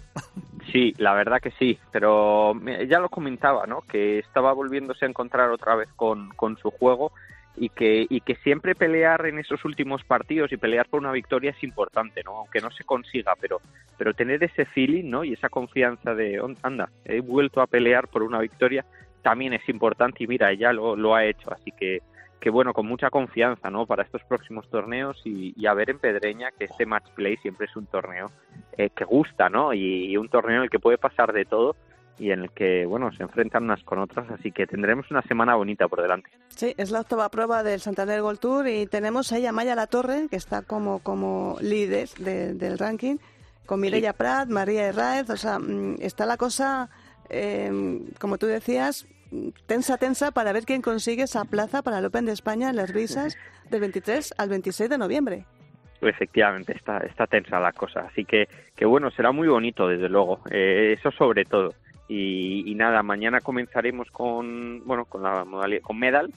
Sí, 0.72 0.94
la 0.98 1.12
verdad 1.12 1.40
que 1.42 1.50
sí, 1.58 1.78
pero 1.90 2.54
me- 2.54 2.86
ya 2.86 2.98
lo 3.00 3.08
comentaba, 3.10 3.66
¿no? 3.66 3.82
Que 3.82 4.18
estaba 4.20 4.52
volviéndose 4.52 5.04
a 5.04 5.08
encontrar 5.08 5.50
otra 5.50 5.74
vez 5.74 5.88
con, 5.96 6.30
con 6.30 6.56
su 6.58 6.70
juego 6.70 7.12
y 7.56 7.68
que, 7.68 8.06
y 8.08 8.20
que 8.22 8.36
siempre 8.36 8.74
pelear 8.74 9.26
en 9.26 9.38
esos 9.38 9.64
últimos 9.64 10.02
partidos 10.04 10.52
y 10.52 10.56
pelear 10.56 10.88
por 10.88 11.00
una 11.00 11.12
victoria 11.12 11.50
es 11.50 11.62
importante, 11.62 12.22
¿no? 12.24 12.38
Aunque 12.38 12.60
no 12.60 12.70
se 12.70 12.84
consiga, 12.84 13.34
pero, 13.40 13.60
pero 13.98 14.14
tener 14.14 14.42
ese 14.42 14.64
feeling, 14.66 15.10
¿no? 15.10 15.22
Y 15.24 15.34
esa 15.34 15.48
confianza 15.48 16.14
de, 16.14 16.40
"On- 16.40 16.56
anda, 16.62 16.88
he 17.04 17.20
vuelto 17.20 17.60
a 17.60 17.66
pelear 17.66 18.08
por 18.08 18.22
una 18.22 18.40
victoria 18.40 18.84
también 19.22 19.52
es 19.52 19.68
importante 19.68 20.24
y 20.24 20.26
mira, 20.26 20.50
ella 20.50 20.72
lo, 20.72 20.96
lo 20.96 21.14
ha 21.14 21.24
hecho, 21.24 21.52
así 21.52 21.70
que 21.72 22.00
que 22.40 22.50
bueno, 22.50 22.72
con 22.72 22.86
mucha 22.86 23.08
confianza, 23.08 23.70
¿no? 23.70 23.86
Para 23.86 24.02
estos 24.02 24.24
próximos 24.24 24.68
torneos 24.68 25.16
y, 25.24 25.54
y 25.56 25.66
a 25.66 25.74
ver 25.74 25.90
en 25.90 26.00
Pedreña 26.00 26.50
que 26.50 26.64
este 26.64 26.86
match 26.86 27.08
play 27.14 27.36
siempre 27.36 27.66
es 27.66 27.76
un 27.76 27.86
torneo 27.86 28.32
eh, 28.76 28.90
que 28.90 29.04
gusta, 29.04 29.48
¿no? 29.48 29.72
Y 29.72 30.16
un 30.16 30.28
torneo 30.28 30.56
en 30.56 30.62
el 30.64 30.68
que 30.70 30.80
puede 30.80 30.98
pasar 30.98 31.32
de 31.32 31.44
todo 31.44 31.76
y 32.22 32.30
en 32.30 32.40
el 32.42 32.50
que, 32.50 32.86
bueno, 32.86 33.10
se 33.16 33.22
enfrentan 33.24 33.64
unas 33.64 33.82
con 33.82 33.98
otras, 33.98 34.30
así 34.30 34.52
que 34.52 34.66
tendremos 34.66 35.10
una 35.10 35.22
semana 35.22 35.54
bonita 35.56 35.88
por 35.88 36.00
delante. 36.02 36.30
Sí, 36.48 36.72
es 36.76 36.90
la 36.90 37.00
octava 37.00 37.28
prueba 37.30 37.62
del 37.62 37.80
Santander 37.80 38.22
Gold 38.22 38.38
Tour 38.38 38.68
y 38.68 38.86
tenemos 38.86 39.32
ahí 39.32 39.44
a 39.46 39.52
Maya 39.52 39.74
La 39.74 39.86
Torre, 39.88 40.28
que 40.30 40.36
está 40.36 40.62
como, 40.62 41.00
como 41.00 41.56
líder 41.60 42.08
de- 42.18 42.54
del 42.54 42.78
ranking, 42.78 43.16
con 43.66 43.80
Mireia 43.80 44.12
Prat, 44.12 44.48
María 44.48 44.86
Herráez, 44.86 45.28
o 45.30 45.36
sea, 45.36 45.58
mm, 45.58 45.96
está 46.00 46.24
la 46.26 46.36
cosa, 46.36 46.88
eh, 47.28 48.00
como 48.20 48.38
tú 48.38 48.46
decías, 48.46 49.06
tensa, 49.66 49.96
tensa 49.98 50.30
para 50.30 50.52
ver 50.52 50.64
quién 50.64 50.82
consigue 50.82 51.24
esa 51.24 51.44
plaza 51.44 51.82
para 51.82 51.98
el 51.98 52.04
Open 52.04 52.26
de 52.26 52.32
España 52.32 52.70
en 52.70 52.76
las 52.76 52.92
brisas 52.92 53.36
del 53.70 53.80
23 53.80 54.34
al 54.38 54.48
26 54.48 54.90
de 54.90 54.98
noviembre. 54.98 55.44
Efectivamente, 56.00 56.72
está, 56.76 56.98
está 56.98 57.26
tensa 57.28 57.60
la 57.60 57.72
cosa, 57.72 58.00
así 58.10 58.24
que, 58.24 58.48
que 58.74 58.84
bueno, 58.84 59.10
será 59.12 59.30
muy 59.30 59.46
bonito, 59.48 59.86
desde 59.86 60.08
luego, 60.08 60.40
eh, 60.50 60.96
eso 60.98 61.10
sobre 61.12 61.44
todo. 61.44 61.74
Y, 62.08 62.70
y 62.70 62.74
nada, 62.74 63.02
mañana 63.02 63.40
comenzaremos 63.40 64.10
con, 64.10 64.82
bueno, 64.84 65.06
con 65.06 65.22
la 65.22 65.44
modalidad, 65.44 65.82
con 65.82 65.98
medal, 65.98 66.32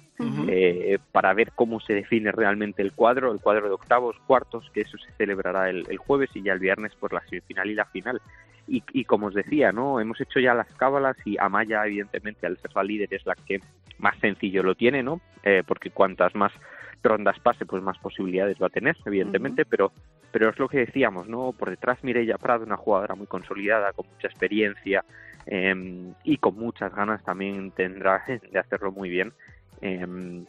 eh, 0.48 1.00
para 1.12 1.34
ver 1.34 1.52
cómo 1.54 1.80
se 1.80 1.94
define 1.94 2.32
realmente 2.32 2.82
el 2.82 2.94
cuadro, 2.94 3.32
el 3.32 3.40
cuadro 3.40 3.68
de 3.68 3.74
octavos, 3.74 4.16
cuartos, 4.26 4.70
que 4.74 4.82
eso 4.82 4.98
se 4.98 5.12
celebrará 5.14 5.70
el, 5.70 5.86
el 5.90 5.98
jueves 5.98 6.30
y 6.34 6.44
ya 6.44 6.54
el 6.54 6.60
viernes 6.60 6.94
por 6.96 7.12
la 7.12 7.22
semifinal 7.28 7.70
y 7.70 7.74
la 7.74 7.86
final. 7.86 8.22
Y, 8.68 8.84
y 8.94 9.04
como 9.06 9.28
os 9.28 9.34
decía, 9.34 9.72
¿no? 9.72 10.00
Hemos 10.00 10.22
hecho 10.22 10.40
ya 10.40 10.54
las 10.54 10.72
cábalas 10.76 11.18
y 11.26 11.38
Amaya, 11.40 11.86
evidentemente, 11.86 12.48
al 12.48 12.58
ser 12.58 12.72
la 12.74 12.84
líder, 12.84 13.14
es 13.14 13.26
la 13.26 13.36
que 13.36 13.60
más 13.98 14.18
sencillo 14.20 14.64
lo 14.64 14.76
tiene, 14.76 15.04
¿no? 15.04 15.20
Eh, 15.44 15.64
porque 15.68 15.92
cuantas 15.92 16.34
más 16.36 16.52
rondas 17.04 17.40
pase, 17.40 17.66
pues 17.66 17.84
más 17.84 17.98
posibilidades 18.00 18.58
va 18.62 18.68
a 18.68 18.72
tener, 18.72 18.96
evidentemente, 19.06 19.66
pero 19.66 19.92
pero 20.32 20.50
es 20.50 20.60
lo 20.60 20.68
que 20.68 20.80
decíamos, 20.80 21.30
¿no? 21.30 21.54
Por 21.54 21.70
detrás 21.70 22.04
Mireia 22.04 22.38
Prado, 22.38 22.66
una 22.66 22.76
jugadora 22.76 23.16
muy 23.16 23.26
consolidada, 23.26 23.94
con 23.94 24.06
mucha 24.08 24.28
experiencia 24.28 25.06
eh, 25.48 26.14
y 26.24 26.38
con 26.38 26.56
muchas 26.56 26.94
ganas 26.94 27.24
también 27.24 27.72
tendrá 27.72 28.24
de 28.52 28.60
hacerlo 28.60 28.92
muy 28.92 29.10
bien. 29.10 29.34
Eh, 29.82 30.46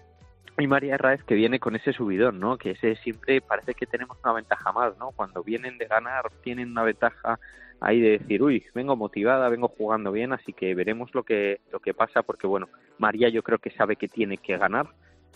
y 0.59 0.66
María 0.66 0.94
Herráez 0.94 1.22
que 1.24 1.34
viene 1.34 1.61
con 1.61 1.76
ese 1.76 1.92
subidón, 1.92 2.40
¿no? 2.40 2.57
Que 2.57 2.70
ese 2.70 2.97
siempre 2.97 3.40
parece 3.40 3.74
que 3.74 3.86
tenemos 3.86 4.16
una 4.24 4.32
ventaja 4.32 4.72
más, 4.72 4.97
¿no? 4.99 5.11
Cuando 5.11 5.42
vienen 5.42 5.76
de 5.76 5.86
ganar, 5.86 6.30
tienen 6.42 6.70
una 6.70 6.82
ventaja 6.82 7.38
ahí 7.80 8.01
de 8.01 8.18
decir, 8.18 8.42
uy, 8.42 8.64
vengo 8.74 8.97
motivada, 8.97 9.51
vengo 9.51 9.68
jugando 9.68 10.12
bien, 10.12 10.32
así 10.32 10.55
que 10.55 10.74
veremos 10.74 11.14
lo 11.14 11.24
que 11.24 11.61
lo 11.70 11.80
que 11.80 11.92
pasa, 11.92 12.22
porque 12.22 12.47
bueno, 12.47 12.68
María 12.99 13.28
yo 13.28 13.42
creo 13.42 13.59
que 13.59 13.70
sabe 13.70 13.97
que 13.97 14.09
tiene 14.09 14.38
que 14.38 14.57
ganar 14.57 14.86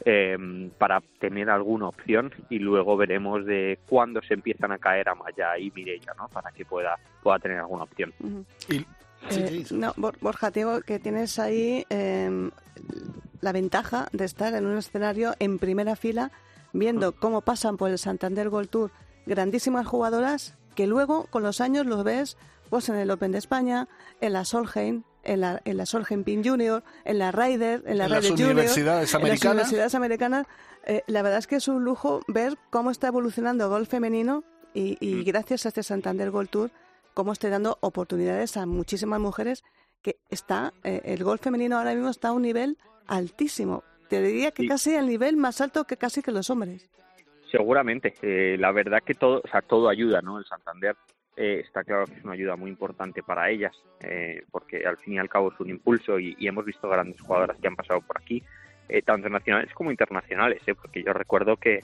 eh, 0.06 0.70
para 0.78 1.02
tener 1.18 1.50
alguna 1.50 1.88
opción 1.88 2.32
y 2.48 2.58
luego 2.58 2.96
veremos 2.96 3.44
de 3.44 3.78
cuándo 3.86 4.22
se 4.22 4.32
empiezan 4.32 4.72
a 4.72 4.78
caer 4.78 5.10
a 5.10 5.14
Maya 5.14 5.58
y 5.58 5.70
Mireia, 5.72 6.14
¿no? 6.16 6.28
Para 6.28 6.50
que 6.52 6.64
pueda 6.64 6.96
pueda 7.22 7.38
tener 7.38 7.58
alguna 7.58 7.82
opción. 7.84 8.14
Eh, 9.30 9.64
no, 9.70 9.92
Bor- 9.96 10.18
Borja, 10.20 10.50
te 10.50 10.60
digo 10.60 10.80
que 10.82 10.98
tienes 10.98 11.38
ahí 11.38 11.84
eh, 11.90 12.50
la 13.40 13.52
ventaja 13.52 14.08
de 14.12 14.24
estar 14.24 14.54
en 14.54 14.66
un 14.66 14.76
escenario 14.78 15.34
en 15.38 15.58
primera 15.58 15.96
fila, 15.96 16.32
viendo 16.72 17.12
cómo 17.12 17.40
pasan 17.42 17.76
por 17.76 17.90
el 17.90 17.98
Santander 17.98 18.48
Gold 18.48 18.68
Tour 18.70 18.90
grandísimas 19.26 19.86
jugadoras 19.86 20.54
que 20.74 20.86
luego, 20.86 21.26
con 21.30 21.42
los 21.42 21.60
años, 21.60 21.86
los 21.86 22.04
ves 22.04 22.36
pues 22.70 22.88
en 22.88 22.94
el 22.96 23.10
Open 23.10 23.32
de 23.32 23.38
España, 23.38 23.88
en 24.20 24.32
la 24.32 24.44
Solheim, 24.44 25.02
en 25.24 25.40
la, 25.40 25.60
en 25.64 25.76
la 25.76 25.86
Solheim 25.86 26.22
Pin 26.24 26.44
Junior, 26.44 26.82
en 27.04 27.18
la 27.18 27.32
Ryder, 27.32 27.82
en 27.86 27.98
la 27.98 28.04
En 28.04 28.10
las 28.12 28.28
Junior, 28.28 28.52
universidades 28.52 29.12
en 29.14 29.22
las 29.28 29.44
universidades 29.44 29.94
americanas. 29.96 30.46
Eh, 30.86 31.02
la 31.08 31.22
verdad 31.22 31.40
es 31.40 31.46
que 31.48 31.56
es 31.56 31.66
un 31.68 31.84
lujo 31.84 32.22
ver 32.28 32.56
cómo 32.70 32.90
está 32.92 33.08
evolucionando 33.08 33.64
el 33.64 33.70
golf 33.70 33.88
femenino 33.88 34.44
y, 34.72 34.96
y 35.00 35.16
Mm. 35.16 35.24
gracias 35.24 35.66
a 35.66 35.68
este 35.68 35.82
Santander 35.82 36.30
Gold 36.30 36.48
Tour, 36.48 36.70
cómo 37.14 37.32
está 37.32 37.48
dando 37.48 37.78
oportunidades 37.80 38.56
a 38.56 38.66
muchísimas 38.66 39.20
mujeres 39.20 39.62
que 40.02 40.16
está, 40.30 40.72
eh, 40.84 41.02
el 41.04 41.22
golf 41.24 41.42
femenino 41.42 41.76
ahora 41.78 41.94
mismo 41.94 42.08
está 42.10 42.28
a 42.28 42.32
un 42.32 42.42
nivel 42.42 42.78
altísimo. 43.06 43.82
Te 44.08 44.22
diría 44.22 44.50
que 44.52 44.62
Sí. 44.62 44.68
casi 44.68 44.96
al 44.96 45.06
nivel 45.06 45.36
más 45.36 45.60
alto 45.60 45.84
que 45.84 45.96
casi 45.96 46.22
que 46.22 46.32
los 46.32 46.48
hombres. 46.50 46.88
Seguramente. 47.50 48.14
Eh, 48.22 48.56
la 48.58 48.72
verdad 48.72 49.02
que 49.04 49.14
todo, 49.14 49.40
o 49.44 49.48
sea, 49.48 49.60
todo 49.62 49.88
ayuda, 49.88 50.20
¿no? 50.22 50.38
El 50.38 50.44
Santander 50.46 50.96
eh, 51.36 51.62
está 51.64 51.84
claro 51.84 52.04
que 52.06 52.14
es 52.14 52.24
una 52.24 52.34
ayuda 52.34 52.56
muy 52.56 52.70
importante 52.70 53.22
para 53.22 53.48
ellas, 53.50 53.74
eh, 54.00 54.44
porque 54.50 54.84
al 54.86 54.98
fin 54.98 55.14
y 55.14 55.18
al 55.18 55.28
cabo 55.28 55.52
es 55.52 55.58
un 55.60 55.70
impulso 55.70 56.18
y, 56.18 56.34
y 56.38 56.48
hemos 56.48 56.64
visto 56.64 56.88
grandes 56.88 57.20
jugadoras 57.20 57.56
que 57.58 57.66
han 57.68 57.76
pasado 57.76 58.00
por 58.02 58.18
aquí, 58.18 58.42
tanto 59.06 59.28
nacionales 59.28 59.72
como 59.72 59.90
internacionales, 59.92 60.60
¿eh? 60.66 60.74
porque 60.74 61.02
yo 61.04 61.12
recuerdo 61.12 61.56
que 61.56 61.80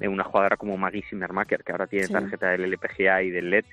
una 0.00 0.24
jugadora 0.24 0.56
como 0.56 0.76
Maggie 0.76 1.04
Zimmermacher, 1.08 1.62
que 1.64 1.72
ahora 1.72 1.86
tiene 1.86 2.06
Sí. 2.08 2.12
tarjeta 2.12 2.48
del 2.50 2.64
LPGA 2.64 3.22
y 3.22 3.30
del 3.30 3.50
LED, 3.50 3.64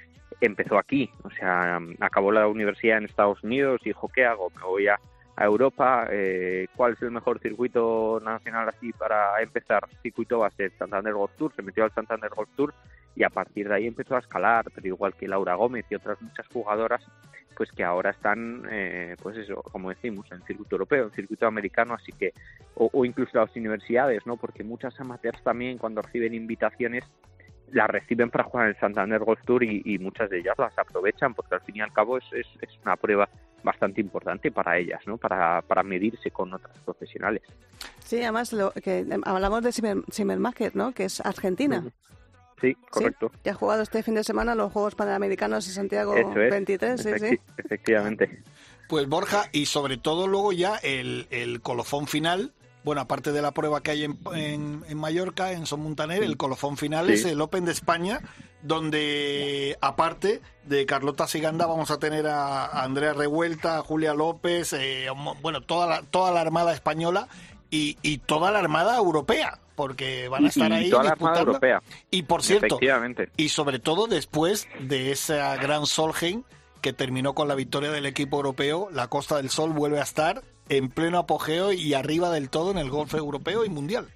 empezó 0.41 0.77
aquí, 0.77 1.09
o 1.23 1.29
sea, 1.29 1.79
acabó 1.99 2.31
la 2.31 2.47
universidad 2.47 2.97
en 2.97 3.05
Estados 3.05 3.43
Unidos 3.43 3.81
dijo, 3.83 4.09
¿qué 4.13 4.25
hago? 4.25 4.49
Me 4.55 4.63
voy 4.63 4.88
a, 4.88 4.99
a 5.36 5.45
Europa, 5.45 6.07
eh, 6.09 6.67
¿cuál 6.75 6.93
es 6.93 7.01
el 7.01 7.11
mejor 7.11 7.39
circuito 7.39 8.21
nacional 8.23 8.69
así 8.69 8.91
para 8.93 9.41
empezar? 9.41 9.88
Circuito 10.01 10.39
va 10.39 10.47
a 10.47 10.51
ser 10.51 10.71
Santander 10.77 11.13
Golf 11.13 11.31
Tour, 11.38 11.53
se 11.55 11.61
metió 11.61 11.83
al 11.83 11.93
Santander 11.93 12.29
Golf 12.29 12.49
Tour 12.55 12.73
y 13.15 13.23
a 13.23 13.29
partir 13.29 13.67
de 13.67 13.75
ahí 13.75 13.88
empezó 13.88 14.15
a 14.15 14.19
escalar, 14.19 14.65
pero 14.73 14.88
igual 14.88 15.13
que 15.13 15.27
Laura 15.27 15.55
Gómez 15.55 15.86
y 15.89 15.95
otras 15.95 16.21
muchas 16.21 16.47
jugadoras, 16.47 17.01
pues 17.55 17.71
que 17.71 17.83
ahora 17.83 18.09
están, 18.09 18.67
eh, 18.69 19.15
pues 19.21 19.38
eso, 19.38 19.61
como 19.63 19.89
decimos, 19.89 20.25
en 20.31 20.38
el 20.38 20.43
circuito 20.43 20.75
europeo, 20.75 21.03
en 21.03 21.09
el 21.09 21.15
circuito 21.15 21.47
americano, 21.47 21.93
así 21.93 22.11
que, 22.11 22.33
o, 22.75 22.89
o 22.91 23.05
incluso 23.05 23.38
las 23.38 23.55
universidades, 23.55 24.25
¿no? 24.25 24.36
Porque 24.36 24.63
muchas 24.63 24.99
amateurs 24.99 25.41
también 25.41 25.77
cuando 25.77 26.01
reciben 26.01 26.33
invitaciones 26.33 27.05
las 27.76 27.89
reciben 27.89 28.30
para 28.30 28.45
jugar 28.45 28.67
en 28.67 28.76
el 28.76 28.80
Santander 28.80 29.19
Golf 29.19 29.39
Tour 29.45 29.63
y, 29.63 29.82
y 29.86 29.99
muchas 29.99 30.30
de 30.30 30.39
ellas 30.39 30.55
las 30.57 30.78
aprovechan 30.78 31.34
porque 31.34 31.55
al 31.55 31.61
fin 31.61 31.76
y 31.78 31.82
al 31.82 31.91
cabo 31.91 32.17
es, 32.17 32.23
es, 32.32 32.47
es 32.61 32.69
una 32.84 32.95
prueba 32.95 33.28
bastante 33.63 33.99
importante 33.99 34.51
para 34.51 34.78
ellas, 34.78 35.01
¿no? 35.05 35.17
Para, 35.17 35.61
para 35.61 35.84
medirse 35.84 36.32
con 36.32 36.53
otras 36.53 36.78
profesionales. 36.80 37.41
Sí, 37.99 38.21
además 38.21 38.53
lo 38.53 38.71
que 38.71 39.05
hablamos 39.26 39.61
de 39.63 39.71
Zimmer, 39.73 39.97
Zimmermacher, 40.11 40.76
¿no? 40.76 40.93
Que 40.93 41.05
es 41.05 41.19
argentina. 41.19 41.84
Sí, 42.61 42.73
correcto. 42.89 43.32
Que 43.43 43.49
ha 43.49 43.53
jugado 43.53 43.82
este 43.82 44.01
fin 44.03 44.15
de 44.15 44.23
semana 44.23 44.55
los 44.55 44.71
Juegos 44.71 44.95
Panamericanos 44.95 45.67
de 45.67 45.73
Santiago 45.73 46.15
es. 46.15 46.34
23, 46.34 47.01
sí, 47.01 47.09
Efecti- 47.09 47.30
sí. 47.32 47.39
Efectivamente. 47.57 48.41
Pues 48.88 49.09
Borja, 49.09 49.49
y 49.51 49.65
sobre 49.65 49.97
todo 49.97 50.28
luego 50.28 50.53
ya 50.53 50.78
el, 50.78 51.28
el 51.32 51.59
colofón 51.61 52.07
final, 52.07 52.53
bueno, 52.86 53.01
aparte 53.01 53.33
de 53.33 53.41
la 53.41 53.51
prueba 53.51 53.81
que 53.83 53.91
hay 53.91 54.03
en, 54.05 54.17
en, 54.33 54.83
en 54.88 54.97
Mallorca, 54.97 55.51
en 55.51 55.65
Son 55.65 55.81
Montaner, 55.81 56.23
el 56.23 56.38
colofón 56.38 56.77
final 56.77 57.07
Sí. 57.07 57.13
es 57.13 57.25
el 57.25 57.41
Open 57.41 57.65
de 57.65 57.73
España, 57.73 58.21
donde 58.86 59.77
aparte 59.81 60.41
de 60.63 60.86
Carlota 60.86 61.27
Siganda 61.27 61.65
vamos 61.65 61.91
a 61.91 61.97
tener 61.99 62.27
a, 62.27 62.65
a 62.65 62.83
Andrea 62.83 63.13
Revuelta, 63.13 63.77
a 63.77 63.81
Julia 63.81 64.13
López, 64.13 64.73
eh, 64.73 65.07
bueno, 65.41 65.61
toda 65.61 65.88
la, 65.88 66.01
toda 66.03 66.31
la 66.31 66.41
Armada 66.41 66.73
española 66.73 67.27
y, 67.71 67.97
y 68.01 68.19
toda 68.19 68.51
la 68.51 68.59
Armada 68.59 68.97
europea, 68.97 69.59
porque 69.75 70.27
van 70.29 70.43
a 70.43 70.45
Y- 70.45 70.49
estar 70.49 70.71
y 70.71 70.73
ahí 70.75 70.89
toda 70.89 71.03
la 71.03 71.09
Armada 71.11 71.33
disputando. 71.39 71.51
europea. 71.67 71.81
Y 72.11 72.23
por 72.23 72.43
cierto, 72.43 72.79
y 73.38 73.49
sobre 73.49 73.79
todo 73.79 74.07
después 74.07 74.67
de 74.79 75.11
esa 75.11 75.55
gran 75.57 75.86
Solheim 75.86 76.43
que 76.81 76.93
terminó 76.93 77.33
con 77.33 77.47
la 77.47 77.55
victoria 77.55 77.91
del 77.91 78.05
equipo 78.05 78.38
europeo, 78.38 78.89
la 78.91 79.07
Costa 79.07 79.38
del 79.38 79.49
Sol 79.49 79.71
vuelve 79.73 79.99
a 79.99 80.03
estar 80.03 80.43
en 80.70 80.89
pleno 80.89 81.20
apogeo 81.20 81.74
y 81.74 81.93
arriba 81.93 82.30
del 82.32 82.49
todo 82.49 82.72
en 82.72 82.78
el 82.78 82.89
golf 82.89 83.13
europeo 83.13 83.66
y 83.66 83.70
mundial. 83.70 84.07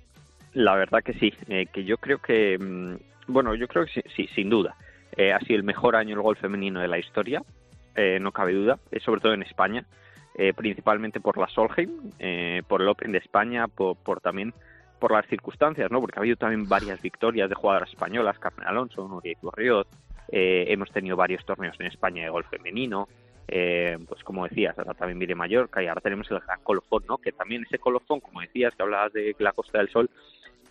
La 0.54 0.76
verdad 0.76 1.04
que 1.04 1.14
sí, 1.14 1.34
eh, 1.47 1.68
que 1.72 1.84
yo 1.84 1.97
creo 1.97 2.20
que, 2.20 2.58
mm, 2.58 3.32
bueno, 3.32 3.56
yo 3.56 3.68
creo 3.68 3.86
que 3.86 3.91
sí, 3.91 4.02
sí, 4.16 4.30
sin 4.36 4.50
duda. 4.50 4.76
Eh, 5.16 5.34
ha 5.34 5.39
sido 5.39 5.58
el 5.58 5.64
mejor 5.64 5.95
año 5.95 6.16
el 6.16 6.22
golf 6.22 6.39
femenino 6.39 6.80
de 6.80 6.88
la 6.88 6.97
historia, 6.97 7.43
eh, 7.95 8.20
no 8.20 8.32
cabe 8.32 8.54
duda, 8.54 8.80
sobre 9.04 9.22
todo 9.22 9.34
en 9.34 9.43
España, 9.43 9.86
principalmente 10.56 11.20
por 11.20 11.38
la 11.38 11.50
Solheim, 11.50 12.14
por 12.66 12.82
el 12.82 12.88
Open 12.88 13.12
de 13.12 13.18
España, 13.18 13.68
por, 13.68 13.97
por 13.97 14.22
también 14.22 14.54
por 15.00 15.12
las 15.12 15.26
circunstancias, 15.28 15.91
¿no? 15.91 16.00
Porque 16.00 16.18
ha 16.18 16.22
habido 16.22 16.38
también 16.38 16.70
varias 16.70 17.02
victorias 17.02 17.50
de 17.50 17.56
jugadoras 17.56 17.89
españolas, 17.89 18.39
Carmen 18.39 18.66
Alonso, 18.66 19.06
Nuria 19.06 19.34
Iturriot, 19.34 19.88
eh, 20.32 20.66
hemos 20.68 20.91
tenido 20.91 21.16
varios 21.16 21.43
torneos 21.45 21.76
en 21.80 21.88
España 21.88 22.24
de 22.24 22.30
golf 22.30 22.47
femenino, 22.50 23.08
eh, 23.52 23.97
pues 24.08 24.24
como 24.24 24.47
decías, 24.47 24.78
ahora 24.78 24.93
también 24.93 25.20
viene 25.20 25.36
Mallorca 25.36 25.82
y 25.84 25.88
ahora 25.88 26.02
tenemos 26.02 26.30
el 26.32 26.39
gran 26.39 26.62
colofón, 26.64 27.04
¿no? 27.08 27.18
Que 27.18 27.32
también 27.32 27.64
ese 27.64 27.80
colofón, 27.80 28.20
como 28.20 28.41
decías, 28.41 28.74
que 28.76 28.84
hablabas 28.84 29.14
de 29.14 29.36
la 29.39 29.52
Costa 29.54 29.78
del 29.80 29.89
Sol, 29.89 30.10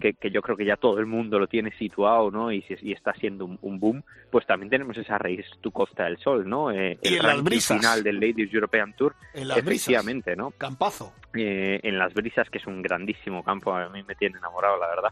que, 0.01 0.15
que 0.15 0.31
yo 0.31 0.43
creo 0.43 0.57
que 0.57 0.65
ya 0.65 0.77
todo 0.77 1.01
el 1.01 1.07
mundo 1.07 1.41
lo 1.41 1.49
tiene 1.49 1.73
situado, 1.77 2.31
¿no? 2.31 2.53
Y, 2.53 2.65
y 2.83 2.93
está 2.93 3.13
siendo 3.15 3.45
un, 3.45 3.59
un 3.63 3.81
boom, 3.81 4.05
pues 4.31 4.47
también 4.47 4.71
tenemos 4.71 4.97
esa 4.97 5.19
raíz 5.19 5.45
tu 5.61 5.73
Costa 5.73 6.05
del 6.05 6.19
Sol, 6.19 6.49
¿no? 6.49 6.71
Eh, 6.71 6.99
Y 7.03 7.09
el 7.09 7.15
en 7.15 7.19
las 7.19 7.27
ranking 7.27 7.45
brisas. 7.45 7.79
final 7.81 8.03
del 8.05 8.21
Ladies 8.21 8.55
European 8.55 8.93
Tour, 8.95 9.15
En 9.35 9.49
las 9.49 9.65
brisas. 9.65 10.05
¿no? 10.37 10.53
Campazo. 10.53 11.13
eh, 11.35 11.81
en 11.83 11.99
las 11.99 12.15
brisas, 12.15 12.49
que 12.49 12.59
es 12.59 12.67
un 12.67 12.81
grandísimo 12.81 13.43
campo, 13.43 13.73
a 13.75 13.89
mí 13.89 14.03
me 14.05 14.15
tiene 14.15 14.39
enamorado, 14.39 14.79
la 14.79 14.89
verdad. 14.89 15.11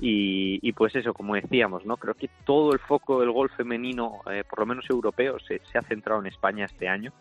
Y, 0.00 0.60
y 0.62 0.72
pues 0.72 0.94
eso, 0.94 1.12
como 1.12 1.34
decíamos, 1.34 1.84
¿no? 1.84 1.96
Creo 1.96 2.14
que 2.14 2.30
todo 2.44 2.72
el 2.72 2.78
foco 2.78 3.20
del 3.20 3.32
golf 3.32 3.52
femenino, 3.56 4.20
eh, 4.30 4.44
por 4.48 4.60
lo 4.60 4.66
menos 4.66 4.88
europeo, 4.88 5.38
se, 5.40 5.60
se 5.70 5.78
ha 5.78 5.82
centrado 5.82 6.20
en 6.20 6.28
España 6.28 6.66
este 6.66 6.88
año 6.88 7.12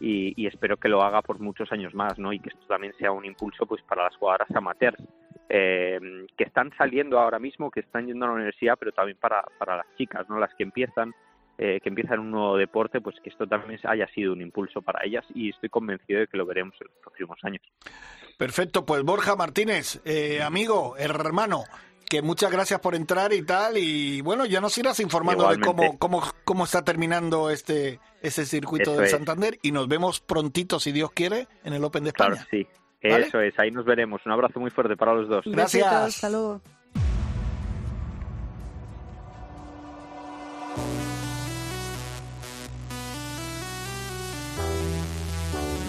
y, 0.00 0.34
y 0.36 0.46
espero 0.46 0.76
que 0.76 0.88
lo 0.88 1.02
haga 1.02 1.22
por 1.22 1.38
muchos 1.38 1.70
años 1.70 1.94
más, 1.94 2.18
¿no? 2.18 2.32
Y 2.32 2.40
que 2.40 2.48
esto 2.48 2.66
también 2.66 2.92
sea 2.98 3.12
un 3.12 3.24
impulso 3.24 3.66
pues 3.66 3.82
para 3.82 4.04
las 4.04 4.16
jugadoras 4.16 4.50
amateurs 4.54 5.00
eh, 5.48 6.26
que 6.36 6.44
están 6.44 6.72
saliendo 6.76 7.18
ahora 7.18 7.38
mismo, 7.38 7.70
que 7.70 7.80
están 7.80 8.06
yendo 8.06 8.24
a 8.24 8.28
la 8.28 8.34
universidad, 8.34 8.76
pero 8.78 8.92
también 8.92 9.18
para, 9.20 9.44
para 9.58 9.76
las 9.76 9.86
chicas, 9.96 10.28
¿no? 10.28 10.38
Las 10.38 10.54
que 10.54 10.64
empiezan 10.64 11.14
eh, 11.56 11.78
que 11.80 11.88
empiezan 11.88 12.18
un 12.18 12.32
nuevo 12.32 12.56
deporte, 12.56 13.00
pues 13.00 13.14
que 13.22 13.30
esto 13.30 13.46
también 13.46 13.78
haya 13.84 14.08
sido 14.08 14.32
un 14.32 14.40
impulso 14.40 14.82
para 14.82 15.04
ellas 15.04 15.24
y 15.36 15.50
estoy 15.50 15.68
convencido 15.68 16.18
de 16.18 16.26
que 16.26 16.36
lo 16.36 16.44
veremos 16.44 16.74
en 16.80 16.88
los 16.88 16.96
próximos 17.00 17.38
años. 17.44 17.62
Perfecto, 18.36 18.84
pues 18.84 19.04
Borja 19.04 19.36
Martínez, 19.36 20.02
eh, 20.04 20.42
amigo, 20.42 20.96
hermano, 20.98 21.62
que 22.14 22.22
muchas 22.22 22.52
gracias 22.52 22.78
por 22.78 22.94
entrar 22.94 23.32
y 23.32 23.42
tal, 23.42 23.76
y 23.76 24.20
bueno, 24.20 24.46
ya 24.46 24.60
nos 24.60 24.78
irás 24.78 25.00
informando 25.00 25.48
de 25.48 25.56
Igualmente. 25.56 25.96
cómo, 25.98 26.20
cómo, 26.20 26.32
cómo 26.44 26.64
está 26.64 26.84
terminando 26.84 27.50
este 27.50 27.98
ese 28.22 28.46
circuito 28.46 28.92
Eso 28.92 29.00
del 29.00 29.04
es. 29.06 29.10
Santander 29.10 29.58
y 29.62 29.72
nos 29.72 29.88
vemos 29.88 30.20
prontito, 30.20 30.78
si 30.78 30.92
Dios 30.92 31.10
quiere, 31.12 31.48
en 31.64 31.72
el 31.72 31.82
Open 31.82 32.04
de 32.04 32.10
España. 32.10 32.34
Claro, 32.34 32.46
sí. 32.52 32.68
¿Vale? 33.02 33.26
Eso 33.26 33.40
es, 33.40 33.58
ahí 33.58 33.72
nos 33.72 33.84
veremos. 33.84 34.20
Un 34.26 34.30
abrazo 34.32 34.60
muy 34.60 34.70
fuerte 34.70 34.96
para 34.96 35.12
los 35.12 35.28
dos. 35.28 35.44
Gracias. 35.44 35.92
Hasta 35.92 36.30
luego. 36.30 36.60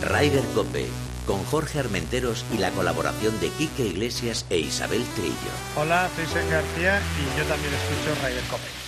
Ryder 0.01 0.43
Cope, 0.55 0.88
con 1.26 1.43
Jorge 1.45 1.80
Armenteros 1.80 2.45
y 2.53 2.57
la 2.57 2.71
colaboración 2.71 3.39
de 3.39 3.49
Quique 3.49 3.86
Iglesias 3.88 4.45
e 4.49 4.59
Isabel 4.59 5.03
Trillo. 5.15 5.34
Hola, 5.78 6.09
soy 6.15 6.26
Sergio 6.26 6.51
García 6.51 6.99
y 6.99 7.38
yo 7.39 7.45
también 7.45 7.73
escucho 7.73 8.28
Ryder 8.28 8.43
Cope. 8.49 8.86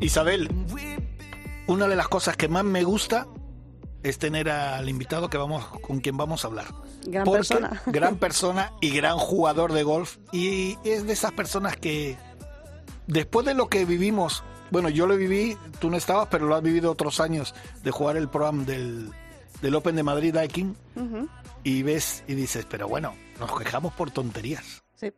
Isabel, 0.00 0.48
una 1.66 1.86
de 1.86 1.96
las 1.96 2.08
cosas 2.08 2.36
que 2.36 2.48
más 2.48 2.64
me 2.64 2.84
gusta 2.84 3.26
es 4.02 4.18
tener 4.18 4.48
al 4.48 4.88
invitado 4.88 5.28
que 5.28 5.36
vamos 5.36 5.64
con 5.82 6.00
quien 6.00 6.16
vamos 6.16 6.44
a 6.44 6.48
hablar. 6.48 6.66
Gran 7.04 7.24
Porque- 7.24 7.38
persona. 7.38 7.82
Gran 7.86 8.16
persona 8.16 8.72
y 8.80 8.90
gran 8.90 9.18
jugador 9.18 9.72
de 9.72 9.82
golf. 9.82 10.16
Y 10.32 10.78
es 10.84 11.06
de 11.06 11.12
esas 11.12 11.32
personas 11.32 11.76
que 11.76 12.16
después 13.06 13.44
de 13.44 13.54
lo 13.54 13.68
que 13.68 13.84
vivimos, 13.84 14.42
bueno, 14.70 14.88
yo 14.88 15.06
lo 15.06 15.16
viví, 15.16 15.56
tú 15.80 15.90
no 15.90 15.96
estabas, 15.96 16.28
pero 16.30 16.46
lo 16.46 16.54
has 16.54 16.62
vivido 16.62 16.90
otros 16.90 17.20
años, 17.20 17.54
de 17.82 17.90
jugar 17.90 18.16
el 18.16 18.28
programa 18.28 18.64
del, 18.64 19.10
del 19.62 19.74
Open 19.74 19.96
de 19.96 20.02
Madrid 20.02 20.34
Daikin, 20.34 20.76
Ujú. 20.96 21.28
y 21.64 21.82
ves 21.82 22.24
y 22.28 22.34
dices, 22.34 22.66
pero 22.68 22.88
bueno, 22.88 23.14
nos 23.38 23.56
quejamos 23.58 23.92
por 23.94 24.10
tonterías. 24.10 24.82
Sí. 24.94 25.12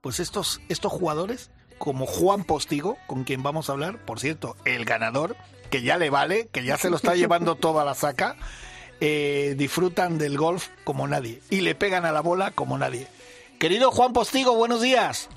Pues 0.00 0.20
estos, 0.20 0.60
estos 0.68 0.92
jugadores, 0.92 1.50
como 1.78 2.06
Juan 2.06 2.44
Postigo, 2.44 2.96
con 3.06 3.24
quien 3.24 3.42
vamos 3.42 3.68
a 3.68 3.72
hablar, 3.72 3.98
por 4.04 4.20
cierto, 4.20 4.56
el 4.64 4.84
ganador, 4.84 5.36
que 5.70 5.82
ya 5.82 5.96
le 5.96 6.10
vale, 6.10 6.48
que 6.52 6.64
ya 6.64 6.76
se 6.76 6.90
lo 6.90 6.96
está 6.96 7.14
llevando 7.14 7.54
toda 7.56 7.84
la 7.84 7.94
saca, 7.94 8.36
eh, 9.00 9.54
disfrutan 9.56 10.16
del 10.18 10.36
golf 10.38 10.68
como 10.84 11.08
nadie 11.08 11.40
y 11.50 11.62
le 11.62 11.74
pegan 11.74 12.04
a 12.04 12.12
la 12.12 12.20
bola 12.20 12.50
como 12.52 12.78
nadie. 12.78 13.08
Querido 13.58 13.90
Juan 13.90 14.12
Postigo, 14.12 14.54
buenos 14.54 14.80
días. 14.82 15.28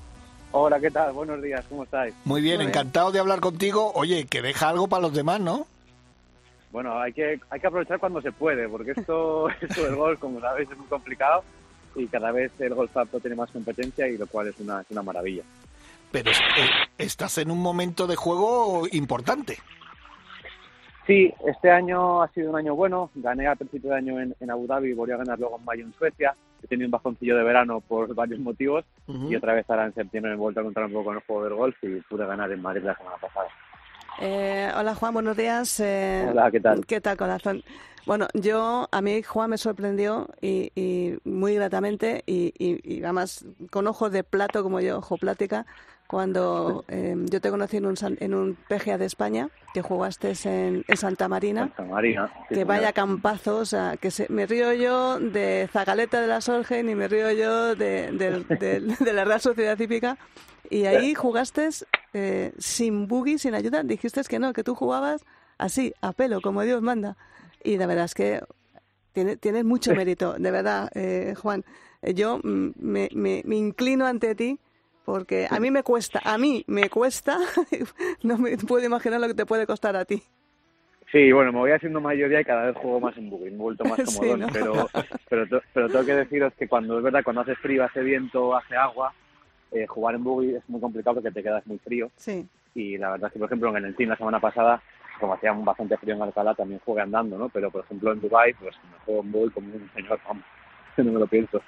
Hola, 0.57 0.79
¿qué 0.79 0.89
tal? 0.89 1.11
Buenos 1.11 1.41
días, 1.41 1.65
¿cómo 1.67 1.83
estáis? 1.83 2.15
Muy 2.23 2.39
bien, 2.39 2.61
encantado 2.61 3.11
de 3.11 3.19
hablar 3.19 3.41
contigo. 3.41 3.91
Oye, 3.93 4.25
que 4.25 4.41
deja 4.41 4.69
algo 4.69 4.87
para 4.87 5.01
los 5.01 5.13
demás, 5.13 5.41
¿no? 5.41 5.67
Bueno, 6.71 6.97
hay 6.97 7.11
que, 7.11 7.41
hay 7.49 7.59
que 7.59 7.67
aprovechar 7.67 7.99
cuando 7.99 8.21
se 8.21 8.31
puede, 8.31 8.69
porque 8.69 8.91
esto, 8.91 9.49
esto 9.61 9.83
del 9.83 9.97
golf, 9.97 10.17
como 10.17 10.39
sabéis, 10.39 10.71
es 10.71 10.77
muy 10.77 10.87
complicado 10.87 11.43
y 11.93 12.07
cada 12.07 12.31
vez 12.31 12.53
el 12.59 12.73
golf 12.73 12.95
apto 12.95 13.19
tiene 13.19 13.35
más 13.35 13.51
competencia 13.51 14.07
y 14.07 14.17
lo 14.17 14.27
cual 14.27 14.47
es 14.47 14.57
una, 14.61 14.79
es 14.79 14.87
una 14.91 15.03
maravilla. 15.03 15.43
Pero 16.13 16.31
eh, 16.31 16.69
estás 16.97 17.37
en 17.37 17.51
un 17.51 17.61
momento 17.61 18.07
de 18.07 18.15
juego 18.15 18.83
importante. 18.93 19.57
Sí, 21.05 21.33
este 21.45 21.69
año 21.69 22.23
ha 22.23 22.29
sido 22.29 22.51
un 22.51 22.55
año 22.55 22.75
bueno. 22.75 23.11
Gané 23.15 23.47
a 23.47 23.55
principio 23.55 23.89
de 23.89 23.97
año 23.97 24.21
en, 24.21 24.33
en 24.39 24.49
Abu 24.49 24.67
Dhabi 24.67 24.91
y 24.91 24.93
volví 24.93 25.11
a 25.11 25.17
ganar 25.17 25.37
luego 25.37 25.57
en 25.57 25.65
mayo 25.65 25.83
en 25.83 25.93
Suecia. 25.95 26.33
He 26.65 26.67
tenido 26.67 26.87
un 26.87 26.91
bajoncillo 26.91 27.37
de 27.37 27.43
verano 27.43 27.79
por 27.79 28.13
varios 28.15 28.39
motivos 28.39 28.83
y 29.07 29.35
otra 29.35 29.53
vez 29.53 29.69
ahora 29.69 29.85
en 29.85 29.93
septiembre 29.93 30.31
me 30.31 30.35
he 30.35 30.39
vuelto 30.39 30.59
a 30.59 30.63
encontrar 30.63 30.87
un 30.87 30.93
poco 30.93 31.05
con 31.05 31.15
el 31.17 31.21
juego 31.21 31.43
del 31.43 31.53
golf 31.53 31.75
y 31.83 32.01
pude 32.01 32.25
ganar 32.25 32.51
en 32.51 32.59
Madrid 32.59 32.81
la 32.83 32.97
semana 32.97 33.17
pasada. 33.17 33.47
Eh, 34.19 34.71
hola 34.75 34.95
Juan, 34.95 35.13
buenos 35.13 35.37
días. 35.37 35.79
Eh, 35.79 36.25
Hola, 36.27 36.49
¿qué 36.49 36.59
tal? 36.59 36.85
¿Qué 36.87 37.01
tal, 37.01 37.17
corazón? 37.17 37.63
Bueno, 38.07 38.27
yo, 38.33 38.87
a 38.91 39.01
mí 39.01 39.21
Juan 39.21 39.51
me 39.51 39.59
sorprendió 39.59 40.27
y, 40.41 40.71
y 40.75 41.17
muy 41.23 41.53
gratamente 41.53 42.23
y, 42.25 42.51
y, 42.57 42.79
y 42.83 43.03
además 43.03 43.45
con 43.69 43.85
ojos 43.85 44.11
de 44.11 44.23
plato 44.23 44.63
como 44.63 44.79
yo, 44.79 44.97
ojo 44.97 45.17
plática, 45.17 45.67
cuando 46.07 46.85
eh, 46.87 47.15
yo 47.29 47.41
te 47.41 47.49
conocí 47.49 47.77
en 47.77 47.85
un, 47.87 47.95
en 48.19 48.33
un 48.33 48.55
PGA 48.67 48.97
de 48.97 49.05
España, 49.05 49.49
que 49.73 49.81
jugaste 49.81 50.33
en, 50.45 50.83
en 50.87 50.97
Santa 50.97 51.27
Marina. 51.27 51.61
Santa 51.61 51.83
Marina. 51.85 52.31
sí, 52.47 52.55
que 52.55 52.63
vaya 52.63 52.93
campazo, 52.93 53.57
o 53.57 53.65
sea, 53.65 53.97
que 53.97 54.11
se, 54.11 54.27
me 54.29 54.45
río 54.45 54.71
yo 54.73 55.19
de 55.19 55.67
Zagaleta 55.71 56.21
de 56.21 56.27
la 56.27 56.41
Sorgen 56.41 56.89
y 56.89 56.95
me 56.95 57.07
río 57.07 57.31
yo 57.31 57.75
de, 57.75 58.11
del- 58.11 58.45
de 58.99 59.13
la 59.13 59.25
Real 59.25 59.41
Sociedad 59.41 59.77
Cívica. 59.77 60.17
Y 60.69 60.85
ahí 60.85 61.13
jugaste 61.13 61.69
eh, 62.13 62.53
sin 62.57 63.07
buggy, 63.07 63.37
sin 63.37 63.53
ayuda. 63.55 63.83
Dijiste 63.83 64.21
que 64.23 64.39
no, 64.39 64.53
que 64.53 64.63
tú 64.63 64.75
jugabas 64.75 65.23
así, 65.57 65.93
a 66.01 66.13
pelo, 66.13 66.41
como 66.41 66.61
Dios 66.63 66.81
manda. 66.81 67.17
Y 67.63 67.77
de 67.77 67.85
verdad 67.87 68.05
es 68.05 68.13
que 68.13 68.41
tiene, 69.13 69.37
tienes 69.37 69.63
mucho 69.65 69.93
mérito, 69.95 70.33
de 70.37 70.51
verdad, 70.51 70.89
eh, 70.95 71.33
Juan. 71.41 71.63
Eh, 72.01 72.13
Yo 72.13 72.39
mm, 72.43 72.69
me, 72.77 73.09
me, 73.13 73.41
me 73.45 73.55
inclino 73.55 74.05
ante 74.05 74.35
ti 74.35 74.59
porque 75.05 75.47
a 75.49 75.59
mí 75.59 75.71
me 75.71 75.83
cuesta, 75.83 76.19
a 76.23 76.37
mí 76.37 76.63
me 76.67 76.89
cuesta, 76.89 77.37
no 78.23 78.37
me 78.37 78.57
puedo 78.57 78.85
imaginar 78.85 79.21
lo 79.21 79.27
que 79.27 79.33
te 79.35 79.45
puede 79.45 79.65
costar 79.67 79.95
a 79.95 80.05
ti. 80.05 80.21
Sí, 81.11 81.31
bueno, 81.31 81.53
me 81.53 81.59
voy 81.59 81.71
haciendo 81.71 82.01
mayoría 82.01 82.41
y 82.41 82.45
cada 82.45 82.65
vez 82.65 82.75
juego 82.77 82.99
más 82.99 83.15
en 83.17 83.29
buggy, 83.29 83.45
me 83.51 83.55
he 83.55 83.57
vuelto 83.57 83.85
más 83.85 83.99
Sí, 84.05 84.17
cómodo, 84.17 84.37
¿no? 84.37 84.47
pero, 84.51 84.89
pero, 85.29 85.61
pero 85.73 85.87
tengo 85.89 86.05
que 86.05 86.15
deciros 86.15 86.53
que 86.55 86.67
cuando 86.67 86.97
es 86.97 87.03
verdad, 87.03 87.23
cuando 87.23 87.41
hace 87.43 87.55
frío, 87.55 87.83
hace 87.85 88.01
viento, 88.01 88.55
hace 88.55 88.75
agua, 88.75 89.13
eh, 89.71 89.85
jugar 89.87 90.15
en 90.15 90.23
buggy 90.23 90.55
es 90.55 90.67
muy 90.67 90.81
complicado 90.81 91.15
porque 91.15 91.31
te 91.31 91.43
quedas 91.43 91.65
muy 91.67 91.77
frío 91.79 92.09
Sí. 92.17 92.47
y 92.73 92.97
la 92.97 93.11
verdad 93.11 93.27
es 93.27 93.33
que, 93.33 93.39
por 93.39 93.47
ejemplo, 93.47 93.77
en 93.77 93.85
el 93.85 93.95
team 93.95 94.09
la 94.09 94.17
semana 94.17 94.39
pasada, 94.39 94.81
como 95.19 95.33
hacía 95.33 95.53
bastante 95.53 95.95
frío 95.97 96.15
en 96.15 96.21
Alcalá, 96.23 96.53
también 96.55 96.81
jugué 96.83 97.01
andando, 97.01 97.37
¿no? 97.37 97.47
Pero, 97.49 97.71
por 97.71 97.85
ejemplo, 97.85 98.11
en 98.11 98.19
Dubai 98.19 98.53
pues 98.55 98.75
me 98.91 98.97
juego 99.05 99.21
en 99.21 99.31
buggy 99.31 99.51
como 99.53 99.73
un 99.75 99.89
señor, 99.93 100.19
vamos, 100.27 100.43
no 100.97 101.11
me 101.11 101.19
lo 101.19 101.27
pienso. 101.27 101.61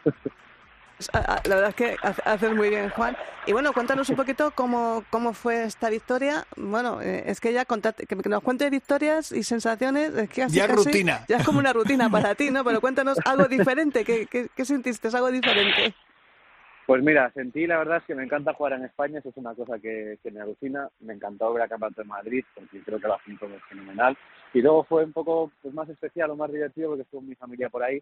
A- 1.14 1.42
La 1.48 1.56
verdad 1.56 1.70
es 1.70 1.76
que 1.76 1.96
hace- 2.02 2.22
haces 2.26 2.56
muy 2.56 2.70
bien, 2.70 2.90
Juan. 2.90 3.16
Y 3.46 3.54
bueno, 3.54 3.72
cuéntanos 3.74 4.10
un 4.10 4.16
poquito 4.16 4.52
cómo, 4.52 5.04
cómo 5.10 5.34
fue 5.34 5.64
esta 5.64 5.90
victoria. 5.90 6.46
Bueno, 6.58 7.02
eh, 7.02 7.24
es 7.28 7.40
que 7.40 7.54
ya 7.54 7.66
contate, 7.66 8.06
que 8.06 8.16
nos 8.16 8.44
cuentes 8.44 8.70
victorias 8.72 9.32
y 9.32 9.44
sensaciones, 9.44 10.14
es 10.16 10.30
que 10.30 10.48
Ya 10.50 10.66
es 10.66 10.72
rutina. 10.72 11.24
Ya 11.28 11.38
es 11.38 11.46
como 11.46 11.60
una 11.60 11.72
rutina 11.74 12.10
para 12.10 12.36
ti, 12.36 12.50
¿no? 12.52 12.64
Pero 12.64 12.82
cuéntanos 12.82 13.18
algo 13.26 13.48
diferente. 13.48 14.04
¿Qué, 14.04 14.26
qué, 14.28 14.48
qué 14.56 14.66
sentiste? 14.66 15.08
¿Algo 15.10 15.32
diferente? 15.32 15.94
Pues 16.88 17.04
mira, 17.04 17.30
sentí 17.34 17.68
la 17.68 17.78
verdad 17.80 17.98
es 17.98 18.04
que 18.06 18.16
me 18.16 18.24
encanta 18.24 18.54
jugar 18.54 18.74
en 18.74 18.86
España, 18.86 19.20
eso 19.20 19.28
es 19.28 19.36
una 19.38 19.54
cosa 19.54 19.78
que, 19.78 20.18
que 20.24 20.32
me 20.32 20.40
alucina. 20.40 20.88
Me 21.02 21.14
encantó 21.14 21.52
ver 21.54 21.64
a 21.64 21.68
Campeonato 21.68 22.02
de 22.02 22.08
Madrid, 22.08 22.46
porque 22.56 22.82
creo 22.82 23.00
que 23.00 23.08
lo 23.08 23.16
hacen 23.16 23.38
todo 23.38 23.50
fenomenal. 23.70 24.18
Y 24.54 24.62
luego 24.62 24.86
fue 24.86 25.04
un 25.04 25.12
poco 25.12 25.52
pues, 25.62 25.74
más 25.74 25.90
especial 25.90 26.32
o 26.32 26.38
más 26.38 26.50
divertido 26.52 26.90
porque 26.90 27.04
estuvo 27.04 27.22
mi 27.22 27.36
familia 27.36 27.70
por 27.70 27.84
ahí, 27.84 28.02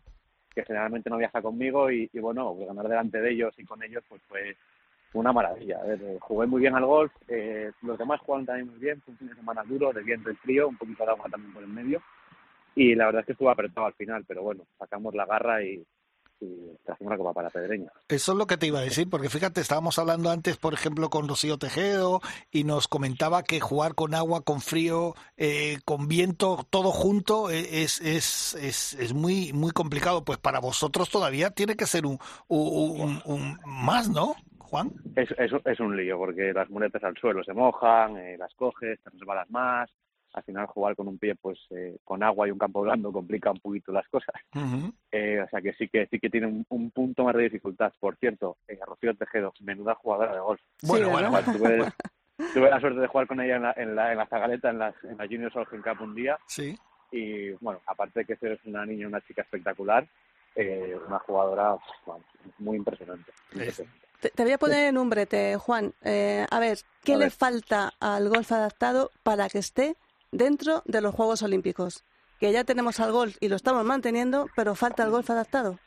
que 0.56 0.64
generalmente 0.64 1.10
no 1.10 1.18
viaja 1.18 1.42
conmigo, 1.42 1.92
y, 1.92 2.10
bueno, 2.14 2.54
pues 2.56 2.68
ganar 2.68 2.88
delante 2.88 3.20
de 3.20 3.32
ellos 3.32 3.54
y 3.58 3.66
con 3.66 3.84
ellos 3.84 4.04
pues 4.08 4.22
fue 4.24 4.56
una 5.14 5.34
maravilla. 5.34 5.82
Eh, 5.86 6.18
jugué 6.22 6.48
muy 6.48 6.62
bien 6.62 6.76
al 6.76 6.86
golf, 6.86 7.12
eh, 7.28 7.72
los 7.82 7.98
demás 7.98 8.22
jugaron 8.22 8.46
también 8.46 8.70
muy 8.70 8.80
bien, 8.80 9.02
fue 9.02 9.12
un 9.12 9.18
fin 9.18 9.28
de 9.28 9.36
semana 9.36 9.64
duro, 9.64 9.92
de 9.92 10.02
viento 10.02 10.32
y 10.32 10.36
frío, 10.36 10.70
un 10.70 10.78
poquito 10.78 11.04
de 11.06 11.12
agua 11.12 11.28
también 11.30 11.54
por 11.54 11.64
el 11.64 11.70
medio. 11.70 12.02
Y 12.74 12.96
la 12.96 13.06
verdad 13.06 13.22
es 13.22 13.26
que 13.28 13.32
estuvo 13.34 13.50
apretado 13.50 13.88
al 13.88 13.94
final, 13.94 14.26
pero 14.28 14.44
bueno, 14.44 14.64
sacamos 14.78 15.14
la 15.14 15.26
garra 15.26 15.62
y, 15.64 15.86
y 16.46 16.78
trajimos 16.86 17.12
una 17.12 17.18
copa 17.18 17.34
para 17.34 17.50
Pedreña. 17.50 17.92
Eso 18.08 18.32
es 18.32 18.38
lo 18.38 18.46
que 18.48 18.58
te 18.58 18.68
iba 18.68 18.80
a 18.80 18.84
decir, 18.84 19.10
porque 19.10 19.30
fíjate, 19.30 19.62
estábamos 19.62 19.98
hablando 20.00 20.30
antes, 20.30 20.58
por 20.58 20.74
ejemplo, 20.74 21.10
con 21.10 21.28
Rocío 21.28 21.58
Tejedo 21.58 22.22
y 22.52 22.64
nos 22.64 22.88
comentaba 22.88 23.44
que 23.44 23.60
jugar 23.60 23.96
con 23.96 24.14
agua, 24.14 24.42
con 24.42 24.62
frío, 24.62 25.16
eh, 25.38 25.80
con 25.86 26.08
viento, 26.08 26.66
todo 26.70 26.92
junto 26.92 27.50
eh, 27.50 27.82
es, 27.84 28.00
es, 28.02 28.54
es, 28.56 28.94
es 28.94 29.14
muy, 29.14 29.52
muy 29.54 29.72
complicado. 29.72 30.24
Pues 30.24 30.38
para 30.38 30.60
vosotros 30.60 31.10
todavía 31.10 31.50
tiene 31.52 31.76
que 31.76 31.86
ser 31.88 32.06
un, 32.06 32.20
un, 32.48 33.02
un- 33.02 33.22
un 33.26 33.60
más, 33.66 34.10
¿no, 34.10 34.36
Juan? 34.60 34.92
Es, 35.16 35.30
es, 35.38 35.52
es 35.66 35.80
un 35.80 35.96
lío 35.98 36.18
porque 36.18 36.52
las 36.54 36.70
muletas 36.70 37.04
al 37.04 37.16
suelo 37.18 37.44
se 37.44 37.54
mojan, 37.54 38.18
eh, 38.18 38.38
las 38.38 38.54
coges, 38.56 39.00
te 39.04 39.10
resbalas 39.12 39.50
más. 39.50 39.90
Al 40.36 40.44
final 40.44 40.66
jugar 40.68 40.98
con 40.98 41.08
un 41.08 41.18
pie 41.18 41.34
pues 41.36 41.58
eh, 41.70 41.98
con 42.04 42.22
agua 42.22 42.46
y 42.46 42.52
un 42.52 42.58
campo 42.58 42.82
blando 42.82 43.10
complica 43.10 43.52
un 43.52 43.60
poquito 43.60 43.94
las 43.94 44.06
cosas. 44.10 44.36
Eh, 45.10 45.40
o 45.42 45.48
sea 45.50 45.62
que 45.62 45.72
sí 45.76 45.88
que 45.88 46.08
sí 46.08 46.20
que 46.20 46.30
tiene 46.30 46.48
un, 46.48 46.66
un 46.68 46.92
punto 46.92 47.24
más 47.24 47.36
de 47.36 47.44
dificultad. 47.44 47.94
Por 48.00 48.18
cierto, 48.18 48.58
eh, 48.68 48.78
Rocío 48.86 49.16
Tejedo, 49.16 49.54
menuda 49.62 49.96
jugadora 49.96 50.34
de 50.34 50.40
golf. 50.42 50.62
Bueno, 50.84 51.10
bueno. 51.10 51.32
Tuve, 51.44 51.86
tuve 52.54 52.70
la 52.70 52.82
suerte 52.82 53.00
de 53.00 53.08
jugar 53.08 53.28
con 53.28 53.40
ella 53.40 53.56
en 53.56 53.62
la, 53.64 53.74
en 53.78 53.96
la, 53.96 54.12
en 54.12 54.18
la 54.18 54.28
Zagaleta, 54.28 54.70
en, 54.72 54.80
las, 54.80 54.96
en 55.06 55.18
la 55.18 55.26
Junior 55.26 55.54
Solheim 55.54 55.82
Cup 55.82 56.02
un 56.02 56.14
día. 56.16 56.38
Sí. 56.48 56.78
Y 57.12 57.52
bueno, 57.62 57.80
aparte 57.86 58.20
de 58.20 58.26
que 58.26 58.34
es 58.34 58.66
una 58.66 58.86
niña, 58.86 59.08
una 59.08 59.22
chica 59.22 59.42
espectacular, 59.42 60.06
eh, 60.54 60.98
una 61.08 61.20
jugadora 61.20 61.78
muy 62.60 62.76
impresionante. 62.76 63.32
impresionante. 63.54 64.00
Te, 64.20 64.30
te 64.30 64.44
voy 64.44 64.54
a 64.54 64.58
poner 64.58 64.88
en 64.88 64.98
un 64.98 65.10
brete, 65.10 65.56
Juan. 65.58 65.94
Eh, 66.04 66.46
a 66.50 66.60
ver, 66.60 66.80
¿qué 67.04 67.14
A 67.14 67.18
le 67.18 67.26
ver. 67.26 67.32
falta 67.32 67.94
al 68.00 68.28
golf 68.30 68.52
adaptado 68.52 69.12
para 69.24 69.48
que 69.50 69.60
esté 69.60 69.96
dentro 70.32 70.82
de 70.86 71.02
los 71.02 71.14
Juegos 71.16 71.44
Olímpicos? 71.44 72.04
Que 72.40 72.52
ya 72.52 72.64
tenemos 72.64 73.00
al 73.00 73.12
golf 73.12 73.38
y 73.40 73.48
lo 73.48 73.56
estamos 73.56 73.86
manteniendo, 73.86 74.48
pero 74.56 74.76
falta 74.76 75.04
el 75.04 75.12
golf 75.12 75.30
adaptado. 75.30 75.80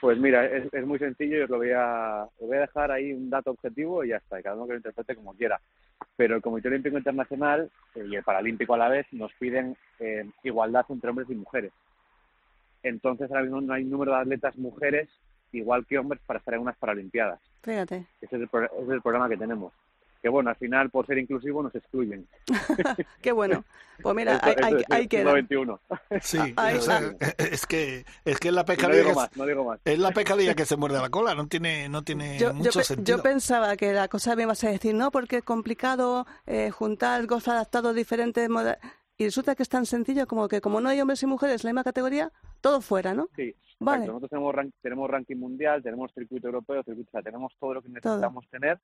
Pues 0.00 0.18
mira, 0.18 0.44
es, 0.44 0.72
es 0.72 0.86
muy 0.86 0.98
sencillo 0.98 1.38
y 1.38 1.42
os 1.42 1.50
lo 1.50 1.56
voy, 1.58 1.70
a, 1.74 2.24
os 2.24 2.46
voy 2.46 2.56
a 2.56 2.60
dejar 2.60 2.90
ahí 2.90 3.12
un 3.12 3.30
dato 3.30 3.52
objetivo 3.52 4.04
y 4.04 4.08
ya 4.08 4.16
está, 4.16 4.38
y 4.38 4.42
cada 4.42 4.56
uno 4.56 4.66
que 4.66 4.72
lo 4.72 4.78
interprete 4.78 5.14
como 5.16 5.32
quiera. 5.34 5.60
Pero 6.16 6.36
el 6.36 6.42
Comité 6.42 6.68
Olímpico 6.68 6.98
Internacional 6.98 7.70
y 7.94 8.14
el 8.14 8.22
Paralímpico 8.22 8.74
a 8.74 8.78
la 8.78 8.88
vez 8.88 9.06
nos 9.12 9.32
piden 9.34 9.76
eh, 9.98 10.28
igualdad 10.42 10.84
entre 10.90 11.08
hombres 11.10 11.30
y 11.30 11.34
mujeres. 11.34 11.72
Entonces 12.82 13.30
ahora 13.30 13.42
mismo 13.42 13.60
no 13.60 13.72
hay 13.72 13.84
número 13.84 14.12
de 14.12 14.18
atletas 14.18 14.56
mujeres 14.58 15.08
igual 15.52 15.86
que 15.86 15.98
hombres 15.98 16.20
para 16.26 16.40
estar 16.40 16.54
en 16.54 16.60
unas 16.60 16.76
Paralimpiadas. 16.76 17.40
Fíjate. 17.62 18.06
Ese 18.20 18.36
es 18.36 18.42
el, 18.42 18.48
pro- 18.48 18.64
ese 18.66 18.82
es 18.82 18.88
el 18.90 19.02
problema 19.02 19.28
que 19.28 19.36
tenemos. 19.38 19.72
Que 20.22 20.28
bueno, 20.28 20.50
al 20.50 20.56
final 20.56 20.90
por 20.90 21.06
ser 21.06 21.18
inclusivo 21.18 21.62
nos 21.62 21.74
excluyen. 21.74 22.26
Qué 23.22 23.32
bueno. 23.32 23.64
Pues 24.02 24.14
mira, 24.14 24.34
Esto- 24.36 24.50
esto 24.50 24.66
siglo 24.96 25.08
queda. 25.08 25.78
XXI. 26.10 26.18
Sí, 26.20 26.38
Ahí 26.56 26.76
o 26.76 26.80
sea, 26.82 26.98
está. 26.98 27.44
es 27.44 27.66
que 27.66 28.04
es 28.24 28.38
que 28.38 28.48
es 28.48 28.54
la 28.54 28.62
No 28.62 28.66
pescadilla 28.66 28.98
digo 28.98 29.10
que 29.10 29.16
más, 29.16 29.36
no 29.36 29.46
digo 29.46 29.64
más. 29.64 29.80
es 29.84 29.98
la 29.98 30.10
pescadilla 30.10 30.54
que 30.54 30.66
se 30.66 30.76
muerde 30.76 30.98
la 31.00 31.08
cola, 31.10 31.34
no 31.34 31.46
tiene 31.46 31.88
no 31.88 32.02
tiene 32.02 32.38
Yo, 32.38 32.52
mucho 32.52 32.82
sentido. 32.82 33.16
yo 33.18 33.22
pensaba 33.22 33.76
que 33.76 33.92
la 33.92 34.08
cosa 34.08 34.36
me 34.36 34.42
ibas 34.42 34.62
a 34.64 34.68
decir, 34.70 34.94
no, 34.94 35.10
porque 35.10 35.38
es 35.38 35.44
complicado 35.44 36.26
eh, 36.46 36.70
juntar 36.70 37.26
golf 37.26 37.48
adaptado 37.48 37.94
diferentes 37.94 38.48
moda- 38.50 38.78
Y 39.16 39.24
resulta 39.24 39.54
que 39.54 39.62
es 39.62 39.68
tan 39.70 39.86
sencillo 39.86 40.26
como 40.26 40.46
que 40.48 40.60
como 40.60 40.80
no 40.82 40.90
hay 40.90 41.00
hombres 41.00 41.22
y 41.22 41.26
mujeres 41.26 41.64
en 41.64 41.68
la 41.68 41.72
misma 41.72 41.84
categoría, 41.84 42.30
todo 42.60 42.80
fuera, 42.82 43.14
¿no? 43.14 43.28
Sí, 43.36 43.54
Vale. 43.78 43.98
exacto. 44.04 44.12
Nosotros 44.12 44.30
tenemos, 44.30 44.54
ran- 44.54 44.72
tenemos 44.82 45.10
ranking 45.10 45.36
mundial, 45.36 45.82
tenemos 45.82 46.10
circuito 46.14 46.46
europeo, 46.48 46.82
circuito, 46.82 47.08
o 47.10 47.12
sea, 47.12 47.22
tenemos 47.22 47.52
todo 47.60 47.74
lo 47.74 47.82
que 47.82 47.88
necesitamos 47.90 48.46
tener 48.50 48.78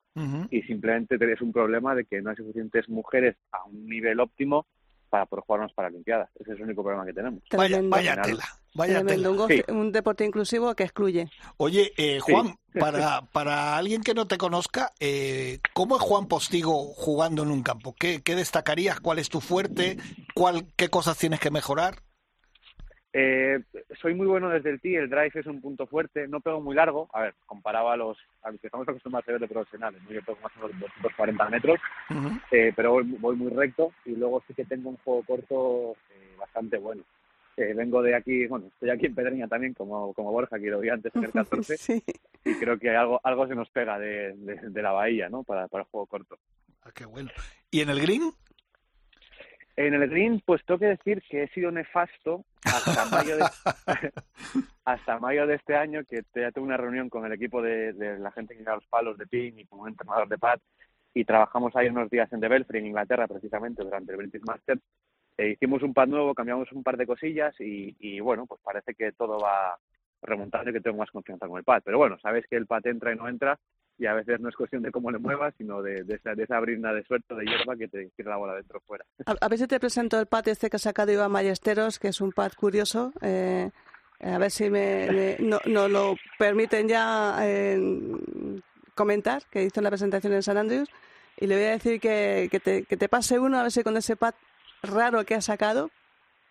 y 0.50 0.62
simplemente 0.62 1.18
tenés 1.18 1.40
un 1.40 1.52
problema 1.52 1.94
de 1.94 2.04
que 2.04 2.20
no 2.20 2.30
hay 2.30 2.36
suficientes 2.36 2.88
mujeres 2.88 3.36
a 3.52 3.64
un 3.64 3.86
nivel 3.86 4.20
óptimo 4.20 4.66
para 5.08 5.26
poder 5.26 5.44
jugar 5.44 5.60
unas 5.60 5.72
Paralimpiadas. 5.74 6.30
Ese 6.40 6.52
es 6.52 6.56
el 6.58 6.64
único 6.64 6.82
problema 6.82 7.04
que 7.04 7.12
tenemos. 7.12 7.42
Vaya, 7.54 7.80
vaya 7.84 8.22
tela, 8.22 8.44
vaya 8.74 8.94
Tremendo, 9.04 9.14
tela. 9.14 9.30
un, 9.30 9.36
golf- 9.38 9.64
Sí. 9.66 9.72
un 9.72 9.92
deporte 9.92 10.24
inclusivo 10.24 10.74
que 10.74 10.84
excluye. 10.84 11.28
Oye, 11.58 11.92
eh, 11.98 12.18
Juan, 12.20 12.46
Sí. 12.72 12.78
para, 12.80 13.20
para 13.32 13.76
alguien 13.76 14.02
que 14.02 14.14
no 14.14 14.26
te 14.26 14.38
conozca, 14.38 14.92
eh, 15.00 15.58
¿cómo 15.74 15.96
es 15.96 16.02
Juan 16.02 16.28
Postigo 16.28 16.84
jugando 16.94 17.42
en 17.42 17.50
un 17.50 17.62
campo? 17.62 17.94
¿Qué, 17.98 18.22
qué 18.22 18.34
destacarías? 18.34 19.00
¿Cuál 19.00 19.18
es 19.18 19.28
tu 19.28 19.40
fuerte? 19.42 19.98
¿Cuál, 20.34 20.66
¿Qué 20.76 20.88
cosas 20.88 21.18
tienes 21.18 21.40
que 21.40 21.50
mejorar? 21.50 21.96
Eh, 23.14 23.60
soy 24.00 24.14
muy 24.14 24.26
bueno 24.26 24.48
desde 24.48 24.70
el 24.70 24.80
tee, 24.80 24.96
el 24.96 25.10
drive 25.10 25.32
es 25.34 25.46
un 25.46 25.60
punto 25.60 25.86
fuerte, 25.86 26.26
no 26.28 26.40
pego 26.40 26.60
muy 26.62 26.74
largo, 26.74 27.10
a 27.12 27.20
ver, 27.22 27.34
comparado 27.44 27.90
a 27.90 27.96
los, 27.96 28.16
a 28.42 28.50
los 28.50 28.60
que 28.60 28.68
estamos 28.68 28.88
acostumbrados 28.88 29.28
a 29.28 29.32
ver 29.32 29.40
de 29.42 29.48
profesionales, 29.48 30.00
¿no? 30.02 30.12
yo 30.12 30.22
pego 30.22 30.38
más 30.42 30.52
o 30.56 30.66
menos 30.66 30.80
240 30.80 31.48
metros, 31.50 31.78
Ujú. 32.08 32.28
eh, 32.50 32.72
pero 32.74 32.92
voy, 32.92 33.02
voy 33.18 33.36
muy 33.36 33.50
recto 33.50 33.92
y 34.06 34.16
luego 34.16 34.42
sí 34.46 34.54
que 34.54 34.64
tengo 34.64 34.88
un 34.90 34.96
juego 34.98 35.22
corto 35.24 35.92
eh, 36.10 36.34
bastante 36.38 36.78
bueno. 36.78 37.02
Eh, 37.58 37.74
vengo 37.74 38.00
de 38.00 38.14
aquí, 38.14 38.46
bueno, 38.46 38.68
estoy 38.68 38.88
aquí 38.88 39.04
en 39.04 39.14
Pedreña 39.14 39.46
también, 39.46 39.74
como, 39.74 40.14
como 40.14 40.32
Borja, 40.32 40.58
que 40.58 40.70
lo 40.70 40.80
vi 40.80 40.88
antes 40.88 41.14
en 41.14 41.24
el 41.24 41.32
14, 41.32 41.76
Sí. 41.76 42.02
y 42.46 42.54
creo 42.54 42.78
que 42.78 42.88
algo, 42.96 43.20
algo 43.22 43.46
se 43.46 43.54
nos 43.54 43.68
pega 43.68 43.98
de, 43.98 44.32
de, 44.36 44.70
de 44.70 44.82
la 44.82 44.92
bahía, 44.92 45.28
¿no? 45.28 45.42
Para, 45.42 45.68
para 45.68 45.84
el 45.84 45.90
juego 45.90 46.06
corto. 46.06 46.38
Ah, 46.82 46.90
qué 46.94 47.04
bueno. 47.04 47.30
¿Y 47.70 47.82
en 47.82 47.90
el 47.90 48.00
green? 48.00 48.32
En 49.76 49.94
el 49.94 50.08
green, 50.08 50.42
pues 50.44 50.64
tengo 50.64 50.80
que 50.80 50.86
decir 50.86 51.22
que 51.28 51.44
he 51.44 51.48
sido 51.48 51.70
nefasto 51.70 52.44
hasta 52.64 53.04
mayo 53.10 53.36
de, 53.36 53.44
hasta 54.84 55.18
mayo 55.18 55.46
de 55.46 55.54
este 55.54 55.74
año, 55.74 56.02
que 56.04 56.22
ya 56.34 56.52
tuve 56.52 56.64
una 56.64 56.76
reunión 56.76 57.08
con 57.08 57.24
el 57.24 57.32
equipo 57.32 57.62
de, 57.62 57.92
de 57.94 58.18
la 58.18 58.30
gente 58.32 58.54
que 58.54 58.60
lleva 58.60 58.76
los 58.76 58.86
palos 58.86 59.16
de 59.16 59.26
pin 59.26 59.58
y 59.58 59.66
un 59.70 59.88
entrenador 59.88 60.28
de 60.28 60.38
pad, 60.38 60.58
y 61.14 61.24
trabajamos 61.24 61.74
ahí 61.76 61.88
unos 61.88 62.10
días 62.10 62.32
en 62.32 62.40
The 62.40 62.48
Belfry, 62.48 62.78
en 62.78 62.86
Inglaterra, 62.86 63.26
precisamente, 63.26 63.82
durante 63.82 64.12
el 64.12 64.18
British 64.18 64.42
Masters. 64.42 64.80
E 65.36 65.50
hicimos 65.50 65.82
un 65.82 65.94
pad 65.94 66.08
nuevo, 66.08 66.34
cambiamos 66.34 66.70
un 66.72 66.82
par 66.82 66.96
de 66.96 67.06
cosillas 67.06 67.54
y, 67.60 67.96
y, 67.98 68.20
bueno, 68.20 68.46
pues 68.46 68.60
parece 68.62 68.94
que 68.94 69.12
todo 69.12 69.38
va 69.38 69.78
remontando 70.22 70.70
y 70.70 70.72
que 70.72 70.80
tengo 70.80 70.98
más 70.98 71.10
confianza 71.10 71.48
con 71.48 71.58
el 71.58 71.64
pad. 71.64 71.82
Pero 71.84 71.98
bueno, 71.98 72.18
sabes 72.18 72.46
que 72.48 72.56
el 72.56 72.66
pad 72.66 72.86
entra 72.86 73.12
y 73.12 73.16
no 73.16 73.28
entra, 73.28 73.58
y 73.98 74.06
a 74.06 74.14
veces 74.14 74.40
no 74.40 74.48
es 74.48 74.56
cuestión 74.56 74.82
de 74.82 74.90
cómo 74.90 75.10
le 75.10 75.18
muevas, 75.18 75.54
sino 75.58 75.82
de, 75.82 76.02
de, 76.04 76.14
esa, 76.16 76.34
de 76.34 76.44
esa 76.44 76.58
brina 76.60 76.92
de 76.92 77.04
suerte 77.04 77.34
de 77.34 77.44
hierba 77.44 77.76
que 77.76 77.88
te 77.88 78.08
tira 78.16 78.30
la 78.30 78.36
bola 78.36 78.54
dentro 78.54 78.80
fuera. 78.86 79.04
A, 79.26 79.34
a 79.40 79.48
ver 79.48 79.58
si 79.58 79.66
te 79.66 79.78
presento 79.78 80.18
el 80.18 80.26
pat 80.26 80.48
este 80.48 80.68
que 80.70 80.76
ha 80.76 80.78
sacado 80.80 81.12
Iván 81.12 81.32
Ballesteros, 81.32 81.98
que 81.98 82.08
es 82.08 82.20
un 82.20 82.32
pad 82.32 82.52
curioso. 82.56 83.12
Eh, 83.20 83.70
a 84.20 84.38
ver 84.38 84.50
si 84.50 84.70
me, 84.70 85.08
me- 85.10 85.36
no, 85.40 85.58
no 85.66 85.88
lo 85.88 86.16
permiten 86.38 86.88
ya 86.88 87.36
eh, 87.42 87.78
comentar, 88.94 89.42
que 89.50 89.64
hizo 89.64 89.80
la 89.80 89.90
presentación 89.90 90.32
en 90.32 90.42
San 90.42 90.56
Andrews. 90.56 90.88
Y 91.38 91.46
le 91.46 91.56
voy 91.56 91.64
a 91.64 91.70
decir 91.70 92.00
que, 92.00 92.48
que, 92.50 92.60
te, 92.60 92.84
que 92.84 92.96
te 92.96 93.08
pase 93.08 93.38
uno, 93.38 93.58
a 93.58 93.62
ver 93.62 93.72
si 93.72 93.82
con 93.82 93.96
ese 93.96 94.16
pad 94.16 94.34
raro 94.82 95.24
que 95.24 95.34
ha 95.34 95.40
sacado, 95.40 95.90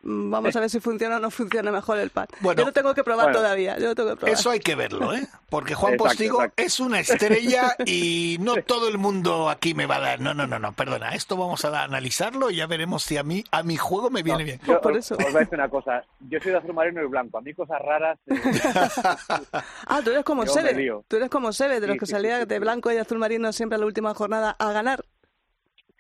vamos 0.04 0.56
a 0.56 0.60
ver 0.60 0.70
si 0.70 0.80
funciona 0.80 1.18
o 1.18 1.20
no 1.20 1.32
funciona 1.32 1.72
mejor 1.72 1.97
el 1.99 2.10
pad. 2.10 2.28
Bueno, 2.39 2.62
yo 2.62 2.66
lo 2.66 2.72
tengo 2.74 2.93
que 2.93 3.04
probar 3.04 3.28
bueno, 3.28 3.39
todavía. 3.39 3.78
Yo 3.78 3.88
lo 3.88 3.95
tengo 3.95 4.10
que 4.12 4.16
probar. 4.18 4.34
Eso 4.34 4.49
hay 4.49 4.60
que 4.60 4.76
verlo, 4.76 5.14
¿eh? 5.14 5.28
Porque 5.49 5.76
Juan 5.76 5.93
Exacto, 5.93 6.10
Postigo 6.10 6.38
exacto. 6.43 6.64
es 6.64 6.80
una 6.80 6.99
estrella 6.99 7.76
y 7.86 8.38
no 8.39 8.56
todo 8.64 8.88
el 8.88 8.97
mundo 8.97 9.49
aquí 9.49 9.74
me 9.74 9.86
va 9.86 9.97
a 9.97 9.99
dar. 9.99 10.20
No, 10.20 10.34
no, 10.34 10.47
no, 10.47 10.60
no, 10.60 10.74
perdona. 10.74 11.14
Esto 11.16 11.38
vamos 11.38 11.64
a 11.66 11.84
analizarlo 11.84 12.49
y 12.49 12.58
ya 12.58 12.68
veremos 12.68 13.04
si 13.04 13.18
a 13.18 13.24
mí, 13.24 13.43
a 13.52 13.64
mi 13.64 13.78
juego 13.78 14.10
me 14.10 14.24
viene 14.24 14.43
bien. 14.43 14.60
Yo, 14.66 14.80
os, 14.82 15.12
os 15.12 15.18
voy 15.18 15.36
a 15.36 15.39
decir 15.39 15.54
una 15.54 15.70
cosa, 15.70 16.04
yo 16.30 16.39
soy 16.39 16.52
de 16.52 16.58
azul 16.58 16.74
marino 16.74 17.04
y 17.04 17.08
blanco, 17.08 17.38
a 17.38 17.41
mí 17.41 17.54
cosas 17.54 17.80
raras... 17.82 18.18
eh, 18.28 18.36
Ah, 19.88 20.02
tú 20.04 20.12
eres 20.12 20.24
como 20.24 20.43
lío. 20.43 21.04
Tú 21.08 21.18
eres 21.18 21.30
como 21.30 21.52
Sebe, 21.52 21.80
de 21.80 21.88
los 21.88 21.95
Sí, 21.95 21.99
que 21.99 22.06
sí, 22.06 22.12
salía 22.12 22.38
sí, 22.38 22.43
sí, 22.43 22.47
de 22.49 22.60
blanco 22.60 22.91
y 22.91 22.97
azul 22.97 23.20
marino 23.20 23.52
siempre 23.52 23.76
a 23.76 23.80
la 23.80 23.86
última 23.86 24.14
jornada 24.14 24.56
a 24.58 24.72
ganar. 24.72 25.04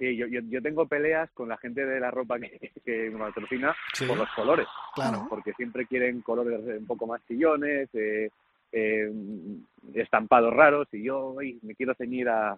Sí, 0.01 0.17
yo, 0.17 0.25
yo, 0.25 0.39
yo 0.49 0.63
tengo 0.63 0.87
peleas 0.87 1.29
con 1.35 1.47
la 1.47 1.57
gente 1.57 1.85
de 1.85 1.99
la 1.99 2.09
ropa 2.09 2.39
que, 2.39 2.71
que 2.85 3.11
me 3.11 3.19
patrocina 3.19 3.75
Sí. 3.93 4.05
por 4.05 4.17
los 4.17 4.29
colores. 4.35 4.65
Claro. 4.95 5.27
Porque 5.29 5.53
siempre 5.53 5.85
quieren 5.85 6.21
colores 6.21 6.59
un 6.79 6.87
poco 6.87 7.05
más 7.05 7.21
chillones, 7.27 7.87
eh, 7.93 8.31
eh, 8.71 9.11
estampados 9.93 10.53
raros, 10.55 10.87
y 10.91 11.03
yo 11.03 11.35
ay, 11.39 11.59
me 11.61 11.75
quiero 11.75 11.93
ceñir 11.93 12.29
a. 12.29 12.57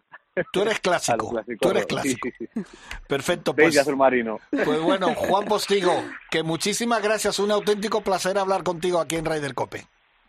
Tú 0.54 0.62
eres 0.62 0.80
clásico, 0.80 1.44
tú 1.60 1.70
eres 1.72 1.86
clásico. 1.86 2.30
Sí, 2.30 2.46
sí, 2.46 2.48
sí. 2.54 2.62
Perfecto, 3.10 3.54
pues. 3.54 3.78
azul 3.78 3.98
marino. 3.98 4.40
Pues 4.50 4.82
bueno, 4.82 5.14
Juan 5.14 5.44
Postigo, 5.50 5.92
que 6.32 6.44
muchísimas 6.44 7.04
gracias. 7.04 7.40
Un 7.40 7.52
auténtico 7.52 8.02
placer 8.02 8.38
hablar 8.38 8.64
contigo 8.64 9.02
aquí 9.02 9.18
en 9.18 9.26
Ryder 9.26 9.54
Cope. 9.54 9.82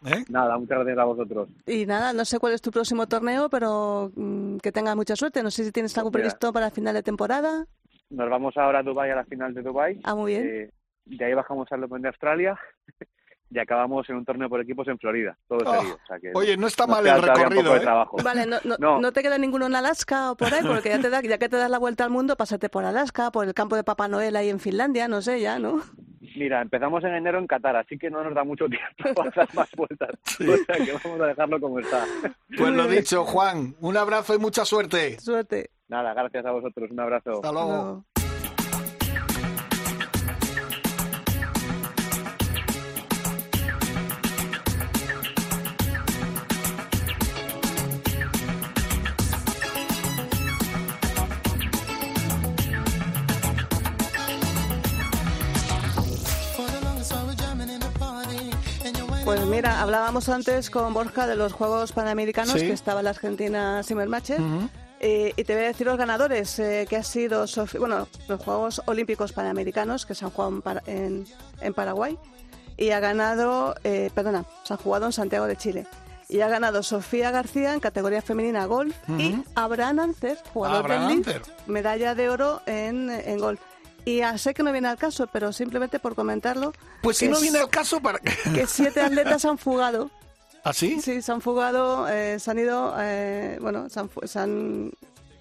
¿Eh? 0.05 0.25
Nada, 0.29 0.59
muchas 0.59 0.79
gracias 0.79 0.99
a 0.99 1.05
vosotros. 1.05 1.49
Y 1.67 1.87
nada, 1.87 2.13
no 2.13 2.25
sé 2.25 2.39
cuál 2.39 2.53
es 2.53 2.61
tu 2.63 2.71
próximo 2.71 3.07
torneo, 3.07 3.49
pero 3.49 4.13
mm, 4.15 4.59
que 4.59 4.73
tengas 4.73 4.97
mucha 4.97 5.17
suerte. 5.17 5.43
No 5.43 5.51
sé 5.51 5.65
si 5.65 5.73
tienes 5.73 5.97
algo 5.97 6.11
Mira. 6.11 6.21
previsto 6.21 6.53
para 6.53 6.67
el 6.67 6.73
final 6.73 6.95
de 6.95 7.03
temporada. 7.03 7.67
Nos 8.11 8.31
vamos 8.31 8.57
ahora 8.57 8.81
a 8.81 8.83
Dubai 8.83 9.11
a 9.11 9.17
la 9.17 9.25
final 9.25 9.55
de 9.55 9.63
Dubai. 9.63 10.01
Ah, 10.05 10.15
muy 10.15 10.33
bien. 10.33 10.47
Eh, 10.47 10.71
de 11.07 11.25
ahí 11.25 11.35
bajamos 11.35 11.71
al 11.73 11.85
Open 11.85 12.03
de 12.03 12.09
Australia 12.09 12.59
y 13.55 13.59
acabamos 13.61 14.09
en 14.11 14.17
un 14.17 14.25
torneo 14.25 14.49
por 14.49 14.61
equipos 14.61 14.87
en 14.89 14.99
Florida. 14.99 15.37
Todo 15.49 15.61
Oh, 15.65 15.75
serio. 15.81 15.95
O 16.03 16.07
sea 16.07 16.19
que 16.19 16.33
Oye, 16.35 16.57
no 16.57 16.67
está 16.67 16.87
mal 16.87 17.07
el 17.07 17.23
recorrido, 17.23 17.77
¿eh? 17.77 17.81
trabajo. 17.81 18.17
Vale, 18.25 18.47
no, 18.47 18.57
no, 18.65 18.77
No. 18.79 19.01
no 19.01 19.13
te 19.13 19.23
queda 19.23 19.39
ninguno 19.39 19.67
en 19.67 19.77
Alaska 19.77 20.33
o 20.33 20.37
por 20.37 20.53
ahí, 20.53 20.63
porque 20.67 20.89
ya, 20.91 20.99
te 21.01 21.09
da, 21.11 21.21
ya 21.23 21.39
que 21.39 21.49
te 21.49 21.57
das 21.57 21.71
la 21.71 21.79
vuelta 21.79 22.05
al 22.05 22.11
mundo, 22.11 22.37
pásate 22.37 22.69
por 22.69 22.85
Alaska, 22.85 23.31
por 23.31 23.47
el 23.47 23.55
campo 23.55 23.77
de 23.77 23.85
Papá 23.85 24.09
Noel 24.09 24.37
ahí 24.37 24.51
en 24.51 24.59
Finlandia, 24.61 25.07
no 25.09 25.23
sé, 25.23 25.41
ya, 25.41 25.59
¿no? 25.59 25.81
Mira, 26.37 26.61
empezamos 26.63 27.05
en 27.05 27.15
enero 27.15 27.39
en 27.39 27.47
Qatar, 27.47 27.77
así 27.77 27.97
que 27.97 28.11
no 28.11 28.25
nos 28.25 28.35
da 28.35 28.43
mucho 28.43 28.67
tiempo 28.67 29.15
para 29.15 29.31
dar 29.31 29.55
más 29.55 29.71
vueltas. 29.77 30.11
O 30.41 30.57
sea 30.65 30.85
que 30.85 30.93
vamos 31.05 31.21
a 31.21 31.27
dejarlo 31.27 31.61
como 31.61 31.79
está. 31.79 32.05
Pues 32.57 32.73
lo 32.73 32.89
dicho, 32.89 33.25
Juan, 33.25 33.77
un 33.81 33.97
abrazo 33.97 34.35
y 34.35 34.39
mucha 34.39 34.65
suerte. 34.65 35.21
Suerte. 35.21 35.71
Nada, 35.87 36.13
gracias 36.15 36.45
a 36.45 36.51
vosotros. 36.51 36.91
Un 36.91 36.99
abrazo. 37.01 37.35
Hasta 37.35 37.53
luego. 37.53 38.05
Pues 59.25 59.41
mira, 59.47 59.81
hablábamos 59.81 60.29
antes 60.29 60.69
con 60.69 60.93
Borja 60.93 61.27
de 61.27 61.35
los 61.35 61.53
Juegos 61.55 61.93
Panamericanos, 61.93 62.61
Sí. 62.61 62.67
que 62.67 62.73
estaba 62.73 63.03
la 63.03 63.11
Argentina 63.11 63.83
Simmermacher. 63.83 64.41
Ujú. 64.41 64.69
Eh, 65.01 65.33
y 65.37 65.45
te 65.45 65.55
voy 65.55 65.65
a 65.65 65.69
decir 65.69 65.87
los 65.87 65.97
ganadores, 65.99 66.59
eh, 66.59 66.87
que 66.89 66.97
ha 66.97 67.03
sido, 67.03 67.47
Sofi- 67.47 67.79
bueno, 67.79 68.07
los 68.29 68.43
Juegos 68.43 68.83
Olímpicos 68.87 69.33
Panamericanos, 69.33 70.05
que 70.07 70.15
se 70.15 70.25
han 70.25 70.31
jugado 70.31 70.63
en, 70.87 70.95
en- 70.97 71.27
en 71.61 71.75
Paraguay, 71.75 72.19
y 72.77 72.91
ha 72.91 73.01
ganado, 73.01 73.75
eh, 73.85 74.11
perdona, 74.15 74.45
se 74.63 74.75
han 74.75 74.79
jugado 74.79 75.07
en 75.07 75.13
Santiago 75.13 75.47
de 75.47 75.57
Chile. 75.57 75.87
Y 76.29 76.41
ha 76.41 76.49
ganado 76.49 76.83
Sofía 76.83 77.31
García 77.31 77.75
en 77.75 77.81
categoría 77.81 78.23
femenina 78.23 78.65
golf 78.67 78.97
y 79.19 79.37
Abraham 79.55 80.01
Ancer, 80.01 80.39
jugador 80.55 80.89
del 80.89 81.43
medalla 81.67 82.15
de 82.15 82.29
oro 82.31 82.63
en, 82.67 83.11
en 83.11 83.39
golf. 83.39 83.61
Y 84.05 84.21
sé 84.37 84.53
que 84.55 84.63
no 84.63 84.71
viene 84.73 84.89
al 84.89 84.99
caso, 84.99 85.27
pero 85.33 85.53
simplemente 85.53 85.99
por 85.99 86.15
comentarlo. 86.15 86.73
Pues 87.03 87.17
si 87.19 87.29
no 87.29 87.41
viene 87.41 87.59
al 87.59 87.71
caso, 87.71 88.01
¿para 88.01 88.19
que 88.19 88.67
siete 88.67 89.01
atletas 89.01 89.45
han 89.45 89.57
fugado. 89.59 90.11
¿Ah, 90.63 90.73
sí? 90.73 91.01
Sí, 91.01 91.21
se 91.23 91.31
han 91.33 91.41
fugado, 91.43 92.09
eh, 92.09 92.39
se 92.39 92.51
han 92.51 92.59
ido, 92.59 92.95
eh, 92.99 93.59
bueno, 93.61 93.89
se 93.91 94.01
han, 94.01 94.11
se, 94.25 94.39
han, 94.39 94.91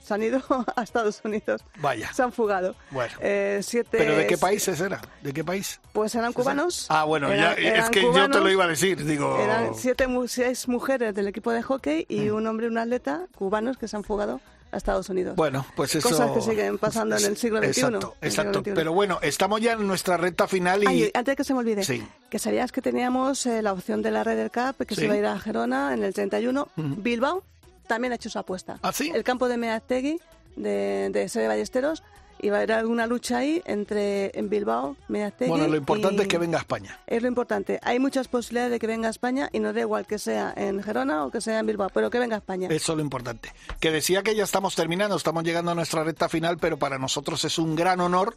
se 0.03 0.13
han 0.13 0.21
ido 0.23 0.41
a 0.75 0.83
Estados 0.83 1.21
Unidos. 1.23 1.61
Vaya. 1.79 2.11
Se 2.13 2.23
han 2.23 2.33
fugado. 2.33 2.75
Bueno. 2.91 3.13
Eh, 3.21 3.61
siete, 3.63 3.97
¿Pero 3.97 4.15
de 4.17 4.27
qué 4.27 4.37
países 4.37 4.79
era? 4.81 5.01
¿De 5.21 5.31
qué 5.31 5.43
país? 5.43 5.79
Pues 5.93 6.13
eran 6.15 6.33
cubanos. 6.33 6.87
Ah, 6.89 7.05
bueno, 7.05 7.31
Eran- 7.31 7.55
ya, 7.55 7.69
es 7.83 7.89
que 7.89 8.01
yo 8.01 8.29
te 8.29 8.39
lo 8.41 8.49
iba 8.49 8.65
a 8.65 8.67
decir. 8.67 9.03
Digo, 9.05 9.39
Eran 9.39 9.75
siete, 9.75 10.07
seis 10.27 10.67
mujeres 10.67 11.15
del 11.15 11.27
equipo 11.29 11.51
de 11.51 11.63
hockey 11.63 12.05
y 12.09 12.29
Mm. 12.29 12.35
un 12.35 12.47
hombre 12.47 12.65
y 12.67 12.69
un 12.69 12.77
atleta 12.77 13.27
cubanos 13.37 13.77
que 13.77 13.87
se 13.87 13.95
han 13.95 14.03
fugado 14.03 14.41
a 14.73 14.77
Estados 14.77 15.07
Unidos. 15.09 15.35
Bueno, 15.35 15.65
pues 15.75 15.95
eso... 15.95 16.09
Cosas 16.09 16.31
que 16.31 16.41
siguen 16.41 16.77
pasando 16.77 17.15
en 17.17 17.23
el 17.25 17.37
siglo 17.37 17.59
XXI. 17.59 17.67
Exacto, 17.69 18.15
exacto. 18.21 18.59
XXI. 18.61 18.71
Pero 18.73 18.93
bueno, 18.93 19.19
estamos 19.21 19.61
ya 19.61 19.73
en 19.73 19.87
nuestra 19.87 20.17
recta 20.17 20.47
final 20.47 20.83
y... 20.83 20.87
Ay, 20.87 21.11
antes 21.13 21.31
de 21.31 21.35
que 21.35 21.43
se 21.43 21.53
me 21.53 21.59
olvide, 21.59 21.83
Sí. 21.83 22.05
que 22.29 22.39
sabías 22.39 22.71
que 22.71 22.81
teníamos 22.81 23.45
eh, 23.45 23.61
la 23.61 23.73
opción 23.73 24.01
de 24.01 24.11
la 24.11 24.23
Ryder 24.23 24.51
Cup, 24.51 24.85
que 24.85 24.95
Sí. 24.95 25.01
se 25.01 25.07
va 25.07 25.13
a 25.13 25.17
ir 25.17 25.25
a 25.25 25.39
Gerona 25.39 25.93
en 25.93 26.03
el 26.03 26.13
31. 26.13 26.67
Ujú. 26.75 26.95
Bilbao 26.97 27.43
también 27.87 28.11
ha 28.13 28.15
hecho 28.15 28.29
su 28.29 28.39
apuesta. 28.39 28.79
¿Ah, 28.81 28.91
sí? 28.91 29.11
El 29.13 29.23
campo 29.23 29.47
de 29.47 29.57
Meaztegui, 29.57 30.19
de, 30.55 31.09
de 31.11 31.29
Sede 31.29 31.47
Ballesteros, 31.47 32.03
y 32.43 32.49
va 32.49 32.57
a 32.57 32.59
haber 32.59 32.73
alguna 32.73 33.07
lucha 33.07 33.37
ahí 33.37 33.61
entre 33.65 34.37
en 34.37 34.49
Bilbao, 34.49 34.95
Meaztegui 35.07 35.49
Bueno, 35.49 35.67
lo 35.67 35.75
importante 35.77 36.17
y- 36.17 36.21
es 36.23 36.27
que 36.27 36.37
venga 36.37 36.57
a 36.57 36.61
España. 36.61 36.99
Es 37.07 37.21
lo 37.21 37.27
importante. 37.27 37.79
Hay 37.83 37.99
muchas 37.99 38.27
posibilidades 38.27 38.71
de 38.71 38.79
que 38.79 38.87
venga 38.87 39.07
a 39.07 39.11
España 39.11 39.49
y 39.51 39.59
no 39.59 39.73
da 39.73 39.79
igual 39.79 40.05
que 40.05 40.19
sea 40.19 40.53
en 40.55 40.83
Gerona 40.83 41.25
o 41.25 41.31
que 41.31 41.41
sea 41.41 41.59
en 41.59 41.65
Bilbao, 41.65 41.89
pero 41.93 42.09
que 42.09 42.19
venga 42.19 42.35
a 42.35 42.39
España. 42.39 42.67
Eso 42.69 42.91
es 42.93 42.97
lo 42.97 43.01
importante. 43.03 43.51
Que 43.79 43.91
decía 43.91 44.21
que 44.23 44.35
ya 44.35 44.43
estamos 44.43 44.75
terminando, 44.75 45.15
estamos 45.15 45.43
llegando 45.43 45.71
a 45.71 45.75
nuestra 45.75 46.03
recta 46.03 46.29
final, 46.29 46.57
pero 46.57 46.77
para 46.77 46.97
nosotros 46.99 47.43
es 47.45 47.57
un 47.57 47.75
gran 47.75 47.99
honor 48.01 48.35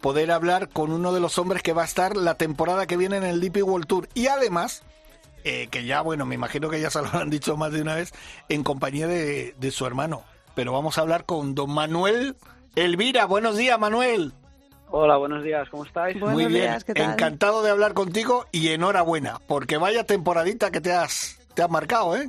poder 0.00 0.30
hablar 0.30 0.68
con 0.68 0.92
uno 0.92 1.12
de 1.12 1.18
los 1.20 1.38
hombres 1.38 1.62
que 1.62 1.72
va 1.72 1.82
a 1.82 1.86
estar 1.86 2.16
la 2.16 2.34
temporada 2.36 2.86
que 2.86 2.96
viene 2.96 3.16
en 3.16 3.24
el 3.24 3.40
DP 3.40 3.62
World 3.64 3.86
Tour. 3.88 4.08
Y 4.14 4.28
además, 4.28 4.82
eh, 5.42 5.66
que 5.70 5.84
ya, 5.84 6.00
bueno, 6.02 6.24
me 6.26 6.36
imagino 6.36 6.70
que 6.70 6.80
ya 6.80 6.90
se 6.90 7.02
lo 7.02 7.08
han 7.12 7.30
dicho 7.30 7.56
más 7.56 7.72
de 7.72 7.82
una 7.82 7.96
vez, 7.96 8.12
en 8.48 8.62
compañía 8.62 9.08
de, 9.08 9.54
de 9.58 9.70
su 9.72 9.84
hermano. 9.86 10.22
Pero 10.54 10.72
vamos 10.72 10.98
a 10.98 11.00
hablar 11.00 11.24
con 11.24 11.54
don 11.56 11.70
Manuel 11.70 12.36
Elvira. 12.78 13.26
Buenos 13.26 13.56
días, 13.56 13.78
Manuel. 13.78 14.32
Hola, 14.90 15.16
buenos 15.16 15.42
días, 15.42 15.68
¿cómo 15.68 15.84
estáis? 15.84 16.16
Muy 16.16 16.46
bien, 16.46 16.72
encantado 16.94 17.62
de 17.62 17.70
hablar 17.70 17.92
contigo 17.92 18.46
y 18.52 18.68
enhorabuena, 18.68 19.38
porque 19.46 19.76
vaya 19.76 20.04
temporadita 20.04 20.70
que 20.70 20.80
te 20.80 20.92
has, 20.92 21.38
te 21.54 21.62
has 21.62 21.70
marcado, 21.70 22.16
¿eh? 22.16 22.28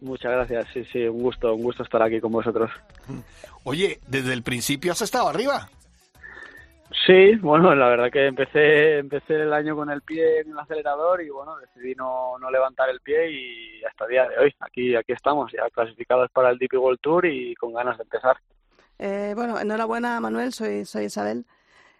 Muchas 0.00 0.32
gracias, 0.32 0.66
sí, 0.72 0.84
sí, 0.92 1.04
un 1.04 1.22
gusto, 1.22 1.54
un 1.54 1.62
gusto 1.62 1.84
estar 1.84 2.02
aquí 2.02 2.20
con 2.20 2.32
vosotros. 2.32 2.70
Oye, 3.64 4.00
desde 4.08 4.32
el 4.32 4.42
principio 4.42 4.92
has 4.92 5.02
estado 5.02 5.28
arriba. 5.28 5.68
Sí, 7.06 7.36
bueno, 7.36 7.74
la 7.74 7.88
verdad 7.88 8.10
que 8.10 8.26
empecé, 8.26 8.98
empecé 8.98 9.34
el 9.34 9.52
año 9.52 9.76
con 9.76 9.90
el 9.90 10.02
pie 10.02 10.40
en 10.40 10.50
el 10.50 10.58
acelerador 10.58 11.22
y 11.22 11.30
bueno, 11.30 11.56
decidí 11.58 11.94
no, 11.94 12.38
no 12.38 12.50
levantar 12.50 12.88
el 12.90 13.00
pie 13.00 13.30
y 13.30 13.84
hasta 13.84 14.06
el 14.06 14.10
día 14.10 14.28
de 14.28 14.38
hoy, 14.38 14.54
aquí, 14.58 14.96
aquí 14.96 15.12
estamos, 15.12 15.52
ya 15.52 15.68
clasificados 15.70 16.30
para 16.32 16.50
el 16.50 16.58
DP 16.58 16.74
World 16.74 17.00
Tour 17.00 17.26
y 17.26 17.54
con 17.54 17.72
ganas 17.74 17.96
de 17.98 18.02
empezar. 18.02 18.36
Eh, 19.04 19.32
bueno, 19.34 19.58
enhorabuena, 19.58 20.20
Manuel, 20.20 20.52
soy, 20.52 20.84
soy 20.84 21.06
Isabel. 21.06 21.44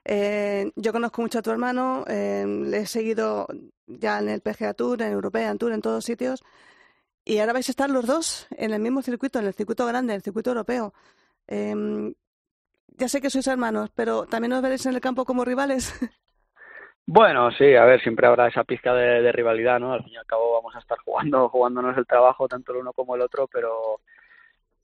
Eh, 0.04 0.70
yo 0.76 0.92
conozco 0.92 1.20
mucho 1.20 1.40
a 1.40 1.42
tu 1.42 1.50
hermano, 1.50 2.04
eh, 2.06 2.44
le 2.46 2.78
he 2.78 2.86
seguido 2.86 3.48
ya 3.88 4.20
en 4.20 4.28
el 4.28 4.40
PGA 4.40 4.72
Tour, 4.72 5.02
en 5.02 5.10
European 5.12 5.58
Tour, 5.58 5.72
en 5.72 5.82
todos 5.82 6.04
sitios, 6.04 6.44
y 7.24 7.38
ahora 7.38 7.54
vais 7.54 7.68
a 7.68 7.72
estar 7.72 7.90
los 7.90 8.06
dos 8.06 8.46
en 8.56 8.72
el 8.72 8.80
mismo 8.80 9.02
circuito, 9.02 9.40
en 9.40 9.46
el 9.46 9.52
circuito 9.52 9.84
grande, 9.84 10.14
el 10.14 10.22
circuito 10.22 10.50
europeo. 10.50 10.94
Eh, 11.48 12.14
ya 12.96 13.08
sé 13.08 13.20
que 13.20 13.30
sois 13.30 13.48
hermanos, 13.48 13.90
pero 13.96 14.26
también 14.26 14.52
os 14.52 14.62
veréis 14.62 14.86
en 14.86 14.94
el 14.94 15.00
campo 15.00 15.24
como 15.24 15.44
rivales. 15.44 15.92
Bueno, 17.04 17.50
sí, 17.50 17.74
a 17.74 17.84
ver, 17.84 18.00
siempre 18.00 18.28
habrá 18.28 18.46
esa 18.46 18.62
pizca 18.62 18.94
de, 18.94 19.22
de 19.22 19.32
rivalidad, 19.32 19.80
¿no? 19.80 19.92
Al 19.92 20.04
fin 20.04 20.12
y 20.12 20.16
al 20.16 20.24
cabo 20.24 20.52
vamos 20.52 20.76
a 20.76 20.78
estar 20.78 20.96
jugando, 20.98 21.48
jugándonos 21.48 21.98
el 21.98 22.06
trabajo, 22.06 22.46
tanto 22.46 22.70
el 22.70 22.78
uno 22.78 22.92
como 22.92 23.16
el 23.16 23.22
otro, 23.22 23.48
pero 23.48 23.98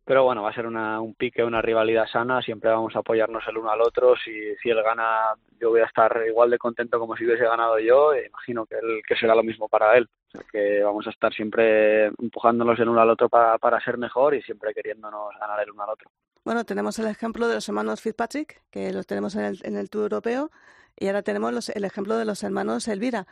pero 0.09 0.25
bueno, 0.25 0.43
va 0.43 0.49
a 0.49 0.55
ser 0.55 0.67
una, 0.67 1.03
un 1.03 1.13
pique, 1.13 1.45
una 1.45 1.61
rivalidad 1.61 2.07
sana, 2.11 2.41
siempre 2.41 2.71
vamos 2.71 2.97
a 2.97 3.01
apoyarnos 3.01 3.45
el 3.47 3.59
uno 3.59 3.71
al 3.71 3.83
otro, 3.83 4.17
si, 4.17 4.57
si 4.57 4.71
él 4.71 4.83
gana 4.83 5.35
yo 5.61 5.69
voy 5.69 5.83
a 5.83 5.85
estar 5.85 6.25
igual 6.27 6.49
de 6.49 6.57
contento 6.57 6.99
como 6.99 7.15
si 7.15 7.27
hubiese 7.27 7.45
ganado 7.45 7.79
yo, 7.79 8.15
e 8.15 8.27
imagino 8.27 8.65
que, 8.65 8.77
él, 8.77 9.03
que 9.07 9.17
será 9.17 9.35
lo 9.35 9.43
mismo 9.43 9.69
para 9.69 9.99
él, 9.99 10.09
o 10.29 10.31
sea 10.31 10.41
que 10.51 10.83
vamos 10.83 11.07
a 11.07 11.11
estar 11.11 11.31
siempre 11.35 12.07
empujándonos 12.07 12.81
el 12.81 12.89
uno 12.89 13.03
al 13.03 13.11
otro 13.11 13.29
para, 13.29 13.59
para 13.59 13.85
ser 13.85 13.99
mejor 13.99 14.35
y 14.35 14.41
siempre 14.41 14.73
queriéndonos 14.73 15.35
ganar 15.39 15.61
el 15.61 15.73
uno 15.73 15.83
al 15.83 15.91
otro. 15.91 16.11
Bueno, 16.43 16.65
tenemos 16.65 16.99
el 16.99 17.09
ejemplo 17.09 17.47
de 17.47 17.57
los 17.57 17.69
hermanos 17.69 18.01
Fitzpatrick, 18.01 18.63
que 18.71 18.91
los 18.95 19.07
tenemos 19.07 19.35
en 19.35 19.45
el, 19.45 19.59
en 19.63 19.77
el 19.77 19.91
Tour 19.91 20.05
Europeo, 20.05 20.51
y 20.97 21.09
ahora 21.09 21.21
tenemos 21.21 21.53
los, 21.53 21.69
el 21.69 21.85
ejemplo 21.85 22.17
de 22.17 22.25
los 22.25 22.43
hermanos 22.43 22.89
Elvira. 22.89 23.27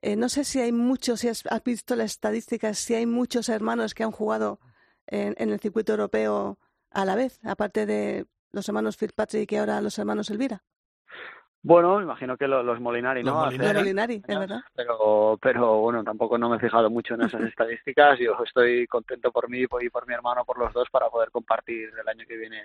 Eh, 0.00 0.16
no 0.16 0.30
sé 0.30 0.44
si 0.44 0.62
hay 0.62 0.72
muchos, 0.72 1.20
si 1.20 1.28
has, 1.28 1.44
has 1.50 1.62
visto 1.62 1.94
las 1.94 2.12
estadísticas, 2.12 2.78
si 2.78 2.94
hay 2.94 3.04
muchos 3.04 3.50
hermanos 3.50 3.92
que 3.92 4.02
han 4.02 4.12
jugado 4.12 4.60
en, 5.06 5.34
en, 5.38 5.50
el 5.50 5.60
circuito 5.60 5.92
europeo 5.92 6.58
a 6.90 7.04
la 7.04 7.14
vez, 7.14 7.40
aparte 7.44 7.86
de 7.86 8.26
los 8.52 8.68
hermanos 8.68 8.96
Fitzpatrick 8.96 9.50
y 9.52 9.56
ahora 9.56 9.80
los 9.80 9.98
hermanos 9.98 10.30
Elvira? 10.30 10.62
Bueno, 11.64 12.02
imagino 12.02 12.36
que 12.36 12.48
los, 12.48 12.64
los 12.64 12.80
Molinari, 12.80 13.22
¿no? 13.22 13.30
Los 13.30 13.44
Molinari, 13.44 13.78
Molinari 13.78 14.22
es 14.26 14.38
verdad. 14.38 14.60
Pero, 14.74 15.38
pero 15.40 15.78
bueno, 15.78 16.02
tampoco 16.02 16.36
no 16.36 16.48
me 16.48 16.56
he 16.56 16.60
fijado 16.60 16.90
mucho 16.90 17.14
en 17.14 17.22
esas 17.22 17.40
estadísticas. 17.42 18.18
Yo 18.18 18.32
estoy 18.44 18.86
contento 18.88 19.30
por 19.30 19.48
mí 19.48 19.60
y 19.80 19.88
por 19.88 20.06
mi 20.08 20.14
hermano, 20.14 20.44
por 20.44 20.58
los 20.58 20.72
dos, 20.72 20.88
para 20.90 21.08
poder 21.08 21.30
compartir 21.30 21.90
el 22.00 22.08
año 22.08 22.24
que 22.26 22.36
viene 22.36 22.60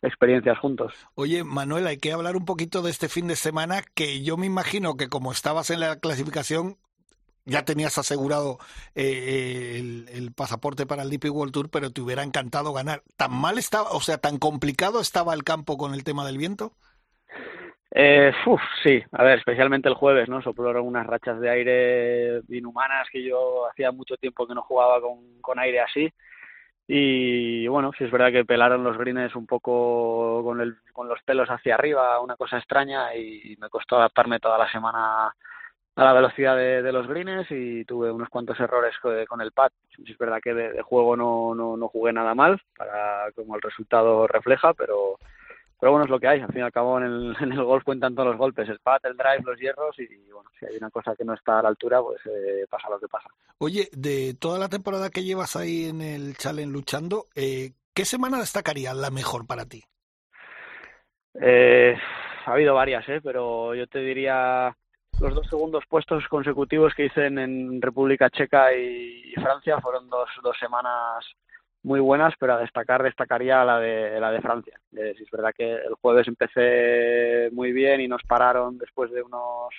experiencias 0.00 0.58
juntos. 0.58 0.94
Oye, 1.16 1.42
Manuel, 1.42 1.88
hay 1.88 1.96
que 1.98 2.12
hablar 2.12 2.36
un 2.36 2.44
poquito 2.44 2.82
de 2.82 2.90
este 2.90 3.08
fin 3.08 3.26
de 3.26 3.34
semana, 3.34 3.82
que 3.94 4.22
yo 4.22 4.36
me 4.36 4.46
imagino 4.46 4.96
que 4.96 5.08
como 5.08 5.32
estabas 5.32 5.70
en 5.70 5.80
la 5.80 5.98
clasificación, 5.98 6.76
ya 7.46 7.64
tenías 7.64 7.96
asegurado 7.96 8.58
eh, 8.94 9.78
el, 9.78 10.08
el, 10.12 10.32
pasaporte 10.32 10.84
para 10.84 11.02
el 11.02 11.10
DP 11.10 11.30
World 11.30 11.52
Tour, 11.52 11.70
pero 11.70 11.90
te 11.90 12.00
hubiera 12.00 12.24
encantado 12.24 12.72
ganar. 12.72 13.02
¿Tan 13.16 13.32
mal 13.32 13.56
estaba, 13.56 13.90
o 13.92 14.00
sea, 14.00 14.18
tan 14.18 14.38
complicado 14.38 15.00
estaba 15.00 15.32
el 15.32 15.44
campo 15.44 15.78
con 15.78 15.94
el 15.94 16.04
tema 16.04 16.26
del 16.26 16.38
viento? 16.38 16.72
Eh, 17.92 18.32
uf, 18.44 18.60
sí, 18.82 19.02
a 19.12 19.22
ver, 19.22 19.38
especialmente 19.38 19.88
el 19.88 19.94
jueves, 19.94 20.28
¿no? 20.28 20.42
Soplaron 20.42 20.86
unas 20.86 21.06
rachas 21.06 21.40
de 21.40 21.48
aire 21.48 22.42
inhumanas 22.48 23.08
que 23.10 23.22
yo 23.22 23.66
hacía 23.70 23.92
mucho 23.92 24.16
tiempo 24.16 24.46
que 24.46 24.54
no 24.54 24.62
jugaba 24.62 25.00
con, 25.00 25.40
con 25.40 25.58
aire 25.58 25.80
así. 25.80 26.12
Y 26.88 27.66
bueno, 27.68 27.92
sí 27.96 28.04
es 28.04 28.10
verdad 28.10 28.30
que 28.30 28.44
pelaron 28.44 28.84
los 28.84 28.98
greens 28.98 29.34
un 29.34 29.46
poco 29.46 30.42
con, 30.44 30.60
el, 30.60 30.76
con 30.92 31.08
los 31.08 31.22
pelos 31.22 31.48
hacia 31.48 31.74
arriba, 31.74 32.20
una 32.20 32.36
cosa 32.36 32.58
extraña, 32.58 33.14
y 33.14 33.56
me 33.58 33.70
costó 33.70 33.96
adaptarme 33.96 34.40
toda 34.40 34.58
la 34.58 34.70
semana 34.70 35.34
a 35.96 36.04
la 36.04 36.12
velocidad 36.12 36.56
de, 36.56 36.82
de 36.82 36.92
los 36.92 37.06
greens 37.08 37.50
y 37.50 37.84
tuve 37.86 38.12
unos 38.12 38.28
cuantos 38.28 38.60
errores 38.60 38.94
con 39.00 39.40
el 39.40 39.52
pad. 39.52 39.72
Es 40.06 40.18
verdad 40.18 40.40
que 40.42 40.54
de, 40.54 40.72
de 40.72 40.82
juego 40.82 41.16
no, 41.16 41.54
no, 41.54 41.76
no 41.76 41.88
jugué 41.88 42.12
nada 42.12 42.34
mal, 42.34 42.60
para 42.76 43.32
como 43.32 43.56
el 43.56 43.62
resultado 43.62 44.26
refleja, 44.26 44.74
pero 44.74 45.18
pero 45.78 45.92
bueno, 45.92 46.04
es 46.04 46.10
lo 46.10 46.18
que 46.18 46.28
hay. 46.28 46.40
Al 46.40 46.48
fin 46.48 46.60
y 46.60 46.62
al 46.62 46.72
cabo, 46.72 46.98
en 46.98 47.04
el, 47.04 47.36
en 47.40 47.52
el 47.52 47.62
golf 47.62 47.84
cuentan 47.84 48.14
todos 48.14 48.28
los 48.28 48.38
golpes: 48.38 48.68
el 48.68 48.78
pad, 48.78 49.00
el 49.04 49.16
drive, 49.16 49.42
los 49.44 49.58
hierros. 49.58 49.98
Y 49.98 50.30
bueno, 50.30 50.50
si 50.58 50.66
hay 50.66 50.76
una 50.76 50.90
cosa 50.90 51.14
que 51.16 51.24
no 51.24 51.34
está 51.34 51.58
a 51.58 51.62
la 51.62 51.68
altura, 51.68 52.00
pues 52.02 52.20
eh, 52.26 52.66
pasa 52.68 52.88
lo 52.90 52.98
que 52.98 53.08
pasa. 53.08 53.28
Oye, 53.58 53.88
de 53.92 54.34
toda 54.38 54.58
la 54.58 54.68
temporada 54.68 55.10
que 55.10 55.24
llevas 55.24 55.56
ahí 55.56 55.86
en 55.86 56.00
el 56.00 56.36
Challenge 56.36 56.72
luchando, 56.72 57.26
eh, 57.34 57.72
¿qué 57.94 58.04
semana 58.04 58.38
destacaría 58.38 58.94
la 58.94 59.10
mejor 59.10 59.46
para 59.46 59.66
ti? 59.66 59.84
Eh, 61.40 61.94
ha 62.46 62.52
habido 62.52 62.74
varias, 62.74 63.06
¿eh? 63.08 63.20
pero 63.22 63.74
yo 63.74 63.86
te 63.86 63.98
diría 63.98 64.74
los 65.20 65.34
dos 65.34 65.46
segundos 65.48 65.84
puestos 65.88 66.26
consecutivos 66.28 66.94
que 66.94 67.06
hice 67.06 67.26
en, 67.26 67.80
República 67.80 68.30
Checa 68.30 68.74
y, 68.74 69.32
Francia 69.34 69.80
fueron 69.80 70.08
dos, 70.08 70.28
dos 70.42 70.56
semanas 70.58 71.24
muy 71.82 72.00
buenas, 72.00 72.34
pero 72.38 72.54
a 72.54 72.58
destacar 72.58 73.02
destacaría 73.02 73.64
la 73.64 73.78
de 73.78 74.18
la 74.18 74.30
de 74.30 74.40
Francia. 74.40 74.80
Eh, 74.96 75.14
es 75.20 75.30
verdad 75.30 75.52
que 75.56 75.72
el 75.72 75.94
jueves 76.00 76.26
empecé 76.26 77.50
muy 77.52 77.72
bien 77.72 78.00
y 78.00 78.08
nos 78.08 78.22
pararon 78.24 78.78
después 78.78 79.10
de 79.12 79.22
unos 79.22 79.74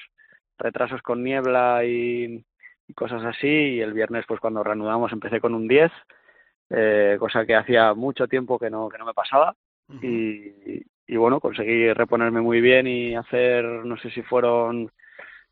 retrasos 0.57 1.01
con 1.01 1.23
niebla 1.23 1.83
y, 1.83 2.43
y 2.87 2.93
cosas 2.93 3.23
así 3.25 3.47
y 3.47 3.81
el 3.81 3.93
viernes 3.93 4.25
pues 4.27 4.39
cuando 4.39 4.63
reanudamos 4.63 5.11
empecé 5.11 5.41
con 5.41 5.53
un 5.53 5.67
10, 5.67 5.91
eh, 6.69 7.17
cosa 7.19 7.45
que 7.45 7.55
hacía 7.55 7.93
mucho 7.93 8.27
tiempo 8.27 8.57
que 8.57 8.69
no 8.69 8.89
que 8.89 8.97
no 8.97 9.05
me 9.05 9.13
pasaba 9.13 9.55
uh 9.89 9.93
-huh. 9.93 10.03
y, 10.03 10.85
y 11.07 11.17
bueno, 11.17 11.39
conseguí 11.39 11.91
reponerme 11.93 12.41
muy 12.41 12.61
bien 12.61 12.87
y 12.87 13.15
hacer 13.15 13.63
no 13.65 13.97
sé 13.97 14.09
si 14.11 14.21
fueron 14.23 14.91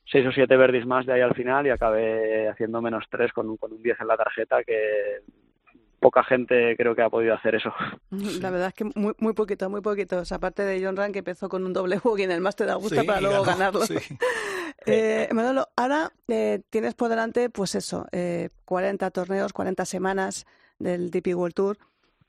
seis 0.05 0.25
o 0.27 0.31
siete 0.31 0.55
verdis 0.57 0.85
más 0.85 1.05
de 1.05 1.13
ahí 1.13 1.21
al 1.21 1.35
final 1.35 1.65
y 1.67 1.69
acabé 1.69 2.47
haciendo 2.49 2.81
menos 2.81 3.05
tres 3.09 3.33
con, 3.33 3.57
con 3.57 3.73
un 3.73 3.81
10 3.81 4.01
en 4.01 4.07
la 4.07 4.17
tarjeta 4.17 4.63
que 4.63 5.21
poca 5.99 6.23
gente 6.23 6.75
creo 6.77 6.95
que 6.95 7.01
ha 7.01 7.09
podido 7.09 7.33
hacer 7.33 7.55
eso. 7.55 7.73
La 8.11 8.51
verdad 8.51 8.67
es 8.67 8.73
que 8.75 8.83
muy, 8.83 9.13
muy 9.17 9.33
poquito, 9.33 9.69
muy 9.69 9.81
poquito. 9.81 10.19
O 10.19 10.25
sea, 10.25 10.37
aparte 10.37 10.63
de 10.63 10.83
John 10.83 10.95
Rand, 10.95 11.13
que 11.13 11.19
empezó 11.19 11.49
con 11.49 11.65
un 11.65 11.73
doble 11.73 11.99
bogey 12.03 12.25
en 12.25 12.31
el 12.31 12.41
Máster 12.41 12.67
de 12.67 12.73
Augusta 12.73 13.01
sí, 13.01 13.07
para 13.07 13.21
luego 13.21 13.43
ganó, 13.43 13.57
ganarlo. 13.57 13.85
Sí. 13.87 13.95
eh, 14.85 15.27
Manolo, 15.31 15.67
ahora 15.75 16.11
eh, 16.27 16.61
tienes 16.69 16.93
por 16.93 17.09
delante, 17.09 17.49
pues 17.49 17.73
eso, 17.73 18.05
eh, 18.11 18.49
40 18.65 19.09
torneos, 19.09 19.51
40 19.51 19.83
semanas 19.85 20.45
del 20.77 21.09
DP 21.09 21.35
World 21.35 21.55
Tour. 21.55 21.77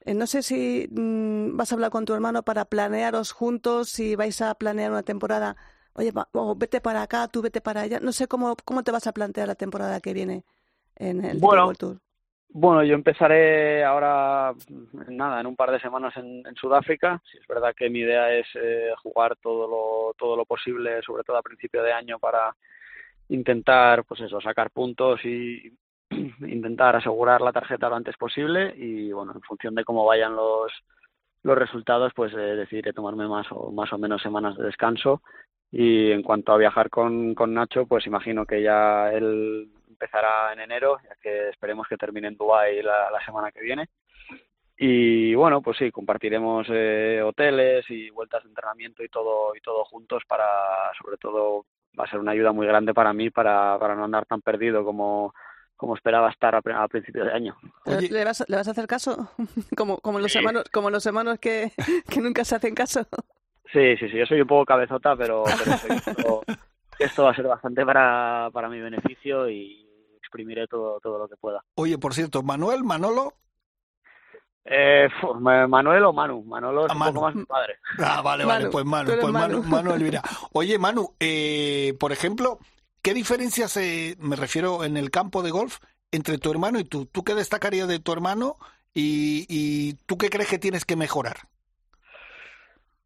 Eh, 0.06 0.14
no 0.14 0.26
sé 0.26 0.42
si 0.42 0.88
mmm, 0.90 1.56
vas 1.56 1.70
a 1.70 1.74
hablar 1.74 1.90
con 1.90 2.06
tu 2.06 2.14
hermano 2.14 2.44
para 2.44 2.64
planearos 2.64 3.32
juntos, 3.32 3.90
si 3.90 4.16
vais 4.16 4.40
a 4.40 4.54
planear 4.54 4.90
una 4.90 5.02
temporada. 5.02 5.56
Oye, 5.98 6.12
oh, 6.32 6.54
vete 6.54 6.80
para 6.80 7.02
acá, 7.02 7.26
tú 7.28 7.40
vete 7.42 7.60
para 7.60 7.82
allá. 7.82 8.00
No 8.00 8.12
sé 8.12 8.28
cómo, 8.28 8.54
cómo 8.64 8.82
te 8.82 8.92
vas 8.92 9.06
a 9.06 9.12
plantear 9.12 9.48
la 9.48 9.54
temporada 9.54 10.00
que 10.00 10.12
viene 10.12 10.44
en 10.96 11.24
el 11.24 11.38
bueno, 11.38 11.64
World 11.64 11.78
Tour. 11.78 11.96
Bueno, 12.48 12.82
yo 12.84 12.94
empezaré 12.94 13.84
ahora, 13.84 14.54
nada, 15.08 15.40
en 15.40 15.46
un 15.46 15.56
par 15.56 15.70
de 15.70 15.80
semanas 15.80 16.16
en, 16.16 16.46
en 16.46 16.54
Sudáfrica. 16.54 17.20
Si 17.30 17.38
es 17.38 17.46
verdad 17.46 17.74
que 17.76 17.90
mi 17.90 18.00
idea 18.00 18.32
es 18.32 18.46
eh, 18.54 18.90
jugar 19.02 19.36
todo 19.42 19.66
lo, 19.66 20.14
todo 20.14 20.36
lo 20.36 20.44
posible, 20.44 21.02
sobre 21.02 21.22
todo 21.22 21.36
a 21.36 21.42
principio 21.42 21.82
de 21.82 21.92
año, 21.92 22.18
para 22.18 22.54
intentar, 23.28 24.04
pues 24.04 24.20
eso, 24.20 24.40
sacar 24.40 24.70
puntos 24.70 25.24
y 25.24 25.72
intentar 26.46 26.96
asegurar 26.96 27.40
la 27.40 27.52
tarjeta 27.52 27.88
lo 27.88 27.96
antes 27.96 28.16
posible. 28.16 28.74
Y 28.76 29.12
bueno, 29.12 29.32
en 29.34 29.42
función 29.42 29.74
de 29.74 29.84
cómo 29.84 30.04
vayan 30.04 30.36
los, 30.36 30.72
los 31.42 31.58
resultados, 31.58 32.12
pues 32.14 32.32
eh, 32.32 32.36
decidiré 32.36 32.92
tomarme 32.92 33.28
más 33.28 33.46
o, 33.50 33.70
más 33.70 33.92
o 33.92 33.98
menos 33.98 34.22
semanas 34.22 34.56
de 34.56 34.64
descanso. 34.64 35.22
Y 35.70 36.10
en 36.12 36.22
cuanto 36.22 36.52
a 36.52 36.58
viajar 36.58 36.90
con, 36.90 37.34
con 37.34 37.52
Nacho, 37.52 37.86
pues 37.86 38.06
imagino 38.06 38.46
que 38.46 38.62
ya 38.62 39.12
él 39.12 39.68
empezará 39.88 40.52
en 40.52 40.60
enero, 40.60 40.98
ya 41.02 41.16
que 41.20 41.48
esperemos 41.48 41.86
que 41.88 41.96
termine 41.96 42.28
en 42.28 42.36
Dubái 42.36 42.82
la, 42.82 43.10
la 43.10 43.24
semana 43.24 43.50
que 43.50 43.60
viene. 43.60 43.88
Y 44.78 45.34
bueno, 45.34 45.62
pues 45.62 45.78
sí, 45.78 45.90
compartiremos 45.90 46.66
eh, 46.70 47.22
hoteles 47.24 47.84
y 47.88 48.10
vueltas 48.10 48.42
de 48.42 48.50
entrenamiento 48.50 49.02
y 49.02 49.08
todo 49.08 49.56
y 49.56 49.60
todo 49.60 49.84
juntos 49.86 50.22
para, 50.28 50.46
sobre 51.02 51.16
todo, 51.16 51.64
va 51.98 52.04
a 52.04 52.10
ser 52.10 52.20
una 52.20 52.32
ayuda 52.32 52.52
muy 52.52 52.66
grande 52.66 52.92
para 52.92 53.14
mí 53.14 53.30
para, 53.30 53.78
para 53.78 53.94
no 53.94 54.04
andar 54.04 54.26
tan 54.26 54.42
perdido 54.42 54.84
como, 54.84 55.32
como 55.76 55.96
esperaba 55.96 56.30
estar 56.30 56.54
a, 56.54 56.58
a 56.58 56.88
principio 56.88 57.24
de 57.24 57.32
año. 57.32 57.56
Oye. 57.86 58.10
¿Le, 58.10 58.24
vas, 58.24 58.44
¿Le 58.48 58.56
vas 58.56 58.68
a 58.68 58.72
hacer 58.72 58.86
caso? 58.86 59.30
como, 59.76 59.96
como 59.98 60.18
los 60.18 60.30
sí. 60.30 60.38
hermanos, 60.38 60.64
como 60.70 60.90
los 60.90 61.06
hermanos 61.06 61.38
que, 61.38 61.72
que 62.10 62.20
nunca 62.20 62.44
se 62.44 62.56
hacen 62.56 62.74
caso. 62.74 63.06
Sí, 63.72 63.96
sí, 63.96 64.08
sí, 64.08 64.16
yo 64.18 64.26
soy 64.26 64.40
un 64.40 64.46
poco 64.46 64.64
cabezota, 64.64 65.16
pero, 65.16 65.44
pero 65.44 65.94
esto, 65.94 66.42
esto 66.98 67.24
va 67.24 67.30
a 67.30 67.34
ser 67.34 67.46
bastante 67.46 67.84
para, 67.84 68.48
para 68.52 68.68
mi 68.68 68.80
beneficio 68.80 69.48
y 69.48 69.86
exprimiré 70.16 70.66
todo, 70.66 71.00
todo 71.00 71.18
lo 71.18 71.28
que 71.28 71.36
pueda. 71.36 71.62
Oye, 71.74 71.98
por 71.98 72.14
cierto, 72.14 72.42
Manuel, 72.42 72.84
Manolo. 72.84 73.34
Eh, 74.64 75.08
Manuel 75.40 76.04
o 76.04 76.12
Manu. 76.12 76.42
Manolo 76.42 76.86
es 76.86 76.90
ah, 76.90 76.94
un 76.94 76.98
Manu. 76.98 77.14
poco 77.14 77.26
más 77.26 77.34
mi 77.36 77.44
padre. 77.44 77.78
Ah, 77.98 78.20
vale, 78.20 78.44
Manu, 78.44 78.58
vale, 78.58 78.70
pues 78.70 78.84
Manu, 78.84 79.12
pues 79.20 79.32
Manu, 79.32 79.58
Manu, 79.58 79.68
Manu 79.68 79.94
Elvira. 79.94 80.22
Oye, 80.52 80.78
Manu, 80.78 81.14
eh, 81.20 81.94
por 82.00 82.12
ejemplo, 82.12 82.58
¿qué 83.02 83.14
diferencias, 83.14 83.76
eh, 83.76 84.16
me 84.18 84.36
refiero 84.36 84.84
en 84.84 84.96
el 84.96 85.10
campo 85.10 85.42
de 85.42 85.52
golf, 85.52 85.78
entre 86.10 86.38
tu 86.38 86.50
hermano 86.50 86.80
y 86.80 86.84
tú? 86.84 87.06
¿Tú 87.06 87.22
qué 87.22 87.34
destacarías 87.34 87.86
de 87.86 88.00
tu 88.00 88.12
hermano 88.12 88.56
y, 88.92 89.46
y 89.48 89.94
tú 90.06 90.18
qué 90.18 90.30
crees 90.30 90.48
que 90.48 90.58
tienes 90.58 90.84
que 90.84 90.96
mejorar? 90.96 91.36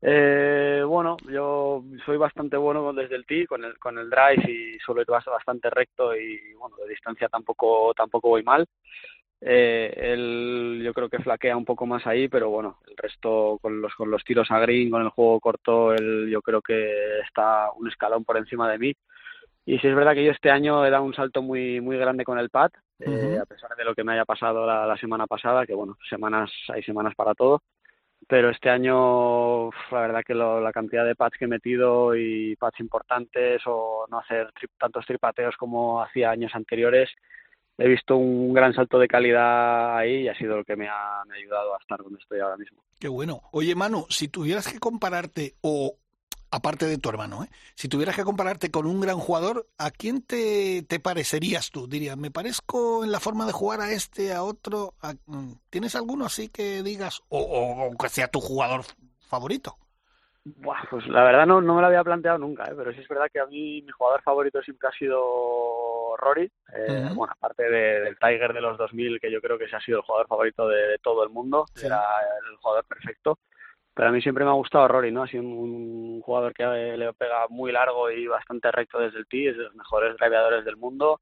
Eh, 0.02 0.82
bueno, 0.86 1.18
yo 1.28 1.84
soy 2.06 2.16
bastante 2.16 2.56
bueno 2.56 2.90
desde 2.94 3.16
el 3.16 3.26
tee 3.26 3.46
con 3.46 3.62
el 3.64 3.78
con 3.78 3.98
el 3.98 4.08
drive 4.08 4.50
y 4.50 4.78
suelo 4.78 5.02
ir 5.02 5.06
bastante 5.08 5.68
recto 5.68 6.16
y 6.16 6.54
bueno 6.54 6.76
de 6.76 6.88
distancia 6.88 7.28
tampoco 7.28 7.92
tampoco 7.94 8.30
voy 8.30 8.42
mal. 8.42 8.66
Eh, 9.42 9.92
él 9.96 10.80
yo 10.84 10.92
creo 10.94 11.08
que 11.08 11.18
flaquea 11.18 11.56
un 11.56 11.64
poco 11.66 11.86
más 11.86 12.06
ahí, 12.06 12.28
pero 12.28 12.48
bueno 12.48 12.78
el 12.88 12.96
resto 12.96 13.58
con 13.60 13.80
los 13.82 13.94
con 13.94 14.10
los 14.10 14.24
tiros 14.24 14.50
a 14.50 14.58
green 14.60 14.90
con 14.90 15.02
el 15.02 15.10
juego 15.10 15.38
corto 15.40 15.92
él 15.92 16.28
yo 16.30 16.40
creo 16.40 16.62
que 16.62 17.20
está 17.20 17.70
un 17.72 17.88
escalón 17.88 18.24
por 18.24 18.38
encima 18.38 18.70
de 18.70 18.78
mí. 18.78 18.94
Y 19.66 19.78
sí 19.78 19.86
es 19.86 19.94
verdad 19.94 20.14
que 20.14 20.24
yo 20.24 20.32
este 20.32 20.50
año 20.50 20.84
he 20.84 20.90
dado 20.90 21.04
un 21.04 21.14
salto 21.14 21.42
muy 21.42 21.80
muy 21.82 21.98
grande 21.98 22.24
con 22.24 22.38
el 22.38 22.48
pad, 22.48 22.70
uh 23.00 23.04
-huh. 23.04 23.36
eh, 23.36 23.38
a 23.38 23.44
pesar 23.44 23.76
de 23.76 23.84
lo 23.84 23.94
que 23.94 24.02
me 24.04 24.14
haya 24.14 24.24
pasado 24.24 24.66
la, 24.66 24.86
la 24.86 24.96
semana 24.96 25.26
pasada, 25.26 25.66
que 25.66 25.74
bueno 25.74 25.98
semanas 26.08 26.50
hay 26.68 26.82
semanas 26.82 27.14
para 27.14 27.34
todo 27.34 27.60
pero 28.28 28.50
este 28.50 28.70
año 28.70 29.70
la 29.90 30.00
verdad 30.00 30.22
que 30.24 30.34
lo, 30.34 30.60
la 30.60 30.72
cantidad 30.72 31.04
de 31.04 31.14
pads 31.14 31.36
que 31.38 31.46
he 31.46 31.48
metido 31.48 32.14
y 32.14 32.56
pads 32.56 32.80
importantes 32.80 33.62
o 33.66 34.06
no 34.10 34.18
hacer 34.18 34.52
tantos 34.78 35.06
tripateos 35.06 35.56
como 35.56 36.02
hacía 36.02 36.30
años 36.30 36.54
anteriores 36.54 37.10
he 37.80 37.88
visto 37.88 38.16
un 38.16 38.52
gran 38.52 38.74
salto 38.74 38.98
de 38.98 39.08
calidad 39.08 39.96
ahí 39.96 40.22
y 40.22 40.28
ha 40.28 40.36
sido 40.36 40.58
lo 40.58 40.64
que 40.64 40.76
me 40.76 40.86
ha, 40.86 41.22
ayudado 41.22 41.74
a 41.74 41.78
estar 41.78 41.98
donde 42.02 42.18
estoy 42.20 42.40
ahora 42.40 42.58
mismo. 42.58 42.82
Qué 42.98 43.08
bueno. 43.08 43.40
Oye, 43.52 43.74
Manu, 43.74 44.04
si 44.10 44.28
tuvieras 44.28 44.70
que 44.70 44.78
compararte, 44.78 45.54
o 45.62 45.96
aparte 46.50 46.86
de 46.86 46.98
tu 46.98 47.08
hermano, 47.08 47.44
¿eh? 47.44 47.48
si 47.74 47.88
tuvieras 47.88 48.16
que 48.16 48.24
compararte 48.24 48.70
con 48.70 48.86
un 48.86 49.00
gran 49.00 49.18
jugador, 49.18 49.68
¿a 49.78 49.90
quién 49.90 50.22
te, 50.22 50.82
te 50.82 51.00
parecerías 51.00 51.70
tú? 51.70 51.86
Dirías, 51.88 52.16
¿me 52.16 52.30
parezco 52.30 53.04
en 53.04 53.12
la 53.12 53.20
forma 53.20 53.46
de 53.46 53.52
jugar 53.52 53.80
a 53.80 53.92
este, 53.92 54.32
a 54.32 54.42
otro? 54.42 54.94
A- 55.02 55.14
mm, 55.26 55.52
¿Tienes 55.70 55.94
alguno 55.94 56.26
así 56.26 56.48
que 56.48 56.82
digas, 56.82 57.22
o, 57.28 57.38
o, 57.40 57.86
o 57.92 57.96
que 57.98 58.08
sea 58.08 58.28
tu 58.28 58.40
jugador 58.40 58.82
favorito? 59.20 59.78
Buah, 60.42 60.84
pues 60.90 61.06
la 61.06 61.22
verdad 61.22 61.46
no, 61.46 61.60
no 61.60 61.74
me 61.74 61.82
lo 61.82 61.86
había 61.88 62.02
planteado 62.02 62.38
nunca, 62.38 62.64
¿eh? 62.64 62.72
pero 62.74 62.92
sí 62.94 63.00
es 63.00 63.08
verdad 63.08 63.26
que 63.30 63.40
a 63.40 63.46
mí 63.46 63.82
mi 63.82 63.90
jugador 63.92 64.22
favorito 64.22 64.62
siempre 64.62 64.88
ha 64.88 64.92
sido 64.92 66.16
Rory. 66.16 66.50
Eh. 66.74 67.10
Bueno, 67.14 67.34
aparte 67.36 67.64
de- 67.64 68.00
del 68.00 68.18
Tiger 68.18 68.54
de 68.54 68.60
los 68.62 68.78
2000, 68.78 69.20
que 69.20 69.30
yo 69.30 69.40
creo 69.42 69.58
que 69.58 69.64
ese 69.66 69.76
ha 69.76 69.80
sido 69.80 69.98
el 69.98 70.04
jugador 70.04 70.26
favorito 70.28 70.66
de, 70.66 70.76
de 70.76 70.98
todo 70.98 71.22
el 71.24 71.28
mundo, 71.30 71.66
era 71.82 72.02
el 72.50 72.56
jugador 72.56 72.84
perfecto. 72.86 73.38
Pero 74.00 74.08
a 74.08 74.12
mí 74.14 74.22
siempre 74.22 74.46
me 74.46 74.50
ha 74.50 74.54
gustado 74.54 74.88
Rory, 74.88 75.12
¿no? 75.12 75.24
Ha 75.24 75.26
sido 75.26 75.42
un, 75.42 76.22
jugador 76.22 76.54
que 76.54 76.62
eh, 76.62 76.96
le 76.96 77.12
pega 77.12 77.46
muy 77.50 77.70
largo 77.70 78.10
y 78.10 78.26
bastante 78.26 78.72
recto 78.72 78.98
desde 78.98 79.18
el 79.18 79.26
tee, 79.26 79.50
es 79.50 79.58
de 79.58 79.64
los 79.64 79.74
mejores 79.74 80.16
driveadores 80.16 80.64
del 80.64 80.78
mundo 80.78 81.20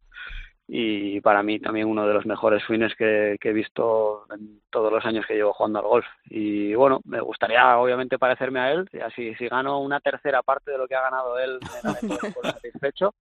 y 0.69 1.21
para 1.21 1.43
mí 1.43 1.59
también 1.59 1.89
uno 1.89 2.07
de 2.07 2.15
los 2.15 2.25
mejores 2.25 2.63
swings 2.63 2.95
que, 2.95 3.37
que 3.41 3.49
he 3.49 3.53
visto 3.53 4.27
en 4.33 4.61
todos 4.71 4.93
los 4.93 5.05
años 5.05 5.27
que 5.27 5.35
llevo 5.35 5.55
jugando 5.55 5.81
al 5.81 5.87
golf. 5.87 6.07
Y 6.27 6.73
bueno, 6.77 7.01
me 7.05 7.21
gustaría 7.21 7.79
obviamente 7.79 8.17
parecerme 8.17 8.61
a 8.61 8.71
él, 8.71 8.89
y 8.93 9.01
así 9.01 9.35
si 9.35 9.49
gano 9.49 9.81
una 9.81 9.99
tercera 9.99 10.45
parte 10.45 10.71
de 10.71 10.79
lo 10.79 10.87
que 10.87 10.95
ha 10.95 11.03
ganado 11.03 11.37
él, 11.41 11.59
me 11.73 11.81
daré 11.83 11.99
por- 12.07 12.33
por 12.33 12.45
satisfecho. 12.63 13.13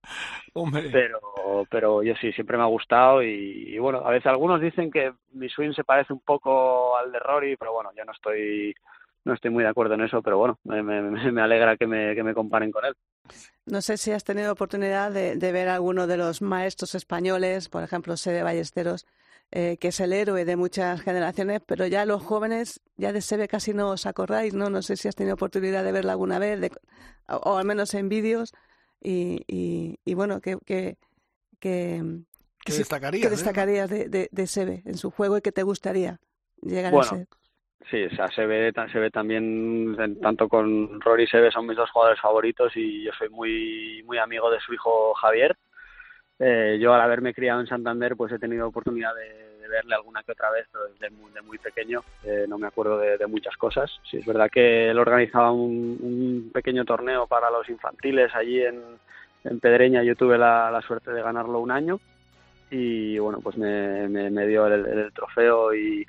Pero, 0.92 1.66
pero 1.68 2.04
yo 2.04 2.14
sí, 2.20 2.32
siempre 2.32 2.56
me 2.56 2.62
ha 2.62 2.66
gustado 2.66 3.24
y, 3.24 3.74
y 3.74 3.78
bueno, 3.80 4.02
a 4.04 4.10
veces 4.10 4.26
algunos 4.26 4.60
dicen 4.60 4.92
que 4.92 5.14
mi 5.32 5.48
swing 5.48 5.72
se 5.72 5.82
parece 5.82 6.12
un 6.12 6.20
poco 6.20 6.96
al 6.96 7.10
de 7.10 7.18
Rory, 7.18 7.56
pero 7.56 7.72
bueno, 7.72 7.90
yo 7.96 8.04
no 8.04 8.12
estoy 8.12 8.72
no 9.28 9.34
estoy 9.34 9.50
muy 9.52 9.62
de 9.64 9.70
acuerdo 9.70 9.94
en 9.94 10.02
eso, 10.02 10.22
pero 10.22 10.38
bueno, 10.38 10.58
me, 10.64 10.82
me, 10.82 11.32
me 11.32 11.42
alegra 11.42 11.76
que 11.76 11.86
me, 11.86 12.14
que 12.16 12.24
me 12.24 12.34
comparen 12.34 12.72
con 12.72 12.84
él. 12.84 12.94
No 13.66 13.82
sé 13.82 13.96
si 13.98 14.12
has 14.12 14.24
tenido 14.24 14.52
oportunidad 14.52 15.12
de, 15.12 15.36
de 15.36 15.52
ver 15.52 15.68
a 15.68 15.74
alguno 15.74 16.06
de 16.06 16.16
los 16.16 16.40
maestros 16.42 16.94
españoles, 16.94 17.68
por 17.68 17.82
ejemplo, 17.82 18.16
Sebe 18.16 18.42
Ballesteros, 18.42 19.06
eh, 19.50 19.76
que 19.78 19.88
es 19.88 20.00
el 20.00 20.12
héroe 20.12 20.44
de 20.44 20.56
muchas 20.56 21.00
generaciones, 21.02 21.60
pero 21.66 21.86
ya 21.86 22.04
los 22.06 22.22
jóvenes, 22.22 22.80
ya 22.96 23.12
de 23.12 23.20
Sebe 23.20 23.46
casi 23.48 23.74
no 23.74 23.90
os 23.90 24.06
acordáis, 24.06 24.54
¿no? 24.54 24.70
No 24.70 24.80
sé 24.82 24.96
si 24.96 25.08
has 25.08 25.14
tenido 25.16 25.34
oportunidad 25.34 25.84
de 25.84 25.92
verla 25.92 26.12
alguna 26.12 26.38
vez, 26.38 26.60
de- 26.60 26.72
o, 27.28 27.36
o 27.36 27.56
al 27.58 27.66
menos 27.66 27.92
en 27.94 28.08
vídeos, 28.08 28.52
y, 29.02 29.42
y, 29.46 29.98
y 30.04 30.14
bueno, 30.14 30.40
que... 30.40 30.56
que, 30.64 30.96
que 31.60 32.02
¿Qué 32.64 32.72
sí, 32.72 32.78
destacarías, 32.78 33.22
¿Qué 33.22 33.30
eh? 33.30 33.30
destacarías 33.30 33.90
de, 33.90 34.08
de, 34.08 34.28
de 34.32 34.46
Sebe 34.46 34.82
en 34.86 34.96
su 34.98 35.10
juego 35.10 35.38
y 35.38 35.42
que 35.42 35.52
te 35.52 35.62
gustaría 35.62 36.20
llegar 36.62 36.92
Bueno, 36.92 37.00
a 37.02 37.04
ser? 37.08 37.28
Sí, 37.90 38.04
o 38.04 38.10
sea, 38.10 38.26
se 38.28 38.44
ve, 38.44 38.72
se 38.92 38.98
ve 38.98 39.10
también, 39.10 39.96
tanto 40.20 40.48
con 40.48 41.00
Rory 41.00 41.24
y 41.24 41.26
Sebe 41.26 41.50
son 41.50 41.66
mis 41.66 41.76
dos 41.76 41.90
jugadores 41.90 42.20
favoritos 42.20 42.76
y 42.76 43.04
yo 43.04 43.12
soy 43.16 43.28
muy, 43.30 44.02
muy 44.04 44.18
amigo 44.18 44.50
de 44.50 44.60
su 44.60 44.74
hijo 44.74 45.14
Javier. 45.14 45.56
Eh, 46.38 46.78
yo 46.80 46.92
al 46.92 47.00
haberme 47.00 47.34
criado 47.34 47.60
en 47.60 47.66
Santander 47.66 48.14
pues 48.14 48.32
he 48.32 48.38
tenido 48.38 48.68
oportunidad 48.68 49.14
de, 49.14 49.48
verle 49.68 49.94
alguna 49.94 50.22
que 50.22 50.32
otra 50.32 50.50
vez, 50.50 50.66
pero 50.72 50.86
desde 50.86 51.10
muy, 51.10 51.30
de 51.30 51.42
muy 51.42 51.58
pequeño 51.58 52.02
eh, 52.24 52.46
no 52.48 52.56
me 52.56 52.66
acuerdo 52.66 52.98
de, 52.98 53.26
muchas 53.26 53.54
cosas. 53.56 53.90
Sí, 54.10 54.16
es 54.16 54.24
verdad 54.24 54.48
que 54.50 54.88
él 54.90 54.98
organizaba 54.98 55.52
un, 55.52 56.50
pequeño 56.54 56.86
torneo 56.86 57.26
para 57.26 57.50
los 57.50 57.68
infantiles 57.68 58.34
allí 58.34 58.62
en, 58.62 58.82
Pedreña, 59.60 60.02
yo 60.02 60.14
tuve 60.16 60.36
la, 60.36 60.82
suerte 60.86 61.10
de 61.12 61.22
ganarlo 61.22 61.60
un 61.60 61.70
año 61.70 62.00
y 62.70 63.18
bueno, 63.18 63.40
pues 63.40 63.56
me, 63.56 64.08
me, 64.08 64.30
me 64.30 64.46
dio 64.46 64.66
el, 64.66 64.84
el 64.84 65.12
trofeo 65.12 65.74
y, 65.74 66.06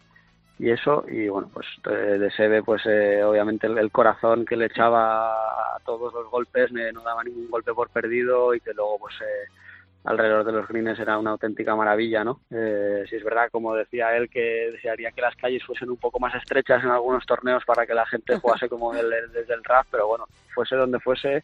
y 0.59 0.69
eso 0.71 1.05
y 1.07 1.29
bueno 1.29 1.49
pues 1.53 1.65
eh, 1.89 2.17
de 2.19 2.29
Sebe 2.31 2.61
pues 2.63 2.81
eh, 2.85 3.23
obviamente 3.23 3.65
el, 3.67 3.77
el 3.77 3.91
corazón 3.91 4.45
que 4.45 4.57
le 4.57 4.65
echaba 4.65 5.29
a 5.75 5.79
todos 5.85 6.13
los 6.13 6.29
golpes 6.29 6.71
me- 6.71 6.91
no 6.91 7.01
daba 7.01 7.23
ningún 7.23 7.49
golpe 7.49 7.73
por 7.73 7.89
perdido 7.89 8.53
y 8.53 8.59
que 8.59 8.73
luego 8.73 8.99
pues 8.99 9.15
eh, 9.21 9.47
alrededor 10.03 10.43
de 10.43 10.51
los 10.51 10.67
greens 10.67 10.99
era 10.99 11.17
una 11.17 11.31
auténtica 11.31 11.75
maravilla 11.75 12.23
no 12.25 12.41
eh, 12.51 13.05
si 13.09 13.15
es 13.15 13.23
verdad 13.23 13.49
como 13.51 13.73
decía 13.73 14.15
él 14.17 14.29
que 14.29 14.69
desearía 14.73 15.11
que 15.11 15.21
las 15.21 15.35
calles 15.37 15.63
fuesen 15.63 15.89
un 15.89 15.97
poco 15.97 16.19
más 16.19 16.35
estrechas 16.35 16.83
en 16.83 16.89
algunos 16.91 17.25
torneos 17.25 17.63
para 17.65 17.85
que 17.87 17.93
la 17.93 18.05
gente 18.05 18.37
jugase 18.41 18.67
como 18.67 18.93
él 18.93 19.11
él 19.13 19.31
desde 19.31 19.53
el 19.53 19.63
RAF 19.63 19.87
pero 19.89 20.07
bueno 20.07 20.25
fuese 20.53 20.75
donde 20.75 20.99
fuese 20.99 21.43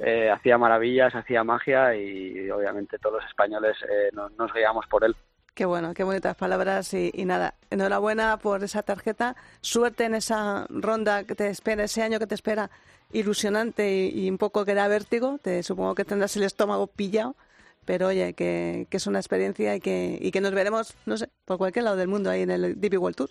eh, 0.00 0.30
hacía 0.30 0.58
maravillas 0.58 1.14
hacía 1.14 1.44
magia 1.44 1.94
y 1.94 2.50
obviamente 2.50 2.98
todos 2.98 3.16
los 3.20 3.24
españoles 3.26 3.76
eh, 3.88 4.10
no- 4.12 4.30
nos 4.30 4.52
guiamos 4.52 4.86
por 4.88 5.04
él 5.04 5.14
Qué 5.54 5.66
bueno, 5.66 5.92
qué 5.92 6.02
bonitas 6.02 6.34
palabras 6.34 6.94
y, 6.94 7.10
y 7.12 7.26
nada, 7.26 7.54
enhorabuena 7.68 8.38
por 8.38 8.64
esa 8.64 8.82
tarjeta, 8.82 9.36
suerte 9.60 10.04
en 10.04 10.14
esa 10.14 10.66
ronda 10.70 11.24
que 11.24 11.34
te 11.34 11.48
espera, 11.48 11.84
ese 11.84 12.02
año 12.02 12.18
que 12.18 12.26
te 12.26 12.34
espera 12.34 12.70
ilusionante 13.12 13.94
y, 13.94 14.24
y 14.24 14.30
un 14.30 14.38
poco 14.38 14.64
que 14.64 14.72
da 14.72 14.88
vértigo, 14.88 15.38
te 15.42 15.62
supongo 15.62 15.94
que 15.94 16.06
tendrás 16.06 16.34
el 16.36 16.44
estómago 16.44 16.86
pillado, 16.86 17.36
pero 17.84 18.08
oye, 18.08 18.32
que, 18.32 18.86
que 18.88 18.96
es 18.96 19.06
una 19.06 19.18
experiencia 19.18 19.76
y 19.76 19.80
que, 19.80 20.18
y 20.20 20.30
que 20.30 20.40
nos 20.40 20.52
veremos, 20.52 20.94
no 21.04 21.18
sé, 21.18 21.28
por 21.44 21.58
cualquier 21.58 21.84
lado 21.84 21.96
del 21.96 22.08
mundo 22.08 22.30
ahí 22.30 22.42
en 22.42 22.50
el 22.50 22.80
DP 22.80 22.98
World 22.98 23.16
Tour. 23.16 23.30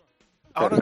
Ahora, 0.53 0.78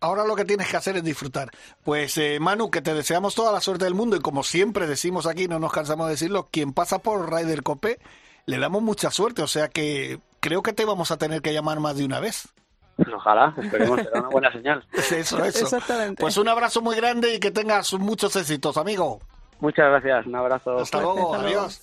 ahora 0.00 0.24
lo 0.24 0.36
que 0.36 0.44
tienes 0.44 0.68
que 0.68 0.76
hacer 0.78 0.96
es 0.96 1.04
disfrutar. 1.04 1.50
Pues 1.84 2.16
eh, 2.16 2.38
Manu, 2.40 2.70
que 2.70 2.80
te 2.80 2.94
deseamos 2.94 3.34
toda 3.34 3.52
la 3.52 3.60
suerte 3.60 3.84
del 3.84 3.94
mundo 3.94 4.16
y 4.16 4.20
como 4.20 4.42
siempre 4.42 4.86
decimos 4.86 5.26
aquí, 5.26 5.48
no 5.48 5.58
nos 5.58 5.72
cansamos 5.72 6.06
de 6.06 6.12
decirlo, 6.12 6.48
quien 6.50 6.72
pasa 6.72 7.00
por 7.00 7.30
Ryder 7.30 7.62
Cope 7.62 7.98
le 8.46 8.58
damos 8.58 8.82
mucha 8.82 9.10
suerte, 9.10 9.42
o 9.42 9.46
sea 9.46 9.68
que 9.68 10.20
creo 10.42 10.60
que 10.62 10.72
te 10.72 10.84
vamos 10.84 11.10
a 11.12 11.16
tener 11.16 11.40
que 11.40 11.54
llamar 11.54 11.78
más 11.80 11.96
de 11.96 12.04
una 12.04 12.20
vez. 12.20 12.48
Pues 12.96 13.08
ojalá 13.14 13.54
esperemos 13.56 14.00
será 14.02 14.20
una 14.20 14.28
buena 14.28 14.52
señal 14.52 14.84
Eso, 14.92 15.42
eso. 15.42 15.64
Exactamente. 15.64 16.20
Pues 16.20 16.36
un 16.36 16.48
abrazo 16.48 16.82
muy 16.82 16.94
grande 16.96 17.34
y 17.34 17.40
que 17.40 17.50
tengas 17.50 17.94
muchos 17.94 18.36
éxitos, 18.36 18.76
amigo. 18.76 19.20
muchas 19.60 19.86
gracias 19.88 20.26
un 20.26 20.34
abrazo 20.36 20.78
Hasta 20.78 21.00
luego, 21.00 21.34
adiós. 21.34 21.80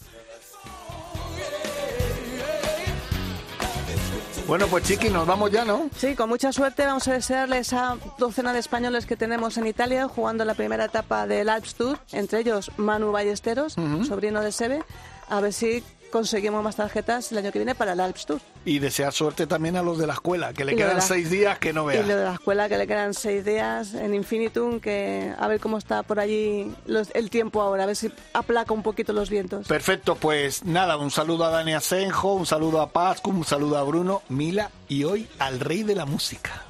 Bueno, 4.46 4.66
pues 4.68 4.84
Chiqui, 4.84 5.10
nos 5.10 5.28
vamos 5.28 5.52
ya, 5.52 5.64
¿no? 5.64 5.90
Sí, 5.96 6.16
con 6.16 6.28
mucha 6.28 6.52
suerte 6.52 6.84
vamos 6.84 7.08
a 7.08 7.14
desearle 7.14 7.60
esa 7.60 7.98
docena 8.18 8.52
de 8.52 8.60
españoles 8.60 9.06
que 9.06 9.16
tenemos 9.16 9.58
en 9.58 9.68
Italia 9.68 10.08
jugando 10.08 10.44
la 10.44 10.56
primera 10.56 10.86
etapa 10.86 11.28
del 11.28 11.50
Alps 11.50 11.76
Tour, 11.76 12.00
entre 12.12 12.40
ellos 12.40 12.72
Manu 12.78 13.12
Ballesteros, 13.12 13.74
sobrino 14.08 14.42
de 14.42 14.52
Sebe, 14.52 14.84
a 15.30 15.40
ver 15.40 15.54
si 15.54 15.84
conseguimos 16.12 16.64
más 16.64 16.76
tarjetas 16.76 17.32
el 17.32 17.38
año 17.40 17.52
que 17.52 17.60
viene 17.60 17.76
para 17.76 17.94
el 17.94 18.00
Alps 18.00 18.26
Tour. 18.26 18.40
Y 18.66 18.80
desear 18.80 19.14
suerte 19.14 19.48
también 19.48 19.76
a 19.78 19.82
los 19.84 19.98
de 19.98 20.08
la 20.08 20.14
escuela, 20.14 20.54
que 20.54 20.66
le 20.66 20.74
Y 20.74 20.76
quedan 20.76 20.98
la- 20.98 21.02
seis 21.02 21.30
días 21.30 21.58
que 21.60 21.72
no 21.74 21.84
Y 21.84 21.96
veas. 21.96 22.08
lo 22.08 22.16
de 22.18 22.24
la 22.26 22.34
escuela, 22.34 22.68
que 22.70 22.78
le 22.78 22.88
quedan 22.88 23.14
seis 23.14 23.46
días 23.46 23.94
en 23.94 24.14
Infinitum, 24.14 24.80
que 24.80 25.34
a 25.38 25.48
ver 25.48 25.60
cómo 25.60 25.78
está 25.78 26.04
por 26.04 26.20
allí 26.20 26.72
los- 26.86 27.10
el 27.14 27.30
tiempo 27.30 27.62
ahora, 27.62 27.84
a 27.84 27.86
ver 27.88 27.96
si 27.96 28.12
aplaca 28.34 28.74
un 28.74 28.84
poquito 28.84 29.14
los 29.14 29.30
vientos. 29.30 29.68
Perfecto, 29.68 30.16
pues 30.16 30.64
nada, 30.66 30.98
un 30.98 31.12
saludo 31.12 31.46
a 31.46 31.50
Dani 31.50 31.74
Asenjo, 31.74 32.34
un 32.34 32.46
saludo 32.46 32.82
a 32.82 32.90
Pascu, 32.92 33.32
un 33.32 33.46
saludo 33.46 33.78
a 33.78 33.84
Bruno, 33.84 34.22
Mila 34.30 34.72
y 34.88 35.04
hoy 35.04 35.28
al 35.40 35.60
rey 35.60 35.84
de 35.84 35.96
la 35.96 36.06
música, 36.06 36.64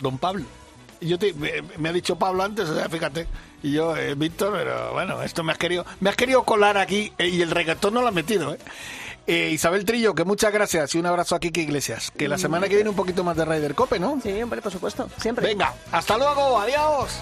don 0.00 0.18
Pablo. 0.18 0.44
Y 1.00 1.08
Yo 1.08 1.18
te, 1.18 1.34
me, 1.34 1.50
me 1.76 1.90
ha 1.90 1.92
dicho 1.92 2.16
Pablo 2.16 2.42
antes, 2.42 2.68
o 2.70 2.74
sea, 2.74 2.88
fíjate, 2.88 3.26
y 3.66 3.72
yo, 3.72 3.96
eh, 3.96 4.14
Víctor, 4.14 4.52
pero 4.52 4.92
bueno, 4.92 5.22
esto 5.22 5.42
me 5.42 5.50
has 5.50 5.58
querido, 5.58 5.84
me 5.98 6.08
has 6.08 6.14
querido 6.14 6.44
colar 6.44 6.78
aquí 6.78 7.12
eh, 7.18 7.26
y 7.26 7.42
el 7.42 7.50
reggaetón 7.50 7.94
no 7.94 8.00
lo 8.00 8.08
has 8.08 8.14
metido, 8.14 8.54
¿eh? 8.54 8.58
Eh, 9.26 9.50
Isabel 9.50 9.84
Trillo, 9.84 10.14
que 10.14 10.24
muchas 10.24 10.52
gracias 10.52 10.94
y 10.94 10.98
un 10.98 11.06
abrazo 11.06 11.34
a 11.34 11.40
Kiki 11.40 11.62
Iglesias. 11.62 12.12
Que 12.16 12.28
la 12.28 12.38
semana 12.38 12.68
que 12.68 12.76
viene 12.76 12.90
un 12.90 12.94
poquito 12.94 13.24
más 13.24 13.36
de 13.36 13.44
Ryder 13.44 13.74
Cope, 13.74 13.98
¿no? 13.98 14.20
Sí, 14.22 14.40
hombre, 14.40 14.62
por 14.62 14.70
supuesto, 14.70 15.10
siempre. 15.20 15.48
Venga, 15.48 15.74
hasta 15.90 16.16
luego, 16.16 16.60
adiós. 16.60 17.18